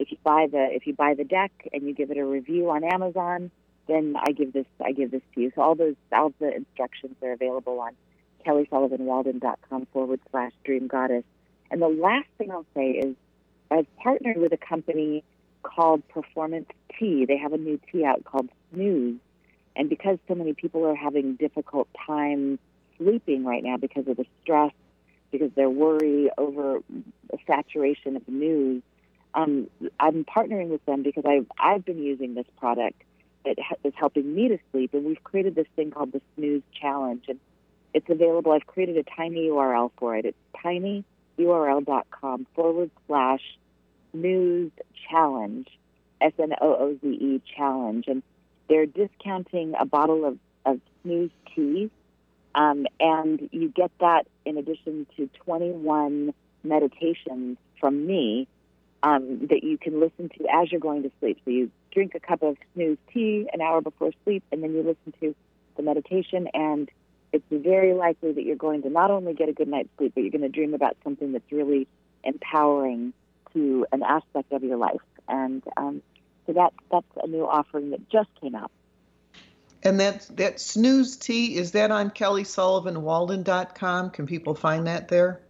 if 0.00 0.10
you 0.10 0.18
buy 0.24 0.48
the 0.50 0.68
if 0.72 0.88
you 0.88 0.92
buy 0.92 1.14
the 1.14 1.24
deck 1.24 1.52
and 1.72 1.84
you 1.84 1.94
give 1.94 2.10
it 2.10 2.18
a 2.18 2.24
review 2.24 2.70
on 2.70 2.82
Amazon, 2.82 3.52
then 3.86 4.16
I 4.18 4.32
give 4.32 4.52
this 4.52 4.66
I 4.84 4.92
give 4.92 5.10
this 5.10 5.22
to 5.34 5.40
you. 5.40 5.52
So 5.54 5.62
all 5.62 5.74
those 5.74 5.96
all 6.12 6.32
the 6.38 6.54
instructions 6.54 7.16
are 7.22 7.32
available 7.32 7.80
on 7.80 7.92
kellysullivanwalden.com 8.46 9.86
forward 9.92 10.20
slash 10.30 10.52
dream 10.64 10.86
goddess. 10.86 11.24
And 11.70 11.80
the 11.80 11.88
last 11.88 12.28
thing 12.38 12.50
I'll 12.50 12.66
say 12.74 12.90
is 12.90 13.16
I've 13.70 13.86
partnered 13.96 14.36
with 14.36 14.52
a 14.52 14.56
company 14.56 15.24
called 15.62 16.06
Performance 16.08 16.68
Tea. 16.98 17.24
They 17.24 17.38
have 17.38 17.52
a 17.52 17.58
new 17.58 17.80
tea 17.90 18.04
out 18.04 18.24
called 18.24 18.48
Snooze. 18.72 19.18
And 19.76 19.88
because 19.88 20.18
so 20.28 20.34
many 20.34 20.52
people 20.52 20.86
are 20.86 20.94
having 20.94 21.34
difficult 21.34 21.88
time 22.06 22.58
sleeping 22.98 23.44
right 23.44 23.64
now 23.64 23.76
because 23.76 24.06
of 24.06 24.16
the 24.16 24.26
stress, 24.42 24.72
because 25.32 25.50
they're 25.56 25.70
worried 25.70 26.30
over 26.38 26.78
the 27.30 27.38
saturation 27.46 28.14
of 28.14 28.24
the 28.26 28.32
news, 28.32 28.82
um, 29.34 29.68
I'm 29.98 30.24
partnering 30.24 30.68
with 30.68 30.84
them 30.86 31.02
because 31.02 31.24
I've, 31.26 31.46
I've 31.58 31.84
been 31.84 32.00
using 32.00 32.34
this 32.34 32.46
product 32.56 33.02
that 33.44 33.56
is 33.84 33.92
helping 33.96 34.34
me 34.34 34.48
to 34.48 34.58
sleep. 34.72 34.94
And 34.94 35.04
we've 35.04 35.22
created 35.22 35.54
this 35.54 35.66
thing 35.76 35.90
called 35.90 36.12
the 36.12 36.20
Snooze 36.36 36.62
Challenge. 36.80 37.24
And 37.28 37.40
it's 37.92 38.08
available. 38.08 38.52
I've 38.52 38.66
created 38.66 38.96
a 38.96 39.04
tiny 39.16 39.48
URL 39.48 39.90
for 39.98 40.16
it. 40.16 40.24
It's 40.24 40.38
tiny 40.62 41.04
url.com 41.38 42.46
forward 42.54 42.90
slash 43.06 43.40
snooze 44.12 44.70
challenge, 45.10 45.68
S 46.20 46.32
N 46.38 46.54
O 46.60 46.74
O 46.74 46.98
Z 47.00 47.06
E 47.06 47.42
challenge. 47.56 48.06
And 48.08 48.22
they're 48.68 48.86
discounting 48.86 49.74
a 49.78 49.84
bottle 49.84 50.24
of, 50.24 50.38
of 50.64 50.80
snooze 51.02 51.30
tea. 51.54 51.90
Um, 52.54 52.86
and 53.00 53.48
you 53.52 53.68
get 53.68 53.90
that 54.00 54.26
in 54.44 54.56
addition 54.56 55.06
to 55.16 55.28
21 55.44 56.32
meditations 56.62 57.58
from 57.80 58.06
me 58.06 58.46
um, 59.02 59.46
that 59.48 59.62
you 59.62 59.76
can 59.76 60.00
listen 60.00 60.30
to 60.30 60.46
as 60.52 60.72
you're 60.72 60.80
going 60.80 61.02
to 61.02 61.10
sleep. 61.20 61.38
So 61.44 61.50
you 61.50 61.70
drink 61.94 62.14
a 62.14 62.20
cup 62.20 62.42
of 62.42 62.56
snooze 62.74 62.98
tea 63.12 63.48
an 63.52 63.60
hour 63.60 63.80
before 63.80 64.10
sleep, 64.24 64.42
and 64.52 64.62
then 64.62 64.72
you 64.72 64.82
listen 64.82 65.14
to 65.20 65.34
the 65.76 65.82
meditation 65.82 66.48
and 66.52 66.90
it's 67.34 67.44
very 67.50 67.94
likely 67.94 68.30
that 68.30 68.44
you're 68.44 68.54
going 68.54 68.82
to 68.82 68.90
not 68.90 69.10
only 69.10 69.34
get 69.34 69.48
a 69.48 69.52
good 69.52 69.66
night's 69.66 69.88
sleep, 69.98 70.12
but 70.14 70.20
you're 70.20 70.30
going 70.30 70.42
to 70.42 70.48
dream 70.48 70.72
about 70.72 70.96
something 71.02 71.32
that's 71.32 71.50
really 71.50 71.88
empowering 72.22 73.12
to 73.52 73.84
an 73.90 74.04
aspect 74.04 74.52
of 74.52 74.62
your 74.62 74.76
life. 74.76 75.00
And 75.28 75.60
um, 75.76 76.00
so 76.46 76.52
that 76.52 76.72
that's 76.92 77.06
a 77.22 77.26
new 77.26 77.44
offering 77.44 77.90
that 77.90 78.08
just 78.08 78.28
came 78.40 78.54
out. 78.54 78.70
And 79.82 79.98
that 79.98 80.28
that 80.36 80.60
snooze 80.60 81.16
tea 81.16 81.56
is 81.56 81.72
that 81.72 81.90
on 81.90 82.10
kellysullivanwalden.com? 82.10 84.10
Can 84.10 84.26
people 84.26 84.54
find 84.54 84.86
that 84.86 85.08
there? 85.08 85.40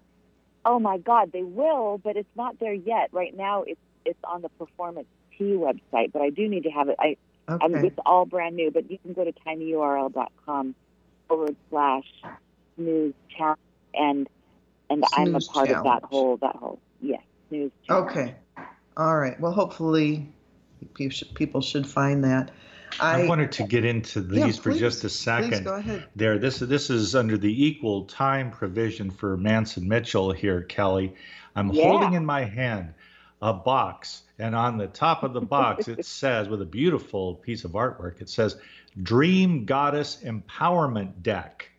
Oh 0.65 0.79
my 0.79 0.97
God, 0.97 1.33
they 1.33 1.43
will, 1.43 2.01
but 2.03 2.17
it's 2.17 2.35
not 2.35 2.59
there 2.61 2.73
yet. 2.73 3.11
Right 3.13 3.37
now, 3.37 3.63
it's 3.63 3.81
it's 4.07 4.25
on 4.25 4.41
the 4.41 4.49
Performance 4.49 5.09
Tea 5.39 5.57
website, 5.57 6.13
but 6.13 6.23
I 6.23 6.31
do 6.31 6.49
need 6.49 6.65
to 6.65 6.71
have 6.71 6.89
it. 6.89 6.97
I, 6.99 7.17
okay. 7.49 7.65
I 7.65 7.69
mean, 7.69 7.85
it's 7.85 7.99
all 8.05 8.25
brand 8.27 8.57
new, 8.57 8.71
but 8.71 8.91
you 8.91 8.99
can 8.99 9.13
go 9.13 9.25
to 9.25 9.33
tinyurl.com 9.33 10.75
forward 11.29 11.57
slash 11.71 12.05
snooze 12.77 13.15
challenge 13.37 13.59
and 13.95 14.29
and 14.91 15.05
snooze 15.13 15.29
I'm 15.29 15.35
a 15.35 15.41
part 15.41 15.69
challenge. 15.69 15.71
of 15.71 15.85
that 15.85 16.03
whole 16.09 16.37
that 16.39 16.57
whole 16.57 16.81
yes 17.01 17.23
snooze 17.49 17.71
challenge. 17.87 18.11
Okay, 18.11 18.35
all 18.97 19.17
right. 19.17 19.39
Well, 19.41 19.53
hopefully 19.53 20.29
people 20.93 21.61
should 21.61 21.87
find 21.87 22.25
that. 22.25 22.51
I, 23.01 23.23
I 23.23 23.27
wanted 23.27 23.51
to 23.53 23.65
get 23.65 23.85
into 23.85 24.21
these 24.21 24.57
yeah, 24.57 24.63
for 24.63 24.73
just 24.73 25.03
a 25.05 25.09
second. 25.09 25.51
Please 25.51 25.61
go 25.61 25.75
ahead. 25.75 26.07
There, 26.15 26.39
this 26.39 26.59
this 26.61 26.91
is 26.91 27.15
under 27.15 27.37
the 27.37 27.65
equal 27.65 28.05
time 28.05 28.51
provision 28.51 29.11
for 29.11 29.37
Mantz 29.37 29.77
and 29.77 29.89
Mitchell 29.89 30.33
here, 30.33 30.63
Kelly. 30.63 31.15
I'm 31.57 31.73
yeah. 31.73 31.89
holding 31.89 32.15
in 32.15 32.25
my 32.25 32.45
hand 32.45 32.95
a 33.43 33.53
box, 33.53 34.23
and 34.39 34.55
on 34.55 34.79
the 34.79 34.87
top 34.87 35.23
of 35.23 35.33
the 35.33 35.41
box 35.41 35.89
it 35.89 36.05
says, 36.07 36.49
with 36.49 36.63
a 36.63 36.67
beautiful 36.67 37.37
piece 37.37 37.65
of 37.65 37.73
artwork, 37.73 38.21
it 38.21 38.29
says 38.29 38.57
Dream 39.03 39.65
Goddess 39.65 40.19
Empowerment 40.25 41.23
Deck. 41.23 41.71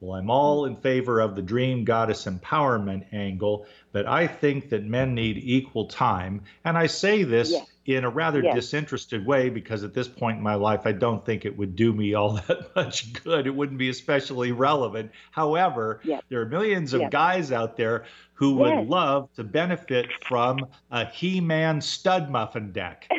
Well, 0.00 0.18
I'm 0.18 0.30
all 0.30 0.66
in 0.66 0.76
favor 0.76 1.20
of 1.20 1.34
the 1.34 1.42
Dream 1.42 1.84
Goddess 1.84 2.26
Empowerment 2.26 3.12
angle, 3.12 3.66
but 3.90 4.06
I 4.06 4.28
think 4.28 4.70
that 4.70 4.84
men 4.84 5.14
need 5.14 5.38
equal 5.38 5.86
time. 5.86 6.42
And 6.64 6.78
I 6.78 6.86
say 6.86 7.24
this 7.24 7.50
yes. 7.50 7.66
in 7.84 8.04
a 8.04 8.10
rather 8.10 8.40
yes. 8.40 8.54
disinterested 8.54 9.26
way 9.26 9.50
because 9.50 9.82
at 9.82 9.94
this 9.94 10.06
point 10.06 10.38
in 10.38 10.42
my 10.42 10.54
life, 10.54 10.82
I 10.84 10.92
don't 10.92 11.26
think 11.26 11.44
it 11.44 11.58
would 11.58 11.74
do 11.74 11.92
me 11.92 12.14
all 12.14 12.34
that 12.48 12.76
much 12.76 13.12
good. 13.24 13.48
It 13.48 13.54
wouldn't 13.54 13.78
be 13.78 13.88
especially 13.88 14.52
relevant. 14.52 15.10
However, 15.32 16.00
yes. 16.04 16.22
there 16.28 16.40
are 16.40 16.46
millions 16.46 16.94
of 16.94 17.10
guys 17.10 17.50
out 17.50 17.76
there 17.76 18.04
who 18.34 18.54
would 18.54 18.86
love 18.86 19.28
to 19.34 19.42
benefit 19.42 20.06
from 20.28 20.64
a 20.92 21.06
He 21.06 21.40
Man 21.40 21.80
stud 21.80 22.30
muffin 22.30 22.70
deck. 22.70 23.08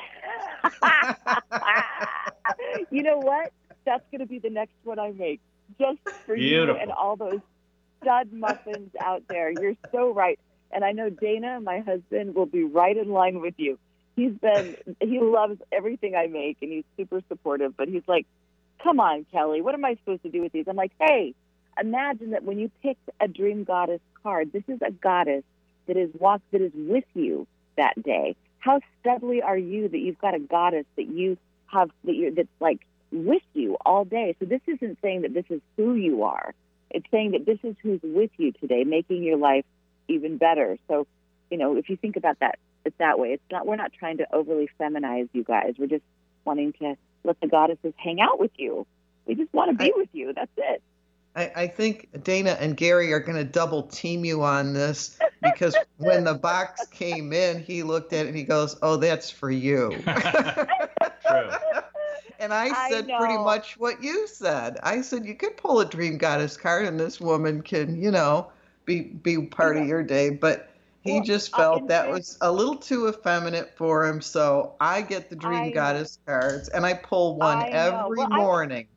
you 2.92 3.04
know 3.04 3.18
what? 3.18 3.52
That's 3.86 4.04
going 4.12 4.20
to 4.20 4.26
be 4.26 4.40
the 4.40 4.50
next 4.50 4.74
one 4.84 5.00
I 5.00 5.12
make, 5.12 5.40
just 5.78 6.00
for 6.26 6.36
Beautiful. 6.36 6.76
you 6.76 6.82
and 6.82 6.92
all 6.92 7.16
those 7.16 7.40
stud 8.02 8.32
muffins 8.32 8.92
out 9.00 9.24
there. 9.28 9.52
You're 9.52 9.76
so 9.92 10.14
right. 10.14 10.40
And 10.72 10.84
I 10.84 10.92
know 10.92 11.10
Dana, 11.10 11.60
my 11.60 11.80
husband, 11.80 12.36
will 12.36 12.46
be 12.46 12.64
right 12.64 12.96
in 12.96 13.10
line 13.10 13.42
with 13.42 13.56
you. 13.58 13.78
He's 14.16 14.34
been, 14.34 14.76
he 15.00 15.20
loves 15.20 15.60
everything 15.72 16.16
I 16.16 16.28
make 16.28 16.58
and 16.62 16.72
he's 16.72 16.84
super 16.98 17.22
supportive, 17.28 17.76
but 17.76 17.88
he's 17.88 18.04
like, 18.08 18.26
come 18.84 19.00
on, 19.00 19.26
Kelly, 19.32 19.62
what 19.62 19.74
am 19.74 19.86
I 19.86 19.96
supposed 19.96 20.24
to 20.24 20.30
do 20.30 20.42
with 20.42 20.52
these? 20.52 20.66
I'm 20.68 20.76
like, 20.76 20.92
hey, 21.00 21.34
imagine 21.80 22.32
that 22.32 22.44
when 22.44 22.60
you 22.60 22.70
picked 22.82 23.10
a 23.20 23.28
dream 23.28 23.64
goddess 23.64 24.02
card, 24.22 24.52
this 24.52 24.64
is 24.68 24.80
a 24.86 24.92
goddess 24.92 25.44
that 25.88 25.98
is 25.98 26.10
walk 26.20 26.42
that 26.52 26.62
is 26.62 26.72
with 26.76 27.06
you 27.14 27.48
that 27.78 28.02
day. 28.04 28.36
How 28.60 28.82
studly 29.04 29.44
are 29.44 29.58
you 29.58 29.88
that 29.88 29.98
you've 29.98 30.20
got 30.20 30.36
a 30.36 30.40
goddess 30.40 30.86
that 30.98 31.08
you 31.08 31.38
have 31.68 31.90
that 32.04 32.16
you 32.16 32.34
that's 32.34 32.48
like 32.60 32.80
with 33.12 33.44
you 33.54 33.78
all 33.86 34.06
day. 34.06 34.36
So 34.40 34.46
this 34.46 34.62
isn't 34.68 35.00
saying 35.02 35.22
that 35.24 35.34
this 35.34 35.46
is 35.50 35.62
who 35.78 35.96
you 35.96 36.24
are. 36.24 36.54
It's 36.90 37.06
saying 37.12 37.32
that 37.32 37.46
this 37.46 37.60
is 37.64 37.76
who's 37.82 38.00
with 38.04 38.32
you 38.38 38.52
today, 38.54 38.84
making 38.84 39.24
your 39.24 39.38
life 39.38 39.66
even 40.08 40.38
better. 40.38 40.78
So, 40.88 41.06
you 41.52 41.58
know, 41.58 41.78
if 41.78 41.90
you 41.90 41.98
think 41.98 42.16
about 42.16 42.40
that 42.40 42.58
it's 42.86 42.98
that 42.98 43.20
way. 43.20 43.30
It's 43.30 43.44
not 43.52 43.66
we're 43.66 43.76
not 43.76 43.94
trying 43.94 44.18
to 44.18 44.34
overly 44.34 44.70
feminize 44.80 45.30
you 45.34 45.44
guys. 45.44 45.76
We're 45.78 45.88
just 45.88 46.04
wanting 46.46 46.74
to 46.74 46.96
let 47.24 47.40
the 47.40 47.48
goddesses 47.48 47.94
hang 47.98 48.22
out 48.22 48.40
with 48.40 48.52
you. 48.58 48.86
We 49.26 49.36
just 49.36 49.54
want 49.54 49.72
to 49.72 49.78
be 49.78 49.92
I, 49.92 49.98
with 49.98 50.10
you. 50.14 50.34
That's 50.34 50.52
it. 50.58 50.82
I, 51.36 51.52
I 51.56 51.68
think 51.68 52.24
Dana 52.24 52.58
and 52.60 52.76
Gary 52.76 53.14
are 53.14 53.20
going 53.20 53.38
to 53.38 53.44
double 53.44 53.84
team 53.84 54.26
you 54.26 54.44
on 54.44 54.74
this 54.74 55.18
because 55.42 55.76
when 55.98 56.24
the 56.24 56.34
box 56.34 56.88
came 56.88 57.32
in, 57.32 57.62
he 57.62 57.84
looked 57.84 58.14
at 58.14 58.26
it 58.26 58.30
and 58.30 58.38
he 58.38 58.44
goes, 58.44 58.78
"Oh, 58.82 58.96
that's 58.96 59.30
for 59.30 59.52
you." 59.52 59.90
True. 61.28 61.50
And 62.40 62.54
I 62.54 62.90
said 62.90 63.10
I 63.12 63.18
pretty 63.18 63.38
much 63.38 63.78
what 63.78 64.02
you 64.02 64.28
said. 64.28 64.78
I 64.82 65.02
said 65.02 65.26
you 65.26 65.36
could 65.36 65.58
pull 65.58 65.82
a 65.82 65.86
dream 65.86 66.18
goddess 66.18 66.56
card, 66.56 66.86
and 66.86 67.00
this 67.00 67.20
woman 67.20 67.62
can, 67.62 68.02
you 68.02 68.12
know, 68.12 68.52
be 68.86 69.02
be 69.02 69.38
part 69.46 69.78
of 69.78 69.86
your 69.86 70.04
day. 70.04 70.30
But 70.30 70.70
he 71.02 71.14
Well, 71.14 71.24
just 71.24 71.56
felt 71.56 71.88
that 71.90 72.10
was 72.10 72.38
a 72.42 72.52
little 72.52 72.76
too 72.76 73.10
effeminate 73.10 73.76
for 73.78 74.06
him. 74.06 74.22
So 74.22 74.76
I 74.80 75.02
get 75.02 75.30
the 75.30 75.36
Dream 75.36 75.68
I. 75.68 75.72
Goddess 75.72 76.20
cards, 76.26 76.70
and 76.70 76.86
I 76.86 76.94
pull 76.94 77.36
one 77.36 77.58
I 77.58 77.70
every 77.70 78.18
Well, 78.18 78.30
morning. 78.30 78.88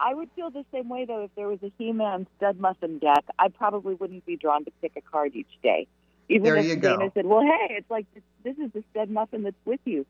I 0.00 0.14
would 0.14 0.30
feel 0.36 0.50
the 0.50 0.64
same 0.72 0.88
way 0.88 1.04
though 1.06 1.24
if 1.24 1.30
there 1.34 1.48
was 1.48 1.58
a 1.62 1.72
He-Man 1.78 2.26
stud 2.36 2.60
muffin 2.60 2.98
deck. 2.98 3.24
I 3.38 3.48
probably 3.48 3.94
wouldn't 3.94 4.26
be 4.26 4.36
drawn 4.36 4.64
to 4.64 4.70
pick 4.82 4.92
a 4.96 5.00
card 5.00 5.34
each 5.34 5.60
day, 5.62 5.86
even 6.28 6.44
There 6.44 6.56
if 6.56 6.66
you 6.66 6.76
go. 6.76 6.98
Dana 6.98 7.10
said, 7.14 7.26
"Well, 7.26 7.42
hey, 7.42 7.74
it's 7.78 7.90
like 7.90 8.06
this, 8.14 8.22
this 8.42 8.58
is 8.58 8.70
the 8.72 8.84
stud 8.90 9.10
muffin 9.10 9.42
that's 9.42 9.56
with 9.64 9.80
you." 9.84 10.04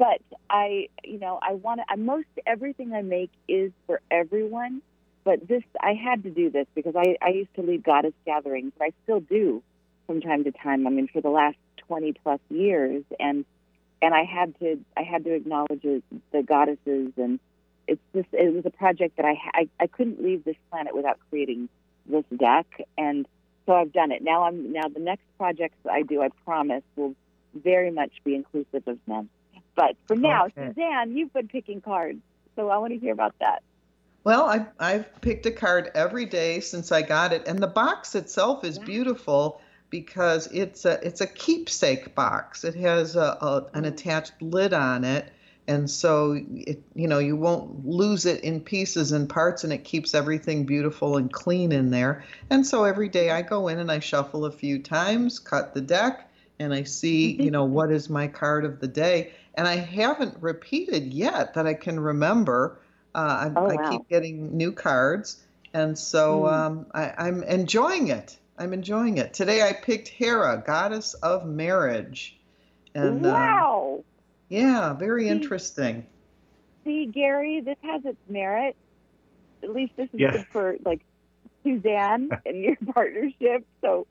But 0.00 0.22
I, 0.48 0.88
you 1.04 1.18
know, 1.18 1.38
I 1.42 1.52
want 1.52 1.82
to. 1.86 1.96
Most 1.98 2.26
everything 2.46 2.94
I 2.94 3.02
make 3.02 3.30
is 3.48 3.70
for 3.86 4.00
everyone. 4.10 4.80
But 5.24 5.46
this, 5.46 5.62
I 5.78 5.92
had 5.92 6.22
to 6.22 6.30
do 6.30 6.48
this 6.48 6.66
because 6.74 6.96
I, 6.96 7.18
I 7.20 7.28
used 7.28 7.54
to 7.56 7.62
lead 7.62 7.84
goddess 7.84 8.14
gatherings, 8.24 8.72
and 8.80 8.90
I 8.90 8.92
still 9.04 9.20
do 9.20 9.62
from 10.06 10.22
time 10.22 10.44
to 10.44 10.52
time. 10.52 10.86
I 10.86 10.90
mean, 10.90 11.06
for 11.12 11.20
the 11.20 11.28
last 11.28 11.58
twenty 11.76 12.14
plus 12.14 12.40
years, 12.48 13.04
and 13.20 13.44
and 14.00 14.14
I 14.14 14.24
had 14.24 14.58
to, 14.60 14.80
I 14.96 15.02
had 15.02 15.24
to 15.24 15.34
acknowledge 15.34 15.82
the 15.82 16.42
goddesses 16.42 17.12
and 17.18 17.38
it's 17.86 18.00
just 18.14 18.28
it 18.32 18.54
was 18.54 18.64
a 18.64 18.70
project 18.70 19.18
that 19.18 19.26
I, 19.26 19.36
I 19.52 19.68
I 19.80 19.86
couldn't 19.86 20.22
leave 20.22 20.44
this 20.44 20.56
planet 20.70 20.94
without 20.96 21.18
creating 21.28 21.68
this 22.06 22.24
deck, 22.34 22.66
and 22.96 23.26
so 23.66 23.74
I've 23.74 23.92
done 23.92 24.12
it. 24.12 24.22
Now 24.22 24.44
I'm 24.44 24.72
now 24.72 24.88
the 24.88 25.00
next 25.00 25.24
projects 25.36 25.76
I 25.90 26.02
do, 26.02 26.22
I 26.22 26.28
promise, 26.46 26.84
will 26.96 27.14
very 27.52 27.90
much 27.90 28.12
be 28.24 28.34
inclusive 28.34 28.86
of 28.86 28.98
men. 29.06 29.28
But 29.74 29.96
for 30.06 30.16
now, 30.16 30.46
Okay. 30.46 30.68
Suzanne, 30.68 31.16
you've 31.16 31.32
been 31.32 31.48
picking 31.48 31.80
cards, 31.80 32.20
so 32.56 32.68
I 32.68 32.78
want 32.78 32.92
to 32.92 32.98
hear 32.98 33.12
about 33.12 33.34
that. 33.40 33.62
Well, 34.22 34.44
I, 34.44 34.66
I've 34.78 35.20
picked 35.22 35.46
a 35.46 35.50
card 35.50 35.90
every 35.94 36.26
day 36.26 36.60
since 36.60 36.92
I 36.92 37.02
got 37.02 37.32
it, 37.32 37.48
and 37.48 37.58
the 37.58 37.66
box 37.66 38.14
itself 38.14 38.64
is 38.64 38.78
beautiful 38.78 39.60
because 39.88 40.46
it's 40.48 40.84
a 40.84 41.04
it's 41.04 41.20
a 41.20 41.26
keepsake 41.26 42.14
box. 42.14 42.64
It 42.64 42.74
has 42.76 43.16
a, 43.16 43.20
a, 43.20 43.66
an 43.74 43.82
mm-hmm. 43.82 43.84
attached 43.86 44.40
lid 44.40 44.74
on 44.74 45.04
it, 45.04 45.32
and 45.66 45.90
so 45.90 46.38
it 46.38 46.82
you 46.94 47.08
know 47.08 47.18
you 47.18 47.34
won't 47.34 47.86
lose 47.86 48.26
it 48.26 48.44
in 48.44 48.60
pieces 48.60 49.12
and 49.12 49.28
parts, 49.28 49.64
and 49.64 49.72
it 49.72 49.84
keeps 49.84 50.14
everything 50.14 50.66
beautiful 50.66 51.16
and 51.16 51.32
clean 51.32 51.72
in 51.72 51.90
there. 51.90 52.24
And 52.50 52.66
so 52.66 52.84
every 52.84 53.08
day 53.08 53.28
mm-hmm. 53.28 53.38
I 53.38 53.42
go 53.42 53.68
in 53.68 53.78
and 53.78 53.90
I 53.90 54.00
shuffle 54.00 54.44
a 54.44 54.52
few 54.52 54.80
times, 54.82 55.38
cut 55.38 55.72
the 55.72 55.80
deck, 55.80 56.29
and 56.60 56.72
I 56.74 56.84
see 56.84 57.32
you 57.32 57.50
know 57.50 57.64
what 57.64 57.90
is 57.90 58.08
my 58.08 58.28
card 58.28 58.64
of 58.64 58.78
the 58.78 58.86
day. 58.86 59.32
And 59.54 59.66
I 59.66 59.76
haven't 59.76 60.36
repeated 60.40 61.12
yet 61.12 61.54
that 61.54 61.66
I 61.66 61.74
can 61.74 61.98
remember. 61.98 62.80
Uh, 63.14 63.18
I, 63.18 63.52
Oh, 63.58 63.66
I 63.68 63.90
keep 63.90 64.08
getting 64.08 64.56
new 64.56 64.70
cards, 64.70 65.42
and 65.74 65.98
so 65.98 66.42
Mm. 66.42 66.52
um, 66.52 66.86
I, 66.94 67.12
I'm 67.18 67.42
enjoying 67.42 68.08
it. 68.08 68.38
I'm 68.56 68.72
enjoying 68.72 69.18
it. 69.18 69.34
Today 69.34 69.62
I 69.62 69.72
picked 69.72 70.08
Hera, 70.08 70.62
goddess 70.64 71.14
of 71.14 71.46
marriage, 71.46 72.38
and 72.94 73.24
um, 73.26 73.32
wow! 73.32 74.04
yeah, 74.48 74.92
very 74.92 75.24
See- 75.24 75.30
interesting. 75.30 76.06
See, 76.84 77.06
Gary, 77.06 77.60
this 77.60 77.76
has 77.82 78.04
its 78.04 78.18
merit. 78.28 78.76
At 79.62 79.70
least 79.70 79.92
this 79.96 80.08
is 80.14 80.20
Yeah. 80.20 80.30
good 80.32 80.46
for 80.52 80.76
like 80.84 81.00
Suzanne 81.64 82.30
and 82.46 82.62
your 82.62 82.76
partnership. 82.94 83.64
So, 83.82 84.06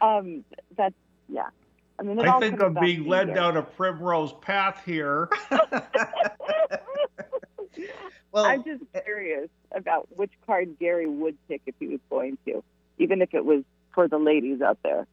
um, 0.00 0.44
that's 0.76 0.94
yeah. 1.28 1.48
I 1.98 2.02
mean, 2.04 2.18
it 2.18 2.26
I 2.26 2.28
all 2.28 2.40
think 2.40 2.62
I'm 2.62 2.74
being 2.74 3.04
to 3.04 3.10
led 3.10 3.34
down 3.34 3.56
a 3.56 3.62
primrose 3.62 4.32
path 4.40 4.82
here. 4.84 5.28
Well, 8.30 8.44
I'm 8.44 8.62
just 8.62 8.82
curious 9.04 9.48
about 9.72 10.08
which 10.16 10.32
card 10.46 10.78
Gary 10.78 11.06
would 11.06 11.36
pick 11.48 11.62
if 11.66 11.74
he 11.80 11.88
was 11.88 12.00
going 12.10 12.36
to, 12.46 12.62
even 12.98 13.22
if 13.22 13.32
it 13.32 13.44
was 13.44 13.64
for 13.94 14.06
the 14.06 14.18
ladies 14.18 14.60
out 14.60 14.78
there. 14.82 15.06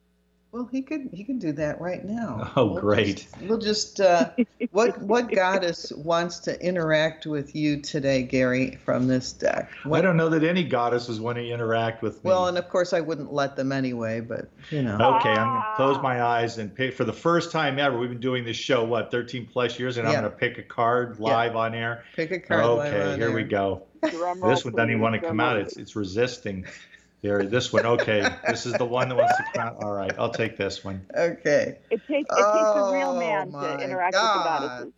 Well, 0.55 0.69
he 0.71 0.81
could 0.81 1.09
he 1.11 1.25
could 1.25 1.39
do 1.39 1.51
that 1.51 1.81
right 1.81 2.05
now. 2.05 2.49
Oh, 2.55 2.67
We'll 2.67 2.79
great. 2.79 3.17
just- 3.17 3.41
we'll 3.41 3.57
just 3.57 3.99
uh, 3.99 4.29
what 4.71 4.97
what 5.01 5.29
goddess 5.29 5.91
wants 5.91 6.39
to 6.39 6.57
interact 6.65 7.25
with 7.25 7.53
you 7.57 7.81
today, 7.81 8.23
Gary, 8.23 8.79
from 8.85 9.05
this 9.09 9.33
deck? 9.33 9.69
I 9.91 9.99
don't 9.99 10.15
know 10.15 10.29
that 10.29 10.45
any 10.45 10.63
goddesses 10.63 11.19
want 11.19 11.37
to 11.39 11.45
interact 11.45 12.01
with 12.01 12.23
me. 12.23 12.29
Well, 12.29 12.47
and 12.47 12.57
of 12.57 12.69
course 12.69 12.93
I 12.93 13.01
wouldn't 13.01 13.33
let 13.33 13.57
them 13.57 13.73
anyway, 13.73 14.21
but 14.21 14.47
you 14.71 14.81
know. 14.81 14.95
Okay, 15.17 15.29
I'm 15.29 15.49
going 15.49 15.61
to 15.61 15.73
close 15.75 16.01
my 16.01 16.23
eyes 16.23 16.57
and 16.57 16.73
pick 16.73 16.93
for 16.93 17.03
the 17.03 17.11
first 17.13 17.51
time 17.51 17.77
ever. 17.77 17.99
We've 17.99 18.09
been 18.09 18.21
doing 18.21 18.45
this 18.45 18.55
show 18.55 18.85
what 18.85 19.11
13 19.11 19.49
plus 19.51 19.77
years, 19.77 19.97
and 19.97 20.07
Yeah. 20.07 20.13
I'm 20.15 20.21
going 20.21 20.31
to 20.31 20.37
pick 20.37 20.57
a 20.57 20.63
card 20.63 21.19
live 21.19 21.57
on 21.57 21.75
air. 21.75 22.05
Pick 22.15 22.31
a 22.31 22.39
card. 22.39 22.65
live 22.65 22.93
Okay, 22.93 23.11
on 23.11 23.19
here 23.19 23.27
air. 23.27 23.35
we 23.35 23.43
go. 23.43 23.83
Drum 24.09 24.39
roll, 24.39 24.51
This 24.51 24.63
one 24.63 24.73
doesn't 24.73 24.89
even 24.91 25.01
want 25.01 25.15
to 25.15 25.19
drum 25.19 25.31
come 25.31 25.39
out. 25.41 25.57
It's 25.57 25.75
it's 25.75 25.97
resisting. 25.97 26.65
There, 27.25 27.43
this 27.43 27.73
one. 27.73 27.87
Okay, 27.87 28.23
this 28.47 28.67
is 28.67 28.73
the 28.73 28.85
one 28.85 29.09
that 29.09 29.15
wants 29.15 29.35
to 29.35 29.43
come 29.55 29.67
out. 29.67 29.83
All 29.83 29.93
right, 29.93 30.13
I'll 30.19 30.29
take 30.29 30.57
this 30.57 30.83
one. 30.83 31.03
Okay. 31.17 31.79
It 31.89 31.97
takes 32.05 32.07
it 32.07 32.19
takes 32.19 32.29
a 32.29 32.91
real 32.93 33.13
Oh, 33.15 33.19
man 33.19 33.51
to 33.51 33.83
interact 33.83 34.13
with 34.13 34.21
the 34.21 34.43
goddesses. 34.43 34.93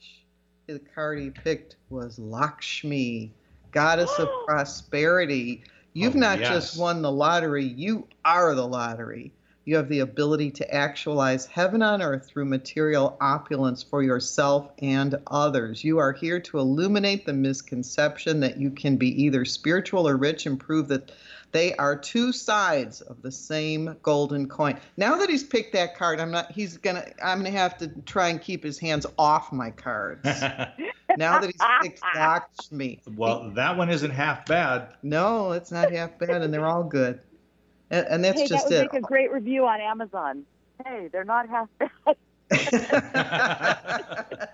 The 0.67 0.79
card 0.93 1.19
he 1.19 1.29
picked 1.29 1.77
was 1.89 2.19
Lakshmi, 2.19 3.31
goddess 3.71 4.11
of 4.19 4.27
prosperity. 4.45 5.63
You've 5.93 6.17
Oh, 6.17 6.19
not 6.19 6.39
yes. 6.39 6.49
just 6.49 6.77
won 6.77 7.01
the 7.01 7.11
lottery, 7.11 7.63
you 7.63 8.05
are 8.25 8.53
the 8.55 8.67
lottery. 8.67 9.31
You 9.63 9.77
have 9.77 9.87
the 9.87 9.99
ability 9.99 10.51
to 10.51 10.73
actualize 10.73 11.45
heaven 11.45 11.81
on 11.81 12.01
earth 12.01 12.27
through 12.27 12.45
material 12.45 13.17
opulence 13.21 13.83
for 13.83 14.03
yourself 14.03 14.71
and 14.79 15.15
others. 15.27 15.81
You 15.83 15.97
are 15.97 16.11
here 16.13 16.39
to 16.41 16.59
illuminate 16.59 17.25
the 17.25 17.33
misconception 17.33 18.41
that 18.41 18.57
you 18.57 18.71
can 18.71 18.97
be 18.97 19.23
either 19.23 19.45
spiritual 19.45 20.07
or 20.07 20.17
rich 20.17 20.45
and 20.45 20.57
prove 20.59 20.87
that 20.89 21.11
they 21.51 21.75
are 21.75 21.95
two 21.97 22.31
sides 22.31 23.01
of 23.01 23.21
the 23.21 23.31
same 23.31 23.95
golden 24.01 24.47
coin. 24.47 24.79
Now 24.97 25.15
that 25.17 25.29
he's 25.29 25.43
picked 25.43 25.73
that 25.73 25.95
card, 25.95 26.19
I'm 26.19 26.31
not 26.31 26.51
he's 26.51 26.77
going 26.77 26.97
to 26.97 27.25
I'm 27.25 27.39
going 27.39 27.51
to 27.51 27.57
have 27.57 27.77
to 27.79 27.87
try 28.05 28.29
and 28.29 28.41
keep 28.41 28.63
his 28.63 28.79
hands 28.79 29.05
off 29.17 29.51
my 29.51 29.71
cards. 29.71 30.23
now 31.17 31.39
that 31.39 31.45
he's 31.45 31.61
picked 31.81 32.01
Lakshmi. 32.15 33.01
well, 33.15 33.49
that 33.51 33.77
one 33.77 33.89
isn't 33.89 34.11
half 34.11 34.45
bad. 34.45 34.93
No, 35.03 35.51
it's 35.53 35.71
not 35.71 35.91
half 35.91 36.17
bad 36.19 36.41
and 36.41 36.53
they're 36.53 36.67
all 36.67 36.83
good. 36.83 37.19
And, 37.89 38.05
and 38.07 38.23
that's 38.23 38.41
hey, 38.41 38.47
just 38.47 38.67
that 38.69 38.75
would 38.75 38.85
it. 38.85 38.93
make 38.93 39.01
a 39.01 39.05
great 39.05 39.31
review 39.31 39.65
on 39.65 39.79
Amazon. 39.79 40.43
Hey, 40.85 41.07
they're 41.11 41.23
not 41.23 41.47
half 41.49 41.69
bad. 41.79 41.89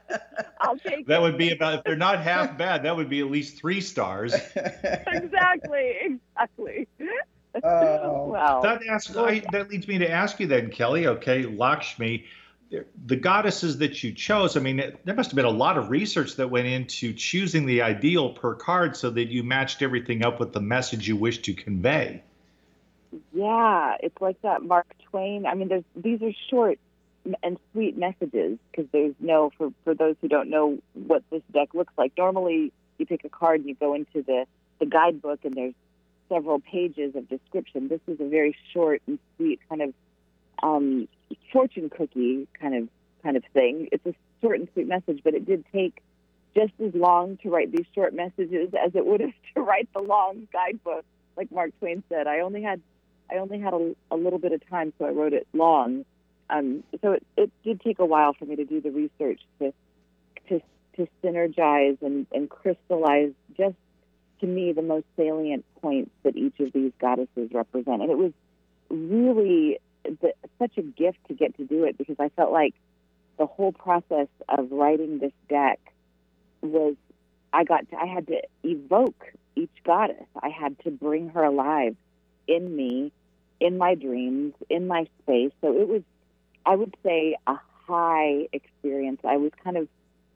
I'll 0.62 0.78
take 0.78 1.08
That 1.08 1.20
it. 1.20 1.22
would 1.22 1.38
be 1.38 1.52
about 1.52 1.80
if 1.80 1.84
they're 1.84 1.96
not 1.96 2.22
half 2.22 2.58
bad. 2.58 2.84
That 2.84 2.96
would 2.96 3.10
be 3.10 3.20
at 3.20 3.30
least 3.30 3.58
three 3.58 3.82
stars. 3.82 4.34
exactly, 4.56 5.96
exactly. 6.02 6.20
Well, 8.44 8.62
That 8.62 8.82
asks, 8.88 9.16
I, 9.16 9.39
that 9.52 9.70
leads 9.70 9.88
me 9.88 10.00
to 10.00 10.10
ask 10.10 10.39
you 10.39 10.48
then, 10.48 10.70
Kelly. 10.70 11.08
Okay, 11.08 11.46
Lakshmi, 11.46 12.26
the 13.06 13.16
goddesses 13.16 13.78
that 13.78 14.04
you 14.04 14.14
chose. 14.14 14.58
I 14.58 14.60
mean, 14.60 14.80
it, 14.80 15.06
there 15.06 15.16
must 15.16 15.32
have 15.32 15.36
been 15.36 15.46
a 15.46 15.50
lot 15.50 15.78
of 15.78 15.89
research 15.89 16.36
that 16.36 16.50
went 16.50 16.68
into 16.68 17.14
choosing 17.14 17.66
the 17.66 17.82
ideal 17.82 18.34
per 18.34 18.56
card 18.56 18.98
so 18.98 19.10
that 19.12 19.28
you 19.28 19.44
matched 19.44 19.82
everything 19.82 20.26
up 20.26 20.39
with 20.39 20.54
the 20.54 20.62
message 20.62 21.08
you 21.08 21.16
wish 21.16 21.39
to 21.44 21.54
convey. 21.54 22.24
yeah, 23.32 23.96
it's 24.02 24.20
like 24.22 24.41
that 24.41 24.64
Mark 24.64 24.88
Twain. 25.10 25.46
I 25.46 25.54
mean, 25.54 25.68
there's 25.68 25.84
these 25.96 26.22
are 26.22 26.34
short 26.50 26.80
and 27.41 27.58
sweet 27.72 27.98
messages 27.98 28.58
because 28.72 28.89
there's 28.91 29.16
no 29.20 29.52
for 29.58 29.72
for 29.84 29.94
those 29.94 30.16
who 30.22 30.28
don't 30.28 30.50
know 30.50 30.80
what 30.94 31.24
this 31.30 31.41
deck 31.52 31.74
looks 31.74 31.94
like. 31.98 32.14
Normally, 32.18 32.72
you 32.98 33.06
pick 33.06 33.24
a 33.24 33.30
card 33.30 33.62
and 33.62 33.70
you 33.70 33.76
go 33.76 33.94
into 33.94 34.24
the 34.24 34.46
the 34.80 34.86
guidebook 34.86 35.39
and 35.46 35.54
there's 35.54 35.74
several 36.34 36.60
pages 36.60 37.16
of 37.16 37.30
description. 37.30 37.88
This 37.88 38.02
is 38.08 38.20
a 38.20 38.28
very 38.28 38.56
short 38.74 39.02
and 39.08 39.20
sweet 39.38 39.60
kind 39.70 39.82
of 39.82 39.94
um, 40.64 41.08
fortune 41.52 41.90
cookie 41.90 42.48
kind 42.60 42.76
of 42.76 42.90
kind 43.22 43.38
of 43.38 43.44
thing. 43.54 43.90
It's 43.92 44.06
a 44.06 44.14
short 44.42 44.60
and 44.60 44.68
sweet 44.74 44.88
message, 44.88 45.22
but 45.24 45.34
it 45.34 45.46
did 45.46 45.64
take 45.72 46.02
just 46.56 46.74
as 46.86 46.94
long 46.94 47.38
to 47.38 47.50
write 47.50 47.72
these 47.72 47.86
short 47.96 48.14
messages 48.14 48.70
as 48.74 48.96
it 48.96 49.06
would 49.06 49.22
have 49.22 49.34
to 49.56 49.62
write 49.62 49.90
the 49.94 50.02
long 50.02 50.48
guidebook. 50.52 51.06
Like 51.36 51.52
Mark 51.52 51.72
Twain 51.80 52.04
said, 52.10 52.28
I 52.28 52.40
only 52.42 52.62
had 52.62 52.82
I 53.32 53.38
only 53.38 53.60
had 53.60 53.74
a, 53.74 53.96
a 54.12 54.16
little 54.16 54.40
bit 54.40 54.52
of 54.52 54.68
time, 54.70 54.94
so 55.00 55.06
I 55.06 55.10
wrote 55.10 55.34
it 55.34 55.48
long. 55.54 56.06
Um, 56.50 56.84
so 57.02 57.14
it, 57.14 57.24
it 57.38 57.52
did 57.64 57.82
take 57.82 58.00
a 58.00 58.06
while 58.06 58.34
for 58.34 58.46
me 58.46 58.56
to 58.56 58.66
do 58.66 58.82
the 58.82 58.92
research 58.92 59.42
to 59.60 59.74
to 60.50 60.62
to 60.98 61.08
synergize 61.24 61.98
and, 62.02 62.28
and 62.32 62.50
crystallize 62.50 63.32
just 63.58 63.76
to 64.44 64.48
me 64.48 64.74
the 64.74 64.82
most 64.82 65.06
salient 65.16 65.64
points 65.82 66.12
that 66.24 66.36
each 66.36 66.60
of 66.60 66.74
these 66.74 66.91
goddesses 67.00 67.50
represent. 67.54 68.02
And 68.02 68.12
it 68.12 68.18
was 68.18 68.34
really 68.89 69.80
the, 70.04 70.34
such 70.60 70.78
a 70.78 70.82
gift 70.82 71.20
to 71.30 71.34
get 71.34 71.56
to 71.58 71.66
do 71.66 71.86
it 71.86 71.98
because 71.98 72.18
I 72.20 72.28
felt 72.30 72.52
like 72.52 72.76
the 73.39 73.46
whole 73.46 73.72
process 73.72 74.28
of 74.50 74.70
writing 74.70 75.20
this 75.20 75.32
deck 75.48 75.80
was 76.62 76.96
I 77.54 77.64
got 77.64 77.89
to, 77.91 77.96
I 77.96 78.06
had 78.06 78.28
to 78.28 78.41
evoke 78.64 79.24
each 79.56 79.72
goddess. 79.86 80.26
I 80.41 80.50
had 80.50 80.78
to 80.80 80.91
bring 80.91 81.30
her 81.30 81.44
alive 81.44 81.96
in 82.46 82.76
me, 82.76 83.14
in 83.62 83.78
my 83.78 83.96
dreams, 83.96 84.54
in 84.70 84.88
my 84.88 85.08
space. 85.22 85.52
So 85.62 85.72
it 85.80 85.88
was, 85.88 86.02
I 86.66 86.76
would 86.76 86.98
say, 87.02 87.38
a 87.48 87.56
high 87.88 88.48
experience. 88.52 89.22
I 89.24 89.38
was 89.38 89.52
kind 89.64 89.78
of 89.78 89.88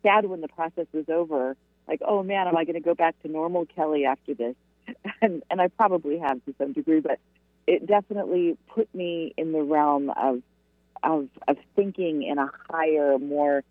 sad 0.02 0.26
when 0.26 0.40
the 0.40 0.48
process 0.48 0.86
was 0.94 1.10
over. 1.10 1.58
Like, 1.88 2.02
oh 2.06 2.24
man, 2.24 2.48
am 2.48 2.58
I 2.58 2.66
going 2.66 2.76
to 2.76 2.82
go 2.82 2.96
back 2.96 3.22
to 3.22 3.28
normal 3.28 3.66
Kelly 3.66 4.06
after 4.06 4.34
this? 4.34 4.56
And 5.22 5.44
and 5.50 5.62
I 5.62 5.68
probably 5.68 6.20
have 6.20 6.44
to 6.46 6.56
some 6.58 6.72
degree, 6.74 7.02
but 7.02 7.20
it 7.66 7.86
definitely 7.86 8.58
put 8.70 8.94
me 8.94 9.34
in 9.38 9.52
the 9.52 9.62
realm 9.62 10.10
of 10.12 10.42
of 11.04 11.28
of 11.48 11.58
thinking 11.76 12.24
in 12.24 12.38
a 12.38 12.50
higher, 12.70 13.18
more 13.18 13.64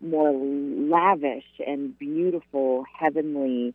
more 0.00 0.32
lavish 0.32 1.44
and 1.66 1.98
beautiful, 1.98 2.84
heavenly 2.98 3.74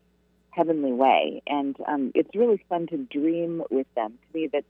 heavenly 0.51 0.91
way. 0.91 1.41
And 1.45 1.75
um, 1.87 2.11
it's 2.15 2.33
really 2.33 2.63
fun 2.67 2.87
to 2.87 2.97
dream 2.97 3.63
with 3.69 3.87
them. 3.95 4.13
To 4.13 4.37
me, 4.37 4.47
that 4.53 4.63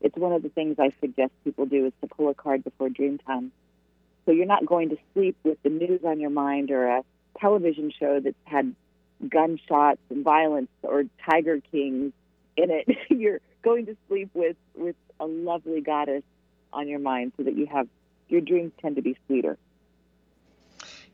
it's 0.00 0.16
one 0.16 0.32
of 0.32 0.42
the 0.42 0.48
things 0.48 0.76
I 0.78 0.92
suggest 1.00 1.32
people 1.44 1.66
do 1.66 1.86
is 1.86 1.92
to 2.00 2.06
pull 2.06 2.28
a 2.28 2.34
card 2.34 2.62
before 2.64 2.88
dream 2.88 3.18
time. 3.18 3.52
So 4.24 4.30
you're 4.32 4.46
not 4.46 4.64
going 4.64 4.90
to 4.90 4.96
sleep 5.12 5.36
with 5.42 5.60
the 5.62 5.70
news 5.70 6.00
on 6.04 6.20
your 6.20 6.30
mind 6.30 6.70
or 6.70 6.86
a 6.86 7.02
television 7.38 7.92
show 7.98 8.20
that's 8.20 8.36
had 8.44 8.74
gunshots 9.28 10.00
and 10.10 10.24
violence 10.24 10.70
or 10.82 11.04
tiger 11.28 11.60
kings 11.70 12.12
in 12.56 12.70
it. 12.70 12.88
you're 13.10 13.40
going 13.62 13.86
to 13.86 13.96
sleep 14.08 14.30
with 14.34 14.56
with 14.74 14.96
a 15.20 15.26
lovely 15.26 15.80
goddess 15.80 16.24
on 16.72 16.88
your 16.88 16.98
mind 16.98 17.32
so 17.36 17.44
that 17.44 17.56
you 17.56 17.66
have 17.66 17.86
your 18.28 18.40
dreams 18.40 18.72
tend 18.80 18.96
to 18.96 19.02
be 19.02 19.16
sweeter. 19.26 19.58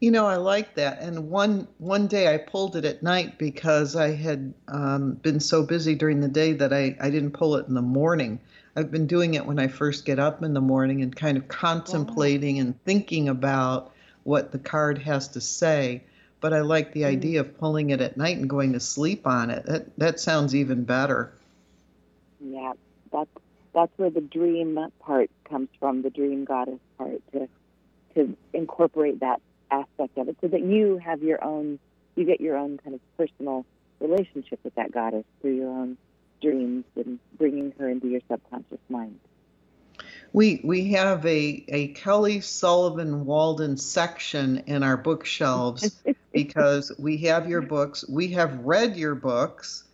You 0.01 0.13
know, 0.13 0.27
I 0.27 0.37
like 0.37 0.77
that. 0.77 1.01
And 1.01 1.29
one 1.29 1.67
one 1.79 2.07
day 2.07 2.33
I 2.33 2.39
pulled 2.39 2.77
it 2.77 2.85
at 2.85 3.03
night 3.03 3.37
because 3.37 3.97
I 3.97 4.15
had 4.15 4.55
um, 4.69 5.15
been 5.15 5.41
so 5.41 5.65
busy 5.65 5.97
during 5.97 6.21
the 6.21 6.29
day 6.29 6.53
that 6.53 6.73
I, 6.73 6.97
I 7.01 7.11
didn't 7.11 7.33
pull 7.33 7.57
it 7.57 7.67
in 7.67 7.75
the 7.75 7.83
morning. 7.83 8.41
I've 8.77 8.93
been 8.93 9.09
doing 9.09 9.35
it 9.35 9.45
when 9.45 9.59
I 9.59 9.67
first 9.67 10.05
get 10.05 10.21
up 10.21 10.45
in 10.45 10.55
the 10.55 10.61
morning 10.61 11.03
and 11.03 11.15
kind 11.15 11.37
of 11.37 11.49
contemplating 11.49 12.61
and 12.61 12.81
thinking 12.85 13.29
about 13.29 13.93
what 14.29 14.53
the 14.53 14.59
card 14.59 14.99
has 14.99 15.29
to 15.29 15.41
say. 15.41 16.03
But 16.41 16.53
I 16.53 16.61
like 16.61 16.93
the 16.93 17.03
mm. 17.03 17.07
idea 17.07 17.41
of 17.41 17.59
pulling 17.59 17.91
it 17.91 18.01
at 18.01 18.17
night 18.17 18.37
and 18.37 18.49
going 18.49 18.75
to 18.75 18.81
sleep 18.81 19.27
on 19.27 19.51
it. 19.51 19.65
That 19.65 19.99
that 19.99 20.21
sounds 20.21 20.55
even 20.55 20.85
better. 20.85 21.33
Yeah, 22.39 22.75
that's 23.11 23.31
that's 23.75 23.93
where 23.97 24.11
the 24.11 24.21
dream 24.21 24.79
part 25.01 25.31
comes 25.49 25.69
from, 25.81 26.03
the 26.03 26.11
dream 26.11 26.45
goddess 26.45 26.79
part 26.99 27.23
to 27.33 27.49
to 28.15 28.37
incorporate 28.53 29.21
that 29.21 29.41
aspect 29.71 30.17
of 30.19 30.29
it 30.29 30.37
so 30.41 30.49
that 30.49 30.63
you 30.63 30.99
have 30.99 31.23
your 31.23 31.43
own 31.43 31.79
you 32.17 32.25
get 32.25 32.41
your 32.41 32.57
own 32.57 32.79
kind 32.79 32.95
of 32.95 33.01
personal 33.17 33.65
relationship 34.01 34.59
with 34.63 34.75
that 34.75 34.93
goddess 34.93 35.25
through 35.41 35.57
your 35.57 35.69
own 35.69 35.97
dreams 36.41 36.85
and 36.97 37.19
bringing 37.37 37.73
her 37.79 37.89
into 37.89 38.09
your 38.09 38.21
subconscious 38.29 38.79
mind. 38.89 39.19
We 40.33 40.61
we 40.63 40.93
have 40.93 41.25
a, 41.25 41.65
a 41.69 41.89
Kelly 41.89 42.41
Sullivan 42.41 43.25
Walden 43.25 43.77
section 43.77 44.63
in 44.67 44.83
our 44.83 44.97
bookshelves 44.97 46.03
because 46.33 46.93
we 46.99 47.17
have 47.19 47.49
your 47.49 47.63
books. 47.63 48.09
We 48.09 48.29
have 48.29 48.59
read 48.65 48.97
your 48.97 49.15
books, 49.15 49.85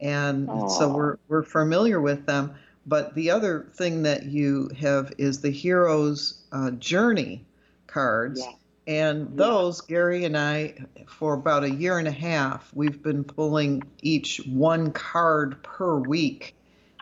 and 0.00 0.48
Aww. 0.48 0.70
so 0.70 0.92
we're 0.92 1.16
we're 1.28 1.42
familiar 1.42 2.00
with 2.00 2.26
them. 2.26 2.54
But 2.86 3.14
the 3.14 3.30
other 3.30 3.66
thing 3.74 4.02
that 4.02 4.24
you 4.24 4.70
have 4.78 5.12
is 5.16 5.40
the 5.40 5.50
hero's 5.50 6.42
uh, 6.52 6.72
journey 6.72 7.46
cards. 7.86 8.40
Yeah. 8.40 8.52
And 8.86 9.38
those, 9.38 9.80
yeah. 9.88 9.94
Gary 9.94 10.24
and 10.26 10.36
I, 10.36 10.74
for 11.06 11.32
about 11.32 11.64
a 11.64 11.70
year 11.70 11.98
and 11.98 12.06
a 12.06 12.12
half, 12.12 12.70
we've 12.74 13.02
been 13.02 13.24
pulling 13.24 13.82
each 14.02 14.42
one 14.46 14.92
card 14.92 15.62
per 15.62 15.96
week. 15.96 16.54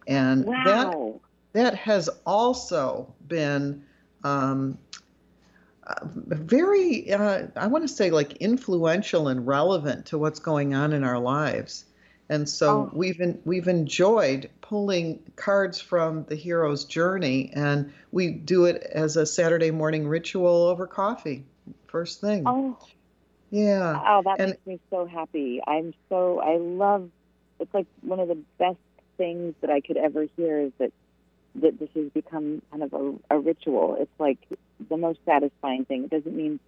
And 0.07 0.45
wow. 0.45 1.21
That 1.53 1.75
has 1.75 2.09
also 2.25 3.13
been 3.27 3.85
um, 4.25 4.79
uh, 5.87 5.95
very, 6.05 7.13
uh, 7.13 7.47
I 7.57 7.67
want 7.67 7.85
to 7.85 7.89
say, 7.89 8.11
like 8.11 8.37
influential 8.37 9.29
and 9.29 9.47
relevant 9.47 10.07
to 10.07 10.19
what's 10.19 10.39
going 10.39 10.75
on 10.75 10.93
in 10.93 11.05
our 11.05 11.19
lives. 11.19 11.85
And 12.29 12.49
so 12.49 12.71
oh. 12.71 12.91
we've 12.95 13.21
in, 13.21 13.41
we've 13.45 13.69
enjoyed 13.69 14.49
pulling 14.61 15.23
cards 15.37 15.81
from 15.81 16.25
the 16.25 16.37
hero's 16.37 16.85
journey, 16.85 17.51
and 17.53 17.93
we 18.11 18.31
do 18.31 18.65
it 18.65 18.83
as 18.83 19.17
a 19.17 19.27
Saturday 19.27 19.71
morning 19.71 20.09
ritual 20.09 20.69
over 20.69 20.87
coffee, 20.87 21.45
first 21.89 22.21
thing. 22.21 22.45
Oh, 22.47 22.79
yeah. 23.51 24.01
Oh, 24.07 24.23
that 24.25 24.41
and, 24.41 24.51
makes 24.53 24.67
me 24.67 24.81
so 24.89 25.05
happy. 25.05 25.61
I'm 25.67 25.93
so 26.09 26.41
I 26.41 26.57
love. 26.57 27.11
It's 27.61 27.75
like 27.75 27.87
one 28.01 28.19
of 28.19 28.29
the 28.29 28.39
best 28.59 28.79
things 29.19 29.55
that 29.61 29.69
I 29.69 29.81
could 29.81 29.99
ever 29.99 30.27
hear 30.37 30.59
is 30.59 30.73
that 30.79 30.91
that 31.57 31.79
this 31.79 31.89
has 31.95 32.09
become 32.11 32.63
kind 32.71 32.83
of 32.83 32.93
a, 32.93 33.37
a 33.37 33.39
ritual. 33.39 33.97
It's 34.01 34.11
like 34.19 34.39
the 34.89 34.97
most 34.97 35.19
satisfying 35.25 35.85
thing. 35.85 36.05
It 36.05 36.11
doesn't 36.11 36.35
mean 36.35 36.59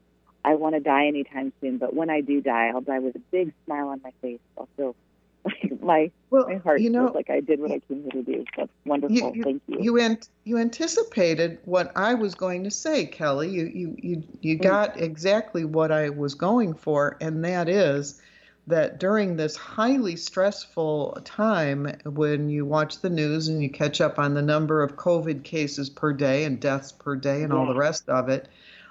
I 0.44 0.54
want 0.56 0.74
to 0.74 0.80
die 0.80 1.06
anytime 1.06 1.52
soon, 1.60 1.78
but 1.78 1.94
when 1.94 2.10
I 2.10 2.20
do 2.20 2.40
die, 2.40 2.68
I'll 2.68 2.82
die 2.82 2.98
with 2.98 3.16
a 3.16 3.20
big 3.30 3.52
smile 3.64 3.88
on 3.88 4.00
my 4.04 4.12
face. 4.20 4.40
I'll 4.58 4.68
feel 4.76 4.94
like 5.44 5.82
my 5.82 6.10
well, 6.30 6.46
my 6.46 6.56
heart 6.56 6.80
you 6.80 6.90
know, 6.90 7.06
feels 7.06 7.14
like 7.14 7.30
I 7.30 7.40
did 7.40 7.60
what 7.60 7.70
I 7.70 7.78
came 7.80 8.02
here 8.02 8.10
to 8.10 8.22
do. 8.22 8.44
That's 8.56 8.70
wonderful. 8.84 9.16
You, 9.16 9.32
you, 9.34 9.42
Thank 9.42 9.62
you. 9.66 9.78
You 9.80 9.98
ant- 9.98 10.28
you 10.44 10.58
anticipated 10.58 11.58
what 11.64 11.92
I 11.96 12.14
was 12.14 12.34
going 12.34 12.64
to 12.64 12.70
say, 12.70 13.06
Kelly. 13.06 13.50
You 13.50 13.66
you 13.66 13.96
you 14.02 14.22
you 14.40 14.58
mm. 14.58 14.62
got 14.62 15.00
exactly 15.00 15.64
what 15.64 15.90
I 15.90 16.10
was 16.10 16.34
going 16.34 16.74
for, 16.74 17.16
and 17.20 17.44
that 17.44 17.68
is 17.68 18.20
that 18.66 18.98
during 18.98 19.36
this 19.36 19.56
highly 19.56 20.16
stressful 20.16 21.18
time 21.24 21.86
when 22.06 22.48
you 22.48 22.64
watch 22.64 23.00
the 23.00 23.10
news 23.10 23.48
and 23.48 23.62
you 23.62 23.68
catch 23.68 24.00
up 24.00 24.18
on 24.18 24.34
the 24.34 24.42
number 24.42 24.82
of 24.82 24.96
COVID 24.96 25.44
cases 25.44 25.90
per 25.90 26.12
day 26.12 26.44
and 26.44 26.60
deaths 26.60 26.92
per 26.92 27.14
day 27.14 27.42
and 27.42 27.52
yeah. 27.52 27.58
all 27.58 27.66
the 27.66 27.78
rest 27.78 28.08
of 28.08 28.28
it, 28.28 28.48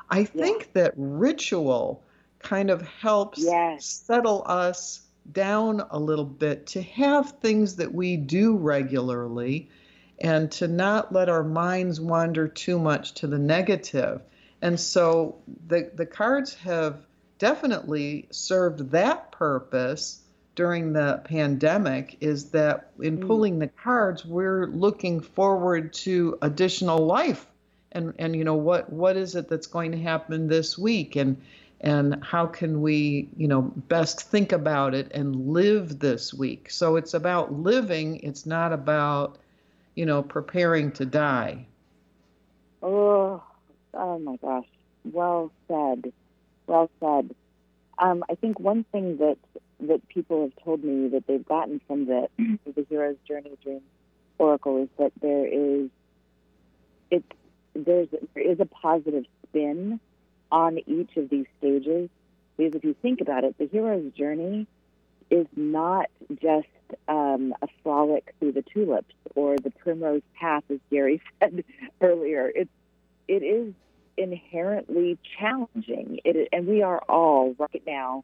I 0.09 0.25
think 0.25 0.61
yeah. 0.61 0.83
that 0.83 0.93
ritual 0.95 2.03
kind 2.39 2.69
of 2.69 2.81
helps 2.81 3.43
yes. 3.43 3.85
settle 3.85 4.43
us 4.45 5.01
down 5.31 5.81
a 5.89 5.99
little 5.99 6.25
bit 6.25 6.67
to 6.67 6.81
have 6.81 7.31
things 7.39 7.77
that 7.77 7.93
we 7.93 8.17
do 8.17 8.55
regularly 8.55 9.69
and 10.19 10.51
to 10.51 10.67
not 10.67 11.11
let 11.11 11.29
our 11.29 11.43
minds 11.43 11.99
wander 11.99 12.47
too 12.47 12.77
much 12.77 13.13
to 13.13 13.27
the 13.27 13.39
negative. 13.39 14.21
And 14.61 14.79
so 14.79 15.37
the, 15.67 15.89
the 15.93 16.05
cards 16.05 16.53
have 16.55 17.05
definitely 17.43 18.25
served 18.31 18.91
that 18.91 19.29
purpose 19.33 20.21
during 20.55 20.93
the 20.93 21.21
pandemic 21.25 22.15
is 22.21 22.51
that 22.51 22.91
in 23.01 23.17
mm. 23.17 23.27
pulling 23.27 23.59
the 23.59 23.67
cards 23.67 24.23
we're 24.23 24.67
looking 24.67 25.19
forward 25.19 25.91
to 25.91 26.37
additional 26.41 27.05
life. 27.05 27.45
And 27.91 28.13
and 28.17 28.33
you 28.33 28.45
know 28.45 28.55
what 28.55 28.89
what 28.93 29.17
is 29.17 29.35
it 29.35 29.49
that's 29.49 29.67
going 29.67 29.91
to 29.91 29.97
happen 29.97 30.47
this 30.47 30.77
week? 30.77 31.17
And 31.17 31.35
and 31.81 32.23
how 32.23 32.45
can 32.45 32.81
we 32.81 33.27
you 33.35 33.49
know 33.49 33.61
best 33.61 34.21
think 34.21 34.53
about 34.53 34.93
it 34.93 35.11
and 35.11 35.49
live 35.49 35.99
this 35.99 36.33
week? 36.33 36.71
So 36.71 36.95
it's 36.95 37.13
about 37.13 37.51
living. 37.51 38.21
It's 38.23 38.45
not 38.45 38.71
about 38.71 39.37
you 39.95 40.05
know 40.05 40.23
preparing 40.23 40.93
to 40.93 41.05
die. 41.05 41.65
Oh 42.81 43.43
oh 43.93 44.19
my 44.19 44.37
gosh. 44.37 44.65
Well 45.03 45.51
said 45.67 46.13
well 46.67 46.89
said. 46.99 47.35
Um, 47.97 48.23
I 48.29 48.35
think 48.35 48.59
one 48.59 48.85
thing 48.91 49.17
that 49.17 49.37
that 49.81 50.07
people 50.07 50.41
have 50.43 50.63
told 50.63 50.83
me 50.83 51.09
that 51.09 51.27
they've 51.27 51.45
gotten 51.45 51.81
from 51.87 52.05
the 52.05 52.27
the 52.37 52.85
hero's 52.89 53.17
journey 53.27 53.51
dream 53.61 53.81
oracle 54.37 54.81
is 54.81 54.89
that 54.97 55.11
there 55.21 55.45
is 55.45 55.89
it 57.11 57.23
there's 57.75 58.07
there 58.33 58.51
is 58.51 58.59
a 58.59 58.65
positive 58.65 59.25
spin 59.47 59.99
on 60.51 60.79
each 60.87 61.17
of 61.17 61.29
these 61.29 61.45
stages 61.59 62.09
because 62.57 62.75
if 62.75 62.83
you 62.83 62.95
think 63.01 63.21
about 63.21 63.43
it, 63.43 63.57
the 63.57 63.67
hero's 63.67 64.11
journey 64.13 64.67
is 65.29 65.47
not 65.55 66.09
just 66.41 66.67
um, 67.07 67.53
a 67.61 67.67
frolic 67.81 68.35
through 68.39 68.51
the 68.51 68.61
tulips 68.61 69.15
or 69.35 69.57
the 69.57 69.71
primrose 69.71 70.21
path, 70.39 70.63
as 70.69 70.79
Gary 70.91 71.21
said 71.39 71.63
earlier. 72.01 72.51
It's 72.53 72.69
it 73.27 73.41
is 73.41 73.73
inherently 74.17 75.17
challenging. 75.39 76.19
And 76.51 76.67
we 76.67 76.81
are 76.81 76.99
all 77.09 77.55
right 77.57 77.83
now 77.85 78.23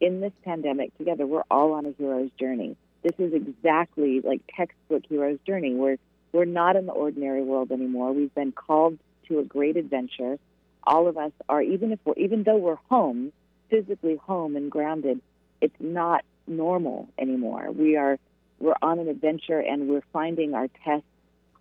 in 0.00 0.20
this 0.20 0.32
pandemic 0.44 0.96
together. 0.98 1.26
We're 1.26 1.44
all 1.50 1.72
on 1.72 1.86
a 1.86 1.92
hero's 1.96 2.30
journey. 2.38 2.76
This 3.02 3.14
is 3.18 3.32
exactly 3.32 4.20
like 4.20 4.40
textbook 4.54 5.04
hero's 5.08 5.38
journey. 5.46 5.74
We're 5.74 5.96
we're 6.32 6.44
not 6.44 6.76
in 6.76 6.86
the 6.86 6.92
ordinary 6.92 7.42
world 7.42 7.72
anymore. 7.72 8.12
We've 8.12 8.34
been 8.34 8.52
called 8.52 8.98
to 9.28 9.38
a 9.40 9.44
great 9.44 9.76
adventure. 9.76 10.38
All 10.84 11.08
of 11.08 11.16
us 11.16 11.32
are, 11.48 11.62
even 11.62 11.92
if 11.92 11.98
we're, 12.04 12.14
even 12.16 12.44
though 12.44 12.56
we're 12.56 12.78
home, 12.88 13.32
physically 13.68 14.16
home 14.16 14.56
and 14.56 14.70
grounded, 14.70 15.20
it's 15.60 15.74
not 15.80 16.24
normal 16.46 17.08
anymore. 17.18 17.70
We 17.72 17.96
are, 17.96 18.18
we're 18.58 18.76
on 18.80 18.98
an 18.98 19.08
adventure 19.08 19.58
and 19.58 19.88
we're 19.88 20.04
finding 20.12 20.54
our 20.54 20.68
tests, 20.84 21.06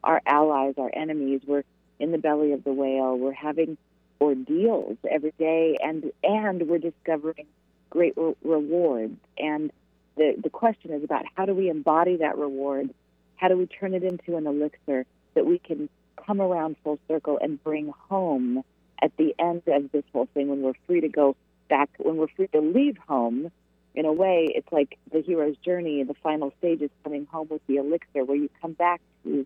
our 0.04 0.22
allies, 0.26 0.76
our 0.78 0.92
enemies. 0.94 1.42
We're 1.46 1.64
in 2.00 2.12
the 2.12 2.18
belly 2.18 2.54
of 2.54 2.64
the 2.64 2.74
whale. 2.74 3.18
We're 3.18 3.32
having 3.34 3.78
ordeals 4.22 4.98
every 5.10 5.34
day, 5.38 5.78
and 5.82 6.12
and 6.24 6.68
we're 6.68 6.80
discovering 6.80 7.48
great 7.90 8.14
re- 8.18 8.36
rewards. 8.44 9.18
And 9.38 9.72
the 10.16 10.36
the 10.42 10.50
question 10.50 10.92
is 10.92 11.04
about 11.04 11.26
how 11.36 11.46
do 11.46 11.54
we 11.54 11.70
embody 11.70 12.18
that 12.18 12.38
reward? 12.38 12.94
How 13.36 13.48
do 13.48 13.58
we 13.58 13.68
turn 13.68 13.94
it 13.94 14.04
into 14.04 14.36
an 14.36 14.48
elixir 14.48 15.06
that 15.34 15.46
we 15.46 15.60
can 15.60 15.90
come 16.26 16.42
around 16.42 16.76
full 16.84 17.00
circle 17.08 17.40
and 17.42 17.64
bring 17.64 17.94
home 18.10 18.64
at 19.02 19.16
the 19.18 19.34
end 19.40 19.64
of 19.68 19.92
this 19.92 20.04
whole 20.12 20.28
thing 20.34 20.50
when 20.50 20.62
we're 20.62 20.74
free 20.86 21.02
to 21.02 21.08
go 21.08 21.36
back, 21.70 21.90
when 21.98 22.18
we're 22.18 22.28
free 22.28 22.48
to 22.48 22.60
leave 22.60 22.98
home? 23.08 23.52
In 23.96 24.06
a 24.06 24.14
way, 24.14 24.48
it's 24.50 24.72
like 24.72 24.98
the 25.12 25.22
hero's 25.22 25.58
journey. 25.58 26.04
The 26.04 26.14
final 26.16 26.54
stage 26.60 26.82
is 26.82 26.92
coming 27.04 27.26
home 27.26 27.48
with 27.50 27.66
the 27.68 27.78
elixir, 27.78 28.24
where 28.24 28.38
you 28.38 28.50
come 28.62 28.74
back 28.74 29.02
to 29.24 29.46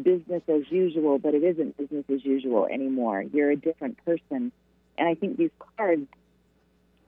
business 0.00 0.42
as 0.48 0.62
usual, 0.70 1.18
but 1.18 1.34
it 1.34 1.42
isn't 1.42 1.76
business 1.76 2.04
as 2.12 2.24
usual 2.24 2.66
anymore. 2.66 3.22
You're 3.32 3.50
a 3.50 3.56
different 3.56 4.02
person. 4.04 4.52
And 4.98 5.08
I 5.08 5.14
think 5.14 5.36
these 5.36 5.50
cards, 5.76 6.06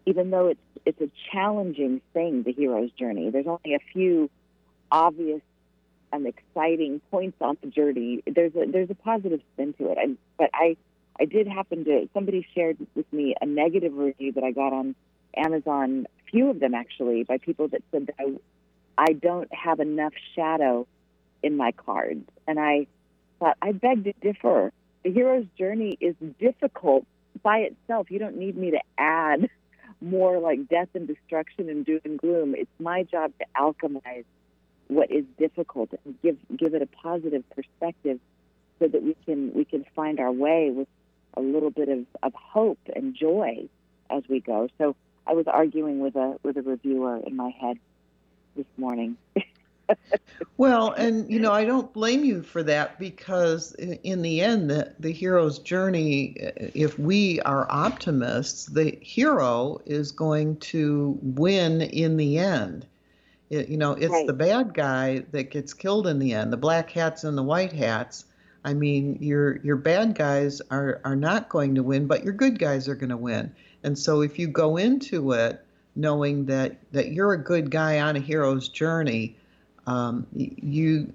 even 0.06 0.30
though 0.30 0.48
it's 0.48 0.60
it's 0.84 1.00
a 1.00 1.10
challenging 1.32 2.00
thing, 2.12 2.42
the 2.42 2.52
hero's 2.52 2.90
journey, 2.92 3.30
there's 3.30 3.46
only 3.46 3.74
a 3.74 3.92
few 3.92 4.30
obvious 4.90 5.40
and 6.12 6.26
exciting 6.26 7.00
points 7.10 7.38
on 7.40 7.56
the 7.62 7.68
journey. 7.68 8.22
There's 8.26 8.54
a 8.54 8.66
there's 8.70 8.90
a 8.90 8.94
positive 8.94 9.40
spin 9.54 9.74
to 9.74 9.90
it. 9.90 9.98
I, 9.98 10.10
but 10.38 10.50
I 10.52 10.76
I 11.20 11.24
did 11.24 11.46
happen 11.46 11.84
to 11.84 12.08
somebody 12.14 12.46
shared 12.54 12.78
with 12.94 13.10
me 13.12 13.34
a 13.40 13.46
negative 13.46 13.94
review 13.94 14.32
that 14.32 14.44
I 14.44 14.50
got 14.50 14.72
on 14.72 14.94
Amazon, 15.36 16.06
a 16.20 16.30
few 16.30 16.50
of 16.50 16.60
them 16.60 16.74
actually, 16.74 17.24
by 17.24 17.38
people 17.38 17.68
that 17.68 17.82
said 17.90 18.06
that 18.06 18.14
I, 18.18 18.32
I 18.98 19.12
don't 19.12 19.52
have 19.54 19.80
enough 19.80 20.12
shadow 20.34 20.86
in 21.42 21.56
my 21.56 21.72
cards. 21.72 22.28
And 22.46 22.58
I 22.58 22.86
thought, 23.38 23.56
I 23.62 23.72
beg 23.72 24.04
to 24.04 24.12
differ. 24.20 24.72
The 25.04 25.12
hero's 25.12 25.46
journey 25.58 25.96
is 26.00 26.14
difficult 26.38 27.06
by 27.42 27.58
itself. 27.58 28.10
You 28.10 28.18
don't 28.18 28.36
need 28.36 28.56
me 28.56 28.72
to 28.72 28.80
add 28.98 29.48
more 30.00 30.38
like 30.38 30.68
death 30.68 30.88
and 30.94 31.06
destruction 31.06 31.68
and 31.68 31.84
doom 31.84 32.00
and 32.04 32.18
gloom. 32.18 32.54
It's 32.56 32.70
my 32.78 33.04
job 33.04 33.32
to 33.38 33.46
alchemize 33.56 34.24
what 34.88 35.10
is 35.10 35.24
difficult 35.38 35.90
and 36.04 36.20
give 36.22 36.36
give 36.56 36.74
it 36.74 36.82
a 36.82 36.86
positive 36.86 37.44
perspective 37.50 38.18
so 38.78 38.88
that 38.88 39.02
we 39.02 39.16
can 39.24 39.52
we 39.54 39.64
can 39.64 39.84
find 39.94 40.20
our 40.20 40.32
way 40.32 40.70
with 40.70 40.88
a 41.34 41.40
little 41.40 41.70
bit 41.70 41.88
of, 41.88 42.04
of 42.22 42.34
hope 42.34 42.78
and 42.94 43.14
joy 43.14 43.68
as 44.10 44.22
we 44.28 44.40
go. 44.40 44.68
So 44.78 44.96
I 45.26 45.32
was 45.32 45.46
arguing 45.46 46.00
with 46.00 46.16
a 46.16 46.36
with 46.42 46.56
a 46.56 46.62
reviewer 46.62 47.18
in 47.24 47.36
my 47.36 47.50
head 47.60 47.78
this 48.56 48.66
morning. 48.76 49.16
well, 50.56 50.92
and 50.92 51.30
you 51.30 51.40
know, 51.40 51.52
I 51.52 51.64
don't 51.64 51.92
blame 51.92 52.24
you 52.24 52.42
for 52.42 52.62
that 52.64 52.98
because 52.98 53.72
in 53.74 54.22
the 54.22 54.40
end, 54.40 54.70
the, 54.70 54.94
the 54.98 55.12
hero's 55.12 55.58
journey, 55.58 56.36
uh, 56.40 56.50
if 56.74 56.98
we 56.98 57.40
are 57.40 57.66
optimists, 57.70 58.66
the 58.66 58.98
hero 59.00 59.80
is 59.86 60.12
going 60.12 60.56
to 60.58 61.18
win 61.22 61.80
in 61.82 62.16
the 62.16 62.38
end. 62.38 62.86
It, 63.50 63.68
you 63.68 63.76
know, 63.76 63.92
it's 63.92 64.12
right. 64.12 64.26
the 64.26 64.32
bad 64.32 64.74
guy 64.74 65.24
that 65.32 65.50
gets 65.50 65.74
killed 65.74 66.06
in 66.06 66.18
the 66.18 66.32
end, 66.32 66.52
the 66.52 66.56
black 66.56 66.90
hats 66.90 67.24
and 67.24 67.36
the 67.36 67.42
white 67.42 67.72
hats. 67.72 68.24
I 68.64 68.74
mean, 68.74 69.18
your 69.20 69.58
your 69.58 69.76
bad 69.76 70.14
guys 70.14 70.62
are 70.70 71.00
are 71.04 71.16
not 71.16 71.48
going 71.48 71.74
to 71.74 71.82
win, 71.82 72.06
but 72.06 72.24
your 72.24 72.32
good 72.32 72.58
guys 72.58 72.88
are 72.88 72.94
going 72.94 73.10
to 73.10 73.16
win. 73.16 73.54
And 73.82 73.98
so 73.98 74.22
if 74.22 74.38
you 74.38 74.46
go 74.46 74.76
into 74.76 75.32
it 75.32 75.64
knowing 75.94 76.46
that 76.46 76.76
that 76.92 77.12
you're 77.12 77.32
a 77.32 77.42
good 77.42 77.70
guy 77.70 78.00
on 78.00 78.16
a 78.16 78.20
hero's 78.20 78.68
journey, 78.68 79.36
um, 79.86 80.26
you 80.34 81.12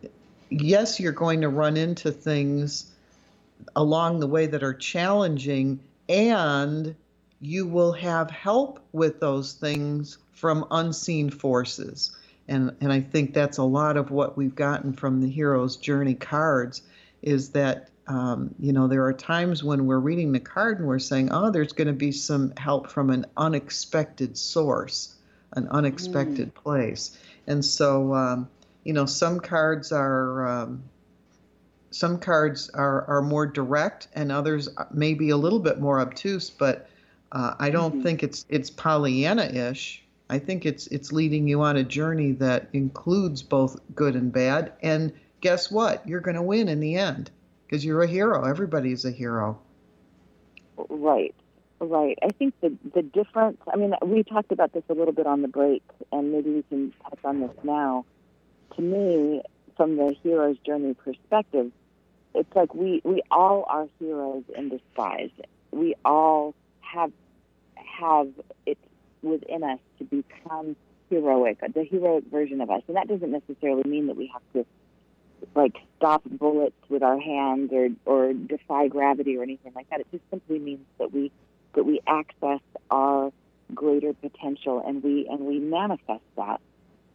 yes, 0.49 0.99
you're 0.99 1.11
going 1.11 1.41
to 1.41 1.49
run 1.49 1.77
into 1.77 2.11
things 2.11 2.91
along 3.75 4.19
the 4.19 4.27
way 4.27 4.47
that 4.47 4.63
are 4.63 4.73
challenging, 4.73 5.79
and 6.07 6.95
you 7.39 7.65
will 7.65 7.91
have 7.91 8.29
help 8.31 8.79
with 8.91 9.19
those 9.19 9.53
things 9.53 10.17
from 10.31 10.65
unseen 10.71 11.29
forces. 11.29 12.15
And, 12.47 12.75
and 12.79 12.93
I 12.93 13.01
think 13.01 13.33
that's 13.33 13.57
a 13.57 13.63
lot 13.63 13.97
of 13.97 14.09
what 14.09 14.37
we've 14.37 14.55
gotten 14.55 14.93
from 14.93 15.21
the 15.21 15.29
hero's 15.29 15.75
journey 15.75 16.13
cards 16.13 16.81
is 17.21 17.49
that 17.49 17.89
um, 18.07 18.55
you 18.57 18.71
know, 18.71 18.87
there 18.87 19.05
are 19.05 19.13
times 19.13 19.65
when 19.65 19.85
we're 19.85 19.99
reading 19.99 20.31
the 20.31 20.39
card 20.39 20.79
and 20.79 20.87
we're 20.87 20.97
saying, 20.97 21.29
oh, 21.31 21.51
there's 21.51 21.73
going 21.73 21.87
to 21.87 21.93
be 21.93 22.13
some 22.13 22.53
help 22.55 22.89
from 22.89 23.09
an 23.09 23.25
unexpected 23.35 24.37
source, 24.37 25.13
an 25.51 25.67
unexpected 25.67 26.55
mm. 26.55 26.63
place. 26.63 27.17
And 27.47 27.65
so, 27.65 28.13
um, 28.13 28.49
you 28.87 28.93
know, 28.93 29.05
some 29.05 29.41
cards 29.41 29.91
are. 29.91 30.47
Um, 30.47 30.83
some 31.89 32.19
cards 32.19 32.69
are, 32.71 33.05
are 33.05 33.21
more 33.21 33.47
direct 33.47 34.09
and 34.13 34.29
others 34.29 34.67
may 34.91 35.13
be 35.13 35.29
a 35.29 35.37
little 35.37 35.59
bit 35.59 35.79
more 35.79 36.01
obtuse, 36.01 36.49
but 36.49 36.89
uh, 37.31 37.55
I 37.59 37.69
don't 37.69 37.93
mm-hmm. 37.93 38.03
think 38.03 38.23
it's 38.23 38.45
it's 38.49 38.69
Pollyanna-ish. 38.69 40.03
I 40.29 40.37
think 40.37 40.65
it's 40.65 40.87
it's 40.87 41.11
leading 41.11 41.47
you 41.47 41.61
on 41.61 41.77
a 41.77 41.83
journey 41.83 42.33
that 42.33 42.67
includes 42.73 43.41
both 43.41 43.79
good 43.95 44.15
and 44.15 44.31
bad. 44.31 44.73
And 44.83 45.13
guess 45.41 45.71
what? 45.71 46.07
You're 46.07 46.19
going 46.19 46.35
to 46.35 46.41
win 46.41 46.67
in 46.67 46.81
the 46.81 46.97
end 46.97 47.31
because 47.65 47.85
you're 47.85 48.03
a 48.03 48.07
hero. 48.07 48.43
Everybody's 48.43 49.05
a 49.05 49.11
hero. 49.11 49.57
Right, 50.89 51.33
right. 51.79 52.19
I 52.21 52.29
think 52.37 52.53
the 52.61 52.75
the 52.93 53.01
difference. 53.01 53.59
I 53.73 53.77
mean, 53.77 53.93
we 54.03 54.23
talked 54.23 54.51
about 54.51 54.73
this 54.73 54.83
a 54.89 54.93
little 54.93 55.13
bit 55.13 55.25
on 55.25 55.41
the 55.41 55.47
break, 55.47 55.83
and 56.11 56.33
maybe 56.33 56.51
we 56.51 56.63
can 56.63 56.93
touch 57.03 57.19
on 57.23 57.39
this 57.39 57.55
now. 57.63 58.05
To 58.77 58.81
me, 58.83 59.41
from 59.75 59.97
the 59.97 60.15
hero's 60.23 60.57
journey 60.59 60.93
perspective, 60.93 61.71
it's 62.35 62.55
like 62.55 62.73
we 62.75 63.01
we 63.03 63.21
all 63.31 63.65
are 63.67 63.87
heroes 63.99 64.43
in 64.55 64.69
disguise. 64.69 65.31
We 65.71 65.95
all 66.05 66.53
have 66.81 67.11
have 67.75 68.29
it 68.65 68.77
within 69.21 69.63
us 69.63 69.79
to 69.97 70.03
become 70.03 70.75
heroic, 71.09 71.59
the 71.73 71.83
heroic 71.83 72.25
version 72.25 72.61
of 72.61 72.69
us, 72.69 72.83
and 72.87 72.97
that 72.97 73.07
doesn't 73.07 73.31
necessarily 73.31 73.83
mean 73.83 74.07
that 74.07 74.15
we 74.15 74.27
have 74.31 74.43
to 74.53 74.65
like 75.55 75.75
stop 75.97 76.23
bullets 76.25 76.75
with 76.89 77.03
our 77.03 77.19
hands 77.19 77.71
or 77.73 77.89
or 78.05 78.33
defy 78.33 78.87
gravity 78.87 79.37
or 79.37 79.43
anything 79.43 79.71
like 79.75 79.89
that. 79.89 80.01
It 80.01 80.07
just 80.11 80.23
simply 80.29 80.59
means 80.59 80.85
that 80.99 81.11
we 81.11 81.31
that 81.73 81.83
we 81.83 81.99
access 82.07 82.61
our 82.91 83.31
greater 83.73 84.13
potential 84.13 84.83
and 84.85 85.03
we 85.03 85.27
and 85.29 85.41
we 85.41 85.59
manifest 85.59 86.23
that. 86.35 86.61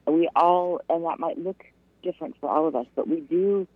We 0.07 0.29
all 0.35 0.81
and 0.89 1.05
that 1.05 1.19
might 1.19 1.39
look 1.39 1.65
different 2.03 2.37
for 2.41 2.51
all 2.51 2.67
of 2.67 2.75
us, 2.75 2.87
but 2.95 3.09
we 3.09 3.21
do. 3.21 3.67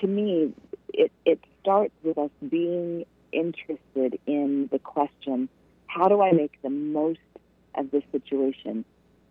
To 0.00 0.06
me, 0.06 0.52
it 0.92 1.10
it 1.24 1.40
starts 1.60 1.94
with 2.02 2.18
us 2.18 2.30
being 2.48 3.04
interested 3.32 4.18
in 4.26 4.68
the 4.70 4.78
question: 4.78 5.48
How 5.86 6.08
do 6.08 6.22
I 6.22 6.32
make 6.32 6.60
the 6.62 6.70
most 6.70 7.20
of 7.74 7.90
this 7.90 8.04
situation? 8.12 8.84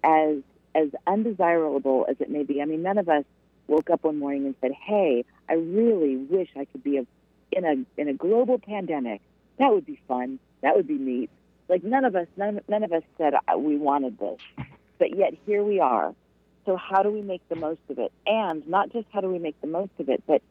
As 0.03 0.37
as 0.75 0.89
undesirable 1.07 2.05
as 2.09 2.17
it 2.19 2.29
may 2.29 2.43
be. 2.43 2.61
I 2.61 2.65
mean, 2.65 2.83
none 2.83 2.97
of 2.97 3.09
us 3.09 3.23
woke 3.67 3.89
up 3.89 4.03
one 4.03 4.19
morning 4.19 4.45
and 4.45 4.55
said, 4.61 4.71
"Hey, 4.71 5.25
I 5.49 5.53
really 5.53 6.17
wish 6.17 6.49
I 6.55 6.65
could 6.65 6.83
be 6.83 6.97
a, 6.97 7.05
in 7.51 7.65
a 7.65 8.01
in 8.01 8.07
a 8.07 8.13
global 8.13 8.59
pandemic. 8.59 9.21
That 9.57 9.71
would 9.73 9.85
be 9.85 9.99
fun. 10.07 10.39
That 10.61 10.75
would 10.75 10.87
be 10.87 10.97
neat." 10.97 11.29
Like 11.69 11.83
none 11.83 12.05
of 12.05 12.15
us, 12.15 12.27
none, 12.37 12.61
none 12.69 12.83
of 12.83 12.93
us 12.93 13.03
said 13.17 13.33
uh, 13.33 13.57
we 13.57 13.77
wanted 13.77 14.17
this, 14.19 14.39
but 14.99 15.15
yet 15.15 15.33
here 15.45 15.63
we 15.63 15.79
are. 15.79 16.13
So 16.65 16.75
how 16.75 17.01
do 17.03 17.09
we 17.09 17.21
make 17.21 17.47
the 17.49 17.55
most 17.55 17.79
of 17.89 17.99
it? 17.99 18.11
And 18.25 18.67
not 18.67 18.91
just 18.91 19.07
how 19.13 19.21
do 19.21 19.29
we 19.29 19.39
make 19.39 19.59
the 19.61 19.67
most 19.67 19.91
of 19.99 20.09
it, 20.09 20.23
but 20.27 20.41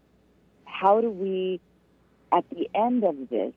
how 0.65 1.01
do 1.01 1.11
we, 1.11 1.61
at 2.33 2.49
the 2.51 2.69
end 2.75 3.05
of 3.05 3.29
this, 3.29 3.53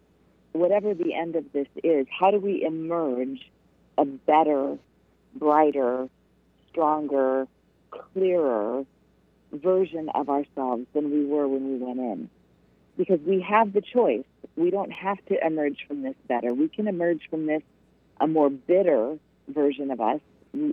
whatever 0.51 0.93
the 0.93 1.13
end 1.13 1.35
of 1.35 1.45
this 1.53 1.67
is, 1.83 2.05
how 2.09 2.31
do 2.31 2.39
we 2.39 2.63
emerge 2.65 3.49
a 3.97 4.05
better, 4.05 4.77
brighter, 5.35 6.07
stronger, 6.69 7.47
clearer 7.91 8.85
version 9.51 10.09
of 10.13 10.29
ourselves 10.29 10.85
than 10.93 11.11
we 11.11 11.25
were 11.25 11.47
when 11.47 11.71
we 11.71 11.85
went 11.85 11.99
in. 11.99 12.29
Because 12.97 13.19
we 13.25 13.41
have 13.41 13.73
the 13.73 13.81
choice. 13.81 14.25
We 14.55 14.71
don't 14.71 14.91
have 14.91 15.17
to 15.27 15.45
emerge 15.45 15.85
from 15.87 16.01
this 16.01 16.15
better. 16.27 16.53
We 16.53 16.67
can 16.67 16.87
emerge 16.87 17.21
from 17.29 17.45
this 17.45 17.61
a 18.19 18.27
more 18.27 18.49
bitter 18.49 19.17
version 19.47 19.91
of 19.91 20.01
us. 20.01 20.19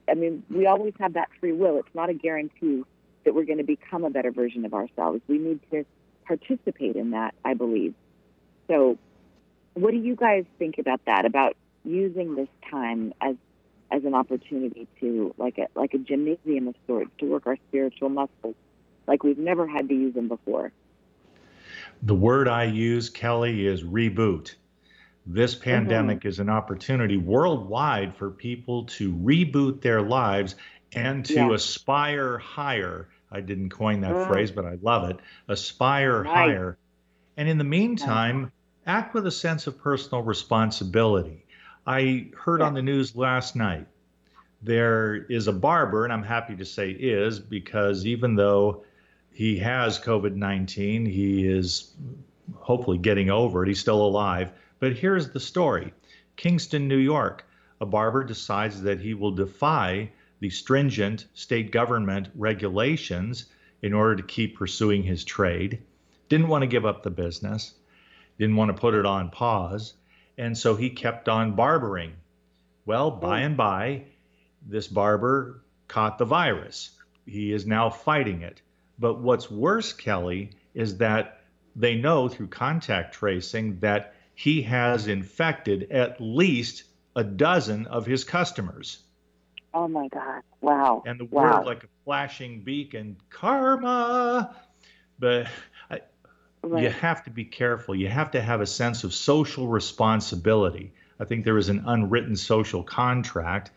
I 0.09 0.15
mean, 0.15 0.43
we 0.51 0.67
always 0.67 0.95
have 0.99 1.15
that 1.15 1.29
free 1.41 1.53
will. 1.53 1.79
It's 1.79 1.95
not 1.95 2.09
a 2.09 2.15
guarantee 2.15 2.83
that 3.25 3.35
we're 3.35 3.45
going 3.45 3.59
to 3.59 3.65
become 3.65 4.05
a 4.05 4.11
better 4.11 4.31
version 4.31 4.65
of 4.65 4.73
ourselves. 4.73 5.21
We 5.29 5.39
need 5.39 5.61
to 5.71 5.85
participate 6.27 6.97
in 6.97 7.11
that, 7.11 7.35
I 7.45 7.55
believe. 7.55 7.95
So, 8.69 8.99
what 9.75 9.91
do 9.91 9.99
you 9.99 10.17
guys 10.17 10.45
think 10.59 10.79
about 10.79 11.01
that? 11.07 11.27
About 11.27 11.57
using 11.85 12.35
this 12.35 12.49
time 12.71 13.13
as 13.21 13.37
as 13.91 14.05
an 14.05 14.15
opportunity 14.15 14.89
to 15.01 15.35
like 15.39 15.59
a 15.59 15.67
like 15.79 15.95
a 15.95 15.99
gymnasium 15.99 16.69
of 16.69 16.75
sorts 16.87 17.11
to 17.19 17.27
work 17.27 17.47
our 17.47 17.57
spiritual 17.69 18.09
muscles 18.09 18.57
like 19.07 19.23
we've 19.23 19.39
never 19.39 19.67
had 19.67 19.89
to 19.89 19.95
use 19.95 20.15
them 20.15 20.29
before. 20.29 20.73
The 22.03 22.15
word 22.15 22.49
I 22.49 22.65
use, 22.65 23.09
Kelly, 23.09 23.67
is 23.67 23.83
reboot. 23.83 24.55
This 25.27 25.55
mm-hmm. 25.55 25.65
pandemic 25.65 26.19
mm-hmm. 26.21 26.29
is 26.29 26.39
an 26.39 26.49
opportunity 26.49 27.17
worldwide 27.17 28.15
for 28.17 28.31
people 28.31 28.85
to 28.85 29.13
reboot 29.13 29.81
their 29.81 30.03
lives 30.03 30.55
and 30.93 31.25
to 31.27 31.35
yeah. 31.35 31.53
aspire 31.53 32.39
higher. 32.39 33.09
I 33.31 33.41
didn't 33.41 33.71
coin 33.71 34.01
that 34.03 34.13
mm. 34.13 34.29
phrase, 34.29 34.51
but 34.53 34.65
I 34.65 34.79
love 34.81 35.11
it. 35.11 35.19
Aspire 35.49 36.23
right. 36.23 36.33
higher. 36.33 36.79
And 37.37 37.49
in 37.49 37.59
the 37.59 37.65
meantime, 37.65 38.53
act 38.87 39.15
with 39.15 39.27
a 39.27 39.33
sense 39.33 39.67
of 39.67 39.79
personal 39.79 40.23
responsibility. 40.23 41.45
I 41.87 42.31
heard 42.37 42.61
yeah. 42.61 42.67
on 42.67 42.75
the 42.75 42.83
news 42.83 43.17
last 43.17 43.57
night 43.57 43.87
there 44.63 45.15
is 45.15 45.49
a 45.49 45.53
barber, 45.53 46.05
and 46.05 46.13
I'm 46.13 46.23
happy 46.23 46.57
to 46.57 46.65
say 46.65 46.91
is 46.91 47.39
because 47.39 48.07
even 48.07 48.37
though 48.37 48.85
he 49.37 49.59
has 49.59 50.01
COVID 50.01 50.35
19. 50.35 51.05
He 51.05 51.47
is 51.47 51.93
hopefully 52.55 52.97
getting 52.97 53.29
over 53.29 53.63
it. 53.63 53.69
He's 53.69 53.79
still 53.79 54.01
alive. 54.01 54.51
But 54.79 54.93
here's 54.93 55.31
the 55.31 55.41
story 55.41 55.95
Kingston, 56.37 56.87
New 56.87 56.99
York. 56.99 57.47
A 57.81 57.87
barber 57.87 58.25
decides 58.25 58.83
that 58.83 59.01
he 59.01 59.15
will 59.15 59.31
defy 59.31 60.13
the 60.41 60.51
stringent 60.51 61.27
state 61.33 61.71
government 61.71 62.29
regulations. 62.35 63.47
in 63.83 63.93
order 63.93 64.17
to 64.17 64.23
keep 64.23 64.57
pursuing 64.57 65.03
his 65.03 65.25
trade. 65.25 65.83
Didn't 66.29 66.49
want 66.49 66.63
to 66.63 66.67
give 66.67 66.85
up 66.85 67.03
the 67.03 67.11
business, 67.11 67.75
didn't 68.39 68.57
want 68.57 68.75
to 68.75 68.81
put 68.81 68.95
it 68.95 69.07
on 69.07 69.31
pause. 69.31 69.95
And 70.39 70.57
so 70.57 70.77
he 70.77 70.91
kept 70.91 71.29
on 71.29 71.55
barbering. 71.55 72.15
Well, 72.85 73.11
by 73.11 73.43
oh. 73.43 73.47
and 73.47 73.57
by, 73.57 74.05
this 74.67 74.89
barber 74.89 75.63
caught 75.89 76.19
the 76.19 76.25
virus. 76.25 76.91
He 77.27 77.53
is 77.53 77.67
now 77.67 77.91
fighting 77.91 78.43
it. 78.43 78.61
But 78.99 79.21
what's 79.21 79.51
worse, 79.51 79.93
Kelly, 79.93 80.51
is 80.75 80.99
that 80.99 81.41
they 81.75 81.95
know 81.95 82.29
through 82.29 82.49
contact 82.49 83.15
tracing 83.15 83.81
that 83.81 84.16
he 84.37 84.63
has 84.63 85.09
infected 85.09 85.91
at 85.91 86.21
least 86.21 86.85
a 87.17 87.25
dozen 87.25 87.87
of 87.87 88.05
his 88.05 88.23
customers. 88.23 88.99
Oh 89.73 89.89
my 89.89 90.09
God. 90.09 90.43
Wow. 90.61 91.03
And 91.07 91.19
the 91.19 91.25
wow. 91.25 91.57
word 91.57 91.67
like 91.67 91.85
a 91.85 91.89
flashing 92.05 92.61
beacon, 92.61 93.17
karma. 93.31 94.55
But 95.19 95.49
I, 95.91 96.01
Right. 96.63 96.83
you 96.83 96.91
have 96.91 97.25
to 97.25 97.31
be 97.31 97.45
careful. 97.45 97.95
You 97.95 98.09
have 98.09 98.33
to 98.33 98.41
have 98.41 98.61
a 98.61 98.67
sense 98.67 99.05
of 99.05 99.15
social 99.15 99.69
responsibility. 99.69 100.93
I 101.19 101.25
think 101.25 101.45
there 101.45 101.57
is 101.57 101.71
an 101.71 101.85
unwritten 101.87 102.37
social 102.37 102.83
contract 102.83 103.71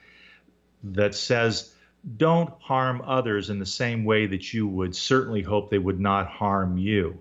that 0.84 1.16
says 1.16 1.74
don't 2.18 2.50
harm 2.60 3.02
others 3.06 3.50
in 3.50 3.60
the 3.60 3.66
same 3.66 4.04
way 4.04 4.26
that 4.26 4.54
you 4.54 4.68
would 4.68 4.96
certainly 4.96 5.42
hope 5.42 5.70
they 5.70 5.78
would 5.78 6.00
not 6.00 6.28
harm 6.28 6.78
you. 6.78 7.20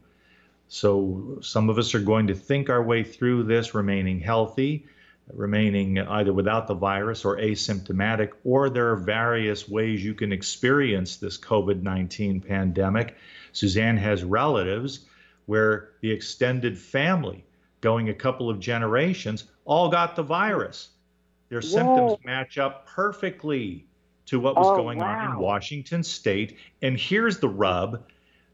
So 0.69 1.39
some 1.41 1.71
of 1.71 1.79
us 1.79 1.95
are 1.95 2.01
going 2.01 2.27
to 2.27 2.35
think 2.35 2.69
our 2.69 2.83
way 2.83 3.03
through 3.03 3.45
this 3.45 3.75
remaining 3.75 4.21
healthy, 4.21 4.87
remaining 5.33 5.99
either 5.99 6.33
without 6.33 6.67
the 6.67 6.75
virus 6.75 7.25
or 7.25 7.39
asymptomatic, 7.39 8.33
or 8.45 8.69
there 8.71 8.91
are 8.91 8.97
various 8.97 9.69
ways 9.69 10.05
you 10.05 10.15
can 10.15 10.33
experience 10.33 11.17
this 11.17 11.39
COVID 11.39 11.83
19 11.83 12.41
pandemic. 12.41 13.17
Suzanne 13.53 13.97
has 13.97 14.25
relatives 14.25 15.07
where 15.47 15.91
the 16.03 16.11
extended 16.11 16.79
family, 16.79 17.45
going 17.81 18.11
a 18.11 18.15
couple 18.15 18.51
of 18.51 18.61
generations, 18.61 19.45
all 19.65 19.89
got 19.89 20.17
the 20.17 20.23
virus. 20.23 20.91
Their 21.49 21.63
symptoms 21.63 22.19
match 22.25 22.59
up 22.59 22.87
perfectly 22.87 23.87
to 24.27 24.39
what 24.39 24.57
was 24.57 24.67
Oh, 24.67 24.77
going 24.77 25.01
on 25.01 25.33
in. 25.33 25.39
Washington 25.39 26.03
state. 26.03 26.59
And 26.83 26.99
here's 26.99 27.39
the 27.39 27.49
rub 27.49 28.05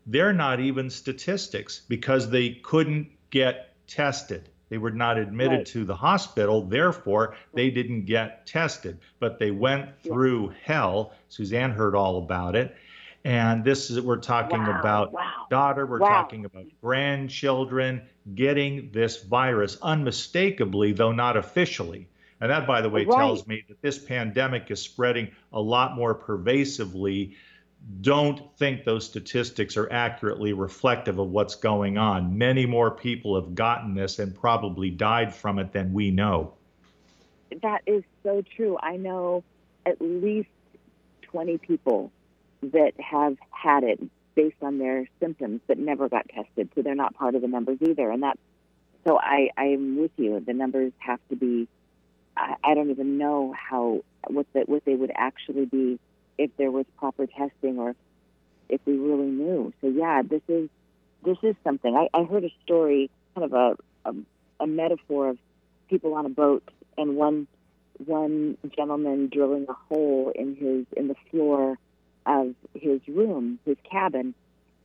they're 0.07 0.33
not 0.33 0.61
even 0.61 0.91
statistics 0.91 1.83
because 1.89 2.31
they 2.31 2.51
couldn't 2.63 3.09
get 3.31 3.75
tested. 3.87 4.49
They 4.71 4.79
were 4.79 4.91
not 4.91 5.19
admitted 5.19 5.59
Right. 5.59 5.67
to 5.69 5.85
the 5.85 5.95
hospital, 5.95 6.63
therefore, 6.63 7.37
they 7.55 7.71
didn't 7.71 8.07
get 8.07 8.47
tested. 8.47 8.99
But 9.21 9.39
they 9.39 9.51
went 9.51 9.99
through 10.03 10.55
hell. 10.65 11.13
Suzanne 11.29 11.71
heard 11.71 11.95
all 11.95 12.19
about 12.19 12.57
it. 12.57 12.75
And 13.25 13.65
this 13.65 13.91
is, 13.91 14.01
we're 14.01 14.17
talking 14.19 14.61
Wow, 14.61 14.79
about 14.81 15.13
wow. 15.13 15.47
daughter, 15.49 15.87
we're 15.87 16.01
Wow. 16.01 16.09
talking 16.09 16.45
about 16.45 16.65
grandchildren 16.83 18.03
getting 18.35 18.91
this 18.93 19.23
virus 19.23 19.79
unmistakably, 19.83 20.93
though 20.93 21.13
not 21.13 21.37
officially. 21.37 22.09
And 22.41 22.51
that, 22.51 22.67
by 22.67 22.81
the 22.83 22.91
way, 22.91 23.05
Right. 23.05 23.17
tells 23.17 23.47
me 23.47 23.65
that 23.69 23.81
this 23.81 23.99
pandemic 23.99 24.71
is 24.71 24.81
spreading 24.81 25.29
a 25.53 25.61
lot 25.61 25.95
more 25.95 26.15
pervasively. 26.15 27.37
Don't 28.01 28.57
think 28.57 28.85
those 28.85 29.05
statistics 29.05 29.77
are 29.77 29.91
accurately 29.93 30.53
reflective 30.53 31.19
of 31.19 31.29
what's 31.29 31.55
going 31.55 31.99
on. 31.99 32.39
Many 32.39 32.67
more 32.67 32.91
people 32.91 33.35
have 33.35 33.55
gotten 33.55 33.95
this 33.95 34.19
and 34.19 34.35
probably 34.35 34.91
died 34.91 35.35
from 35.35 35.59
it 35.59 35.73
than 35.73 35.93
we 35.93 36.11
know. 36.11 36.55
That 37.63 37.83
is 37.87 38.03
so 38.23 38.43
true. 38.57 38.79
I 38.81 38.97
know 38.97 39.45
at 39.87 40.01
least 40.01 40.49
20 41.23 41.59
people 41.59 42.11
that 42.63 42.93
have 42.99 43.37
had 43.51 43.85
it 43.85 44.01
based 44.35 44.57
on 44.63 44.79
their 44.79 45.07
symptoms 45.21 45.61
but 45.67 45.79
never 45.79 46.09
got 46.09 46.29
tested. 46.29 46.71
So 46.75 46.83
they're 46.83 46.95
not 46.95 47.15
part 47.15 47.35
of 47.35 47.43
the 47.43 47.49
numbers 47.49 47.79
either. 47.81 48.11
And 48.11 48.23
that's 48.23 48.41
so 49.07 49.19
I, 49.19 49.51
I'm 49.57 49.99
with 49.99 50.13
you. 50.17 50.41
The 50.41 50.55
numbers 50.55 50.93
have 50.99 51.21
to 51.29 51.37
be, 51.37 51.69
I, 52.37 52.55
I 52.65 52.75
don't 52.75 52.91
even 52.91 53.19
know 53.19 53.53
how, 53.53 54.01
what, 54.29 54.47
the, 54.55 54.61
what 54.61 54.85
they 54.85 54.95
would 54.95 55.13
actually 55.15 55.67
be 55.67 55.99
if 56.39 56.51
there 56.57 56.71
was 56.71 56.87
proper 56.99 57.27
testing 57.27 57.79
or 57.79 57.95
if 58.69 58.81
we 58.87 58.97
really 58.97 59.27
knew. 59.27 59.73
So 59.81 59.89
yeah, 59.89 60.23
this 60.23 60.43
is, 60.49 60.69
this 61.25 61.39
is 61.43 61.55
something. 61.65 61.95
I, 61.95 62.09
I 62.17 62.25
heard 62.25 62.45
a 62.45 62.51
story, 62.65 63.11
kind 63.35 63.45
of 63.45 63.53
a, 63.53 64.09
a, 64.09 64.15
a 64.65 64.67
metaphor 64.67 65.31
of 65.31 65.39
people 65.89 66.15
on 66.15 66.27
a 66.27 66.31
boat 66.31 66.63
and 66.97 67.17
one 67.17 67.47
one 68.05 68.57
gentleman 68.77 69.29
drilling 69.33 69.67
a 69.69 69.73
hole 69.73 70.33
in 70.35 70.57
his 70.57 70.87
in 70.97 71.09
the 71.09 71.15
floor 71.31 71.79
of 72.27 72.55
his 72.75 73.01
room, 73.07 73.59
his 73.65 73.77
cabin, 73.91 74.35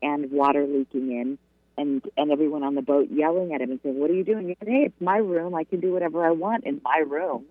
and 0.02 0.32
water 0.32 0.66
leaking 0.68 1.12
in, 1.12 1.38
and 1.78 2.04
and 2.18 2.32
everyone 2.32 2.64
on 2.64 2.76
the 2.76 2.82
boat 2.82 3.10
yelling 3.12 3.54
at 3.54 3.62
him 3.62 3.72
and 3.72 3.80
saying, 3.82 4.00
"What 4.00 4.12
are 4.12 4.14
you 4.14 4.24
doing?" 4.24 4.48
He 4.50 4.56
said, 4.60 4.68
"Hey, 4.68 4.84
it's 4.86 5.02
my 5.02 5.18
room. 5.18 5.56
I 5.56 5.64
can 5.64 5.80
do 5.80 5.94
whatever 5.94 6.26
I 6.26 6.32
want 6.32 6.66
in 6.66 6.82
my 6.84 7.04
room." 7.06 7.46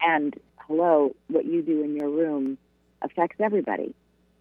And 0.00 0.34
hello, 0.66 1.14
what 1.28 1.46
you 1.46 1.62
do 1.62 1.82
in 1.82 1.96
your 1.96 2.10
room 2.10 2.58
affects 3.06 3.40
everybody 3.40 3.94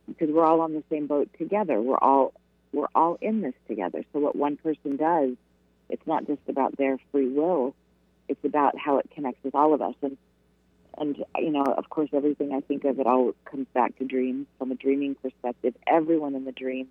because 0.08 0.30
we're 0.30 0.46
all 0.46 0.62
on 0.62 0.74
the 0.74 0.84
same 0.90 1.08
boat 1.08 1.30
together. 1.38 1.82
We're 1.82 1.98
all 1.98 2.34
we're 2.74 2.88
all 2.94 3.18
in 3.22 3.42
this 3.42 3.54
together. 3.68 4.04
So 4.12 4.20
what 4.20 4.36
one 4.36 4.58
person 4.58 4.98
does, 4.98 5.36
it's 5.90 6.06
not 6.06 6.28
just 6.28 6.42
about 6.50 6.78
their 6.78 6.98
free 7.12 7.30
will. 7.30 7.74
It's 8.28 8.44
about 8.44 8.78
how 8.78 8.98
it 8.98 9.10
connects 9.16 9.44
with 9.44 9.56
all 9.56 9.74
of 9.74 9.82
us. 9.82 9.96
And 10.02 10.18
and 10.98 11.18
you 11.38 11.52
know, 11.52 11.64
of 11.64 11.90
course, 11.90 12.10
everything 12.14 12.54
I 12.54 12.62
think 12.62 12.86
of 12.86 13.00
it 13.00 13.08
all 13.08 13.34
comes 13.46 13.68
back 13.74 13.98
to 14.00 14.06
dreams. 14.06 14.48
From 14.60 14.72
a 14.72 14.76
dreaming 14.76 15.16
perspective, 15.16 15.76
everyone 15.88 16.36
in 16.36 16.46
the 16.46 16.52
dream 16.52 16.88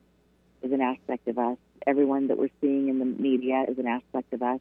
is 0.62 0.72
an 0.72 0.80
aspect 0.80 1.28
of 1.28 1.38
us. 1.38 1.58
Everyone 1.86 2.28
that 2.28 2.38
we're 2.38 2.50
seeing 2.60 2.88
in 2.88 2.98
the 2.98 3.04
media 3.04 3.64
is 3.68 3.78
an 3.78 3.86
aspect 3.86 4.32
of 4.32 4.42
us. 4.42 4.60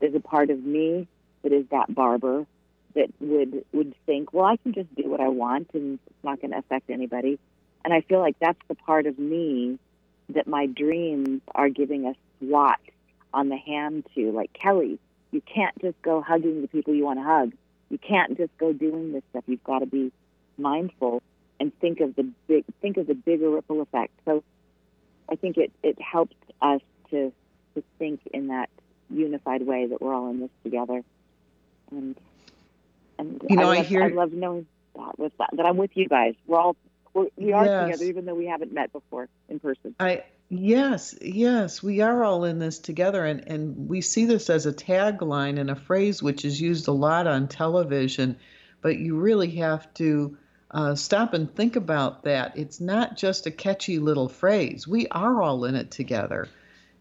There's 0.00 0.14
a 0.14 0.20
part 0.20 0.50
of 0.50 0.62
me 0.64 1.06
that 1.42 1.52
is 1.52 1.66
that 1.70 1.94
barber 1.94 2.46
that 2.94 3.08
would 3.20 3.64
would 3.72 3.94
think, 4.06 4.32
well, 4.32 4.44
I 4.44 4.56
can 4.56 4.72
just 4.72 4.94
do 4.94 5.08
what 5.08 5.20
I 5.20 5.28
want 5.28 5.70
and 5.74 5.98
it's 6.06 6.24
not 6.24 6.40
going 6.40 6.52
to 6.52 6.58
affect 6.58 6.90
anybody. 6.90 7.38
And 7.84 7.92
I 7.92 8.00
feel 8.02 8.20
like 8.20 8.36
that's 8.40 8.58
the 8.68 8.74
part 8.74 9.06
of 9.06 9.18
me 9.18 9.78
that 10.30 10.46
my 10.46 10.66
dreams 10.66 11.40
are 11.54 11.68
giving 11.68 12.06
a 12.06 12.14
swat 12.38 12.80
on 13.34 13.48
the 13.48 13.56
hand 13.56 14.06
to. 14.14 14.30
Like 14.32 14.52
Kelly, 14.52 14.98
you 15.30 15.40
can't 15.40 15.76
just 15.80 16.00
go 16.02 16.20
hugging 16.20 16.62
the 16.62 16.68
people 16.68 16.94
you 16.94 17.04
want 17.04 17.18
to 17.18 17.24
hug. 17.24 17.52
You 17.90 17.98
can't 17.98 18.36
just 18.36 18.56
go 18.58 18.72
doing 18.72 19.12
this 19.12 19.22
stuff. 19.30 19.44
You've 19.46 19.64
got 19.64 19.80
to 19.80 19.86
be 19.86 20.12
mindful 20.56 21.22
and 21.58 21.78
think 21.80 22.00
of 22.00 22.16
the 22.16 22.28
big 22.48 22.64
think 22.80 22.96
of 22.96 23.06
the 23.06 23.14
bigger 23.14 23.50
ripple 23.50 23.80
effect. 23.80 24.12
So 24.24 24.42
I 25.28 25.36
think 25.36 25.56
it, 25.56 25.72
it 25.82 26.00
helps 26.00 26.36
us 26.60 26.80
to 27.10 27.32
to 27.74 27.82
think 27.98 28.20
in 28.32 28.48
that 28.48 28.68
unified 29.10 29.62
way 29.62 29.86
that 29.86 30.00
we're 30.00 30.14
all 30.14 30.30
in 30.30 30.40
this 30.40 30.50
together. 30.62 31.02
And 31.90 32.16
and 33.26 33.50
You 33.50 33.56
know, 33.56 33.68
I 33.68 33.72
I 33.74 33.76
love, 33.78 33.86
hear- 33.86 34.02
I 34.04 34.08
love 34.08 34.32
knowing 34.32 34.66
that 34.96 35.18
with 35.18 35.32
that, 35.38 35.50
that 35.56 35.66
I'm 35.66 35.76
with 35.76 35.96
you 35.96 36.08
guys. 36.08 36.34
We're 36.46 36.58
all 36.58 36.76
we're, 37.14 37.26
we 37.36 37.52
are 37.52 37.64
Yes. 37.64 37.86
together, 37.92 38.04
even 38.10 38.24
though 38.24 38.34
we 38.34 38.46
haven't 38.46 38.72
met 38.72 38.92
before 38.92 39.28
in 39.48 39.60
person. 39.60 39.94
I 40.00 40.24
yes, 40.48 41.14
yes, 41.20 41.82
we 41.82 42.00
are 42.00 42.24
all 42.24 42.44
in 42.44 42.58
this 42.58 42.78
together, 42.78 43.24
and 43.24 43.46
and 43.48 43.88
we 43.88 44.00
see 44.00 44.24
this 44.26 44.48
as 44.50 44.66
a 44.66 44.72
tagline 44.72 45.58
and 45.58 45.70
a 45.70 45.74
phrase 45.76 46.22
which 46.22 46.44
is 46.44 46.60
used 46.60 46.88
a 46.88 46.92
lot 46.92 47.26
on 47.26 47.48
television, 47.48 48.36
but 48.80 48.96
you 48.96 49.16
really 49.18 49.50
have 49.56 49.92
to 49.94 50.36
uh, 50.70 50.94
stop 50.94 51.34
and 51.34 51.54
think 51.54 51.76
about 51.76 52.24
that. 52.24 52.56
It's 52.56 52.80
not 52.80 53.16
just 53.18 53.46
a 53.46 53.50
catchy 53.50 53.98
little 53.98 54.28
phrase. 54.30 54.88
We 54.88 55.06
are 55.08 55.42
all 55.42 55.66
in 55.66 55.74
it 55.74 55.90
together, 55.90 56.48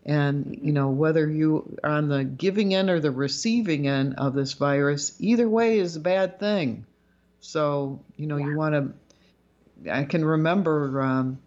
and 0.05 0.59
you 0.61 0.71
know 0.71 0.89
whether 0.89 1.29
you 1.29 1.77
are 1.83 1.91
on 1.91 2.07
the 2.07 2.23
giving 2.23 2.73
end 2.73 2.89
or 2.89 2.99
the 2.99 3.11
receiving 3.11 3.87
end 3.87 4.15
of 4.17 4.33
this 4.33 4.53
virus, 4.53 5.15
either 5.19 5.47
way 5.47 5.79
is 5.79 5.95
a 5.95 5.99
bad 5.99 6.39
thing. 6.39 6.85
So 7.39 8.01
you 8.17 8.27
know 8.27 8.37
you 8.37 8.57
want 8.57 8.75
to. 8.75 9.91
I 9.91 10.03
can 10.05 10.23
remember. 10.23 11.01
Um, 11.01 11.39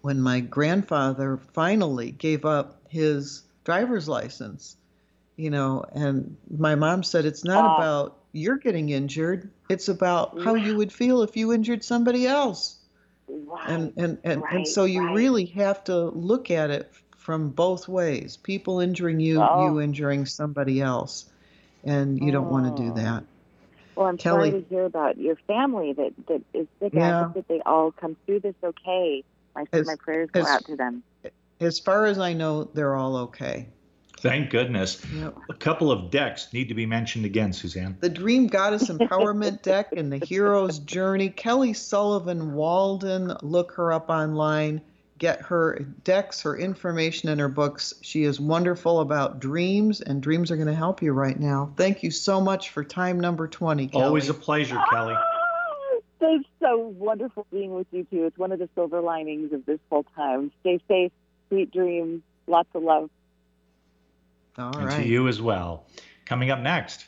when 0.00 0.20
my 0.20 0.40
grandfather 0.40 1.38
finally 1.52 2.10
gave 2.10 2.44
up 2.44 2.80
his 2.88 3.42
driver's 3.64 4.08
license, 4.08 4.76
you 5.36 5.50
know, 5.50 5.84
and 5.92 6.36
my 6.56 6.74
mom 6.74 7.02
said 7.02 7.24
it's 7.24 7.44
not 7.44 7.64
Ah. 7.64 7.76
about 7.76 8.18
you're 8.32 8.58
getting 8.58 8.90
injured, 8.90 9.50
it's 9.68 9.88
about 9.88 10.40
how 10.40 10.54
you 10.54 10.76
would 10.76 10.92
feel 10.92 11.22
if 11.22 11.36
you 11.36 11.52
injured 11.52 11.82
somebody 11.82 12.26
else. 12.26 12.76
And 13.66 13.92
and 13.96 13.96
and, 13.96 14.18
and 14.24 14.42
right, 14.42 14.66
so 14.66 14.84
you 14.84 15.04
right. 15.04 15.14
really 15.14 15.44
have 15.46 15.84
to 15.84 16.06
look 16.06 16.50
at 16.50 16.70
it 16.70 16.90
from 17.28 17.50
both 17.50 17.86
ways. 17.88 18.38
People 18.38 18.80
injuring 18.80 19.20
you, 19.20 19.42
Oh. 19.42 19.66
you 19.66 19.80
injuring 19.82 20.24
somebody 20.24 20.80
else. 20.80 21.26
And 21.84 22.18
you 22.18 22.32
don't 22.32 22.48
want 22.48 22.74
to 22.74 22.82
do 22.82 22.90
Oh. 22.92 22.94
that. 22.94 23.24
Well, 23.94 24.06
I'm 24.06 24.16
Kelly. 24.16 24.48
sorry 24.50 24.62
to 24.62 24.68
hear 24.70 24.84
about 24.86 25.18
your 25.18 25.36
family 25.46 25.92
that, 25.92 26.14
that 26.28 26.40
is 26.54 26.66
sick. 26.80 26.96
I 26.96 27.24
hope 27.24 27.34
that 27.34 27.46
they 27.46 27.60
all 27.66 27.92
come 27.92 28.16
through 28.24 28.40
this 28.40 28.54
okay. 28.64 29.22
My, 29.54 29.66
As- 29.74 29.86
my 29.86 29.96
prayers 29.96 30.30
go 30.32 30.40
as- 30.40 30.46
out 30.46 30.64
to 30.64 30.76
them. 30.76 31.02
As 31.60 31.78
far 31.78 32.06
as 32.06 32.18
I 32.18 32.32
know, 32.32 32.64
they're 32.64 32.94
all 32.94 33.16
okay. 33.16 33.68
Thank 34.20 34.48
goodness. 34.48 35.04
Yep. 35.14 35.36
A 35.50 35.54
couple 35.54 35.92
of 35.92 36.10
decks 36.10 36.50
need 36.54 36.68
to 36.68 36.74
be 36.74 36.86
mentioned 36.86 37.26
again, 37.26 37.52
Suzanne. 37.52 37.98
The 38.00 38.08
Dream 38.08 38.46
Goddess 38.46 38.88
Empowerment 38.88 39.60
Deck 39.70 39.92
and 39.94 40.10
the 40.10 40.24
Hero's 40.24 40.78
Journey. 40.78 41.28
Kelly 41.28 41.74
Sullivan 41.74 42.54
Walden, 42.54 43.34
look 43.42 43.72
her 43.72 43.92
up 43.92 44.08
online. 44.08 44.80
Get 45.18 45.42
her 45.42 45.80
decks, 46.04 46.42
her 46.42 46.56
information, 46.56 47.28
and 47.28 47.40
her 47.40 47.48
books. 47.48 47.94
She 48.02 48.24
is 48.24 48.40
wonderful 48.40 49.00
about 49.00 49.40
dreams, 49.40 50.00
and 50.00 50.22
dreams 50.22 50.50
are 50.50 50.56
going 50.56 50.68
to 50.68 50.74
help 50.74 51.02
you 51.02 51.12
right 51.12 51.38
now. 51.38 51.72
Thank 51.76 52.02
you 52.02 52.10
so 52.10 52.40
much 52.40 52.70
for 52.70 52.84
time 52.84 53.20
number 53.20 53.48
20, 53.48 53.88
Kelly. 53.88 54.04
Always 54.04 54.28
a 54.28 54.34
pleasure, 54.34 54.80
Kelly. 54.90 55.14
It's 56.20 56.48
so 56.60 56.78
wonderful 56.98 57.46
being 57.50 57.74
with 57.74 57.86
you 57.92 58.04
too. 58.10 58.26
It's 58.26 58.36
one 58.36 58.52
of 58.52 58.58
the 58.58 58.68
silver 58.74 59.00
linings 59.00 59.52
of 59.52 59.64
this 59.66 59.78
whole 59.88 60.04
time. 60.16 60.50
Stay 60.60 60.80
safe, 60.88 61.12
sweet 61.48 61.72
dreams, 61.72 62.22
lots 62.46 62.68
of 62.74 62.82
love. 62.82 63.08
All 64.58 64.76
and 64.76 64.86
right. 64.86 65.02
to 65.02 65.08
you 65.08 65.28
as 65.28 65.40
well. 65.40 65.86
Coming 66.24 66.50
up 66.50 66.58
next, 66.58 67.06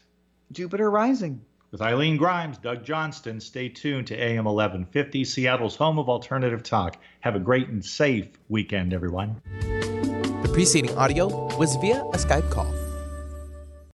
Jupiter 0.53 0.91
Rising. 0.91 1.45
With 1.71 1.83
Eileen 1.83 2.17
Grimes, 2.17 2.59
Doug 2.59 2.85
Johnston. 2.85 3.41
Stay 3.41 3.69
tuned 3.69 4.07
to 4.09 4.17
AM 4.17 4.45
1150, 4.45 5.25
Seattle's 5.25 5.77
home 5.77 5.99
of 5.99 6.09
alternative 6.09 6.63
talk. 6.63 6.97
Have 7.21 7.37
a 7.37 7.41
great 7.41 7.69
and 7.69 7.85
safe 7.85 8.29
weekend, 8.49 8.93
everyone. 8.93 9.41
The 9.61 10.51
preceding 10.53 10.97
audio 10.97 11.29
was 11.57 11.77
via 11.77 12.01
a 12.01 12.17
Skype 12.17 12.51
call. 12.51 12.80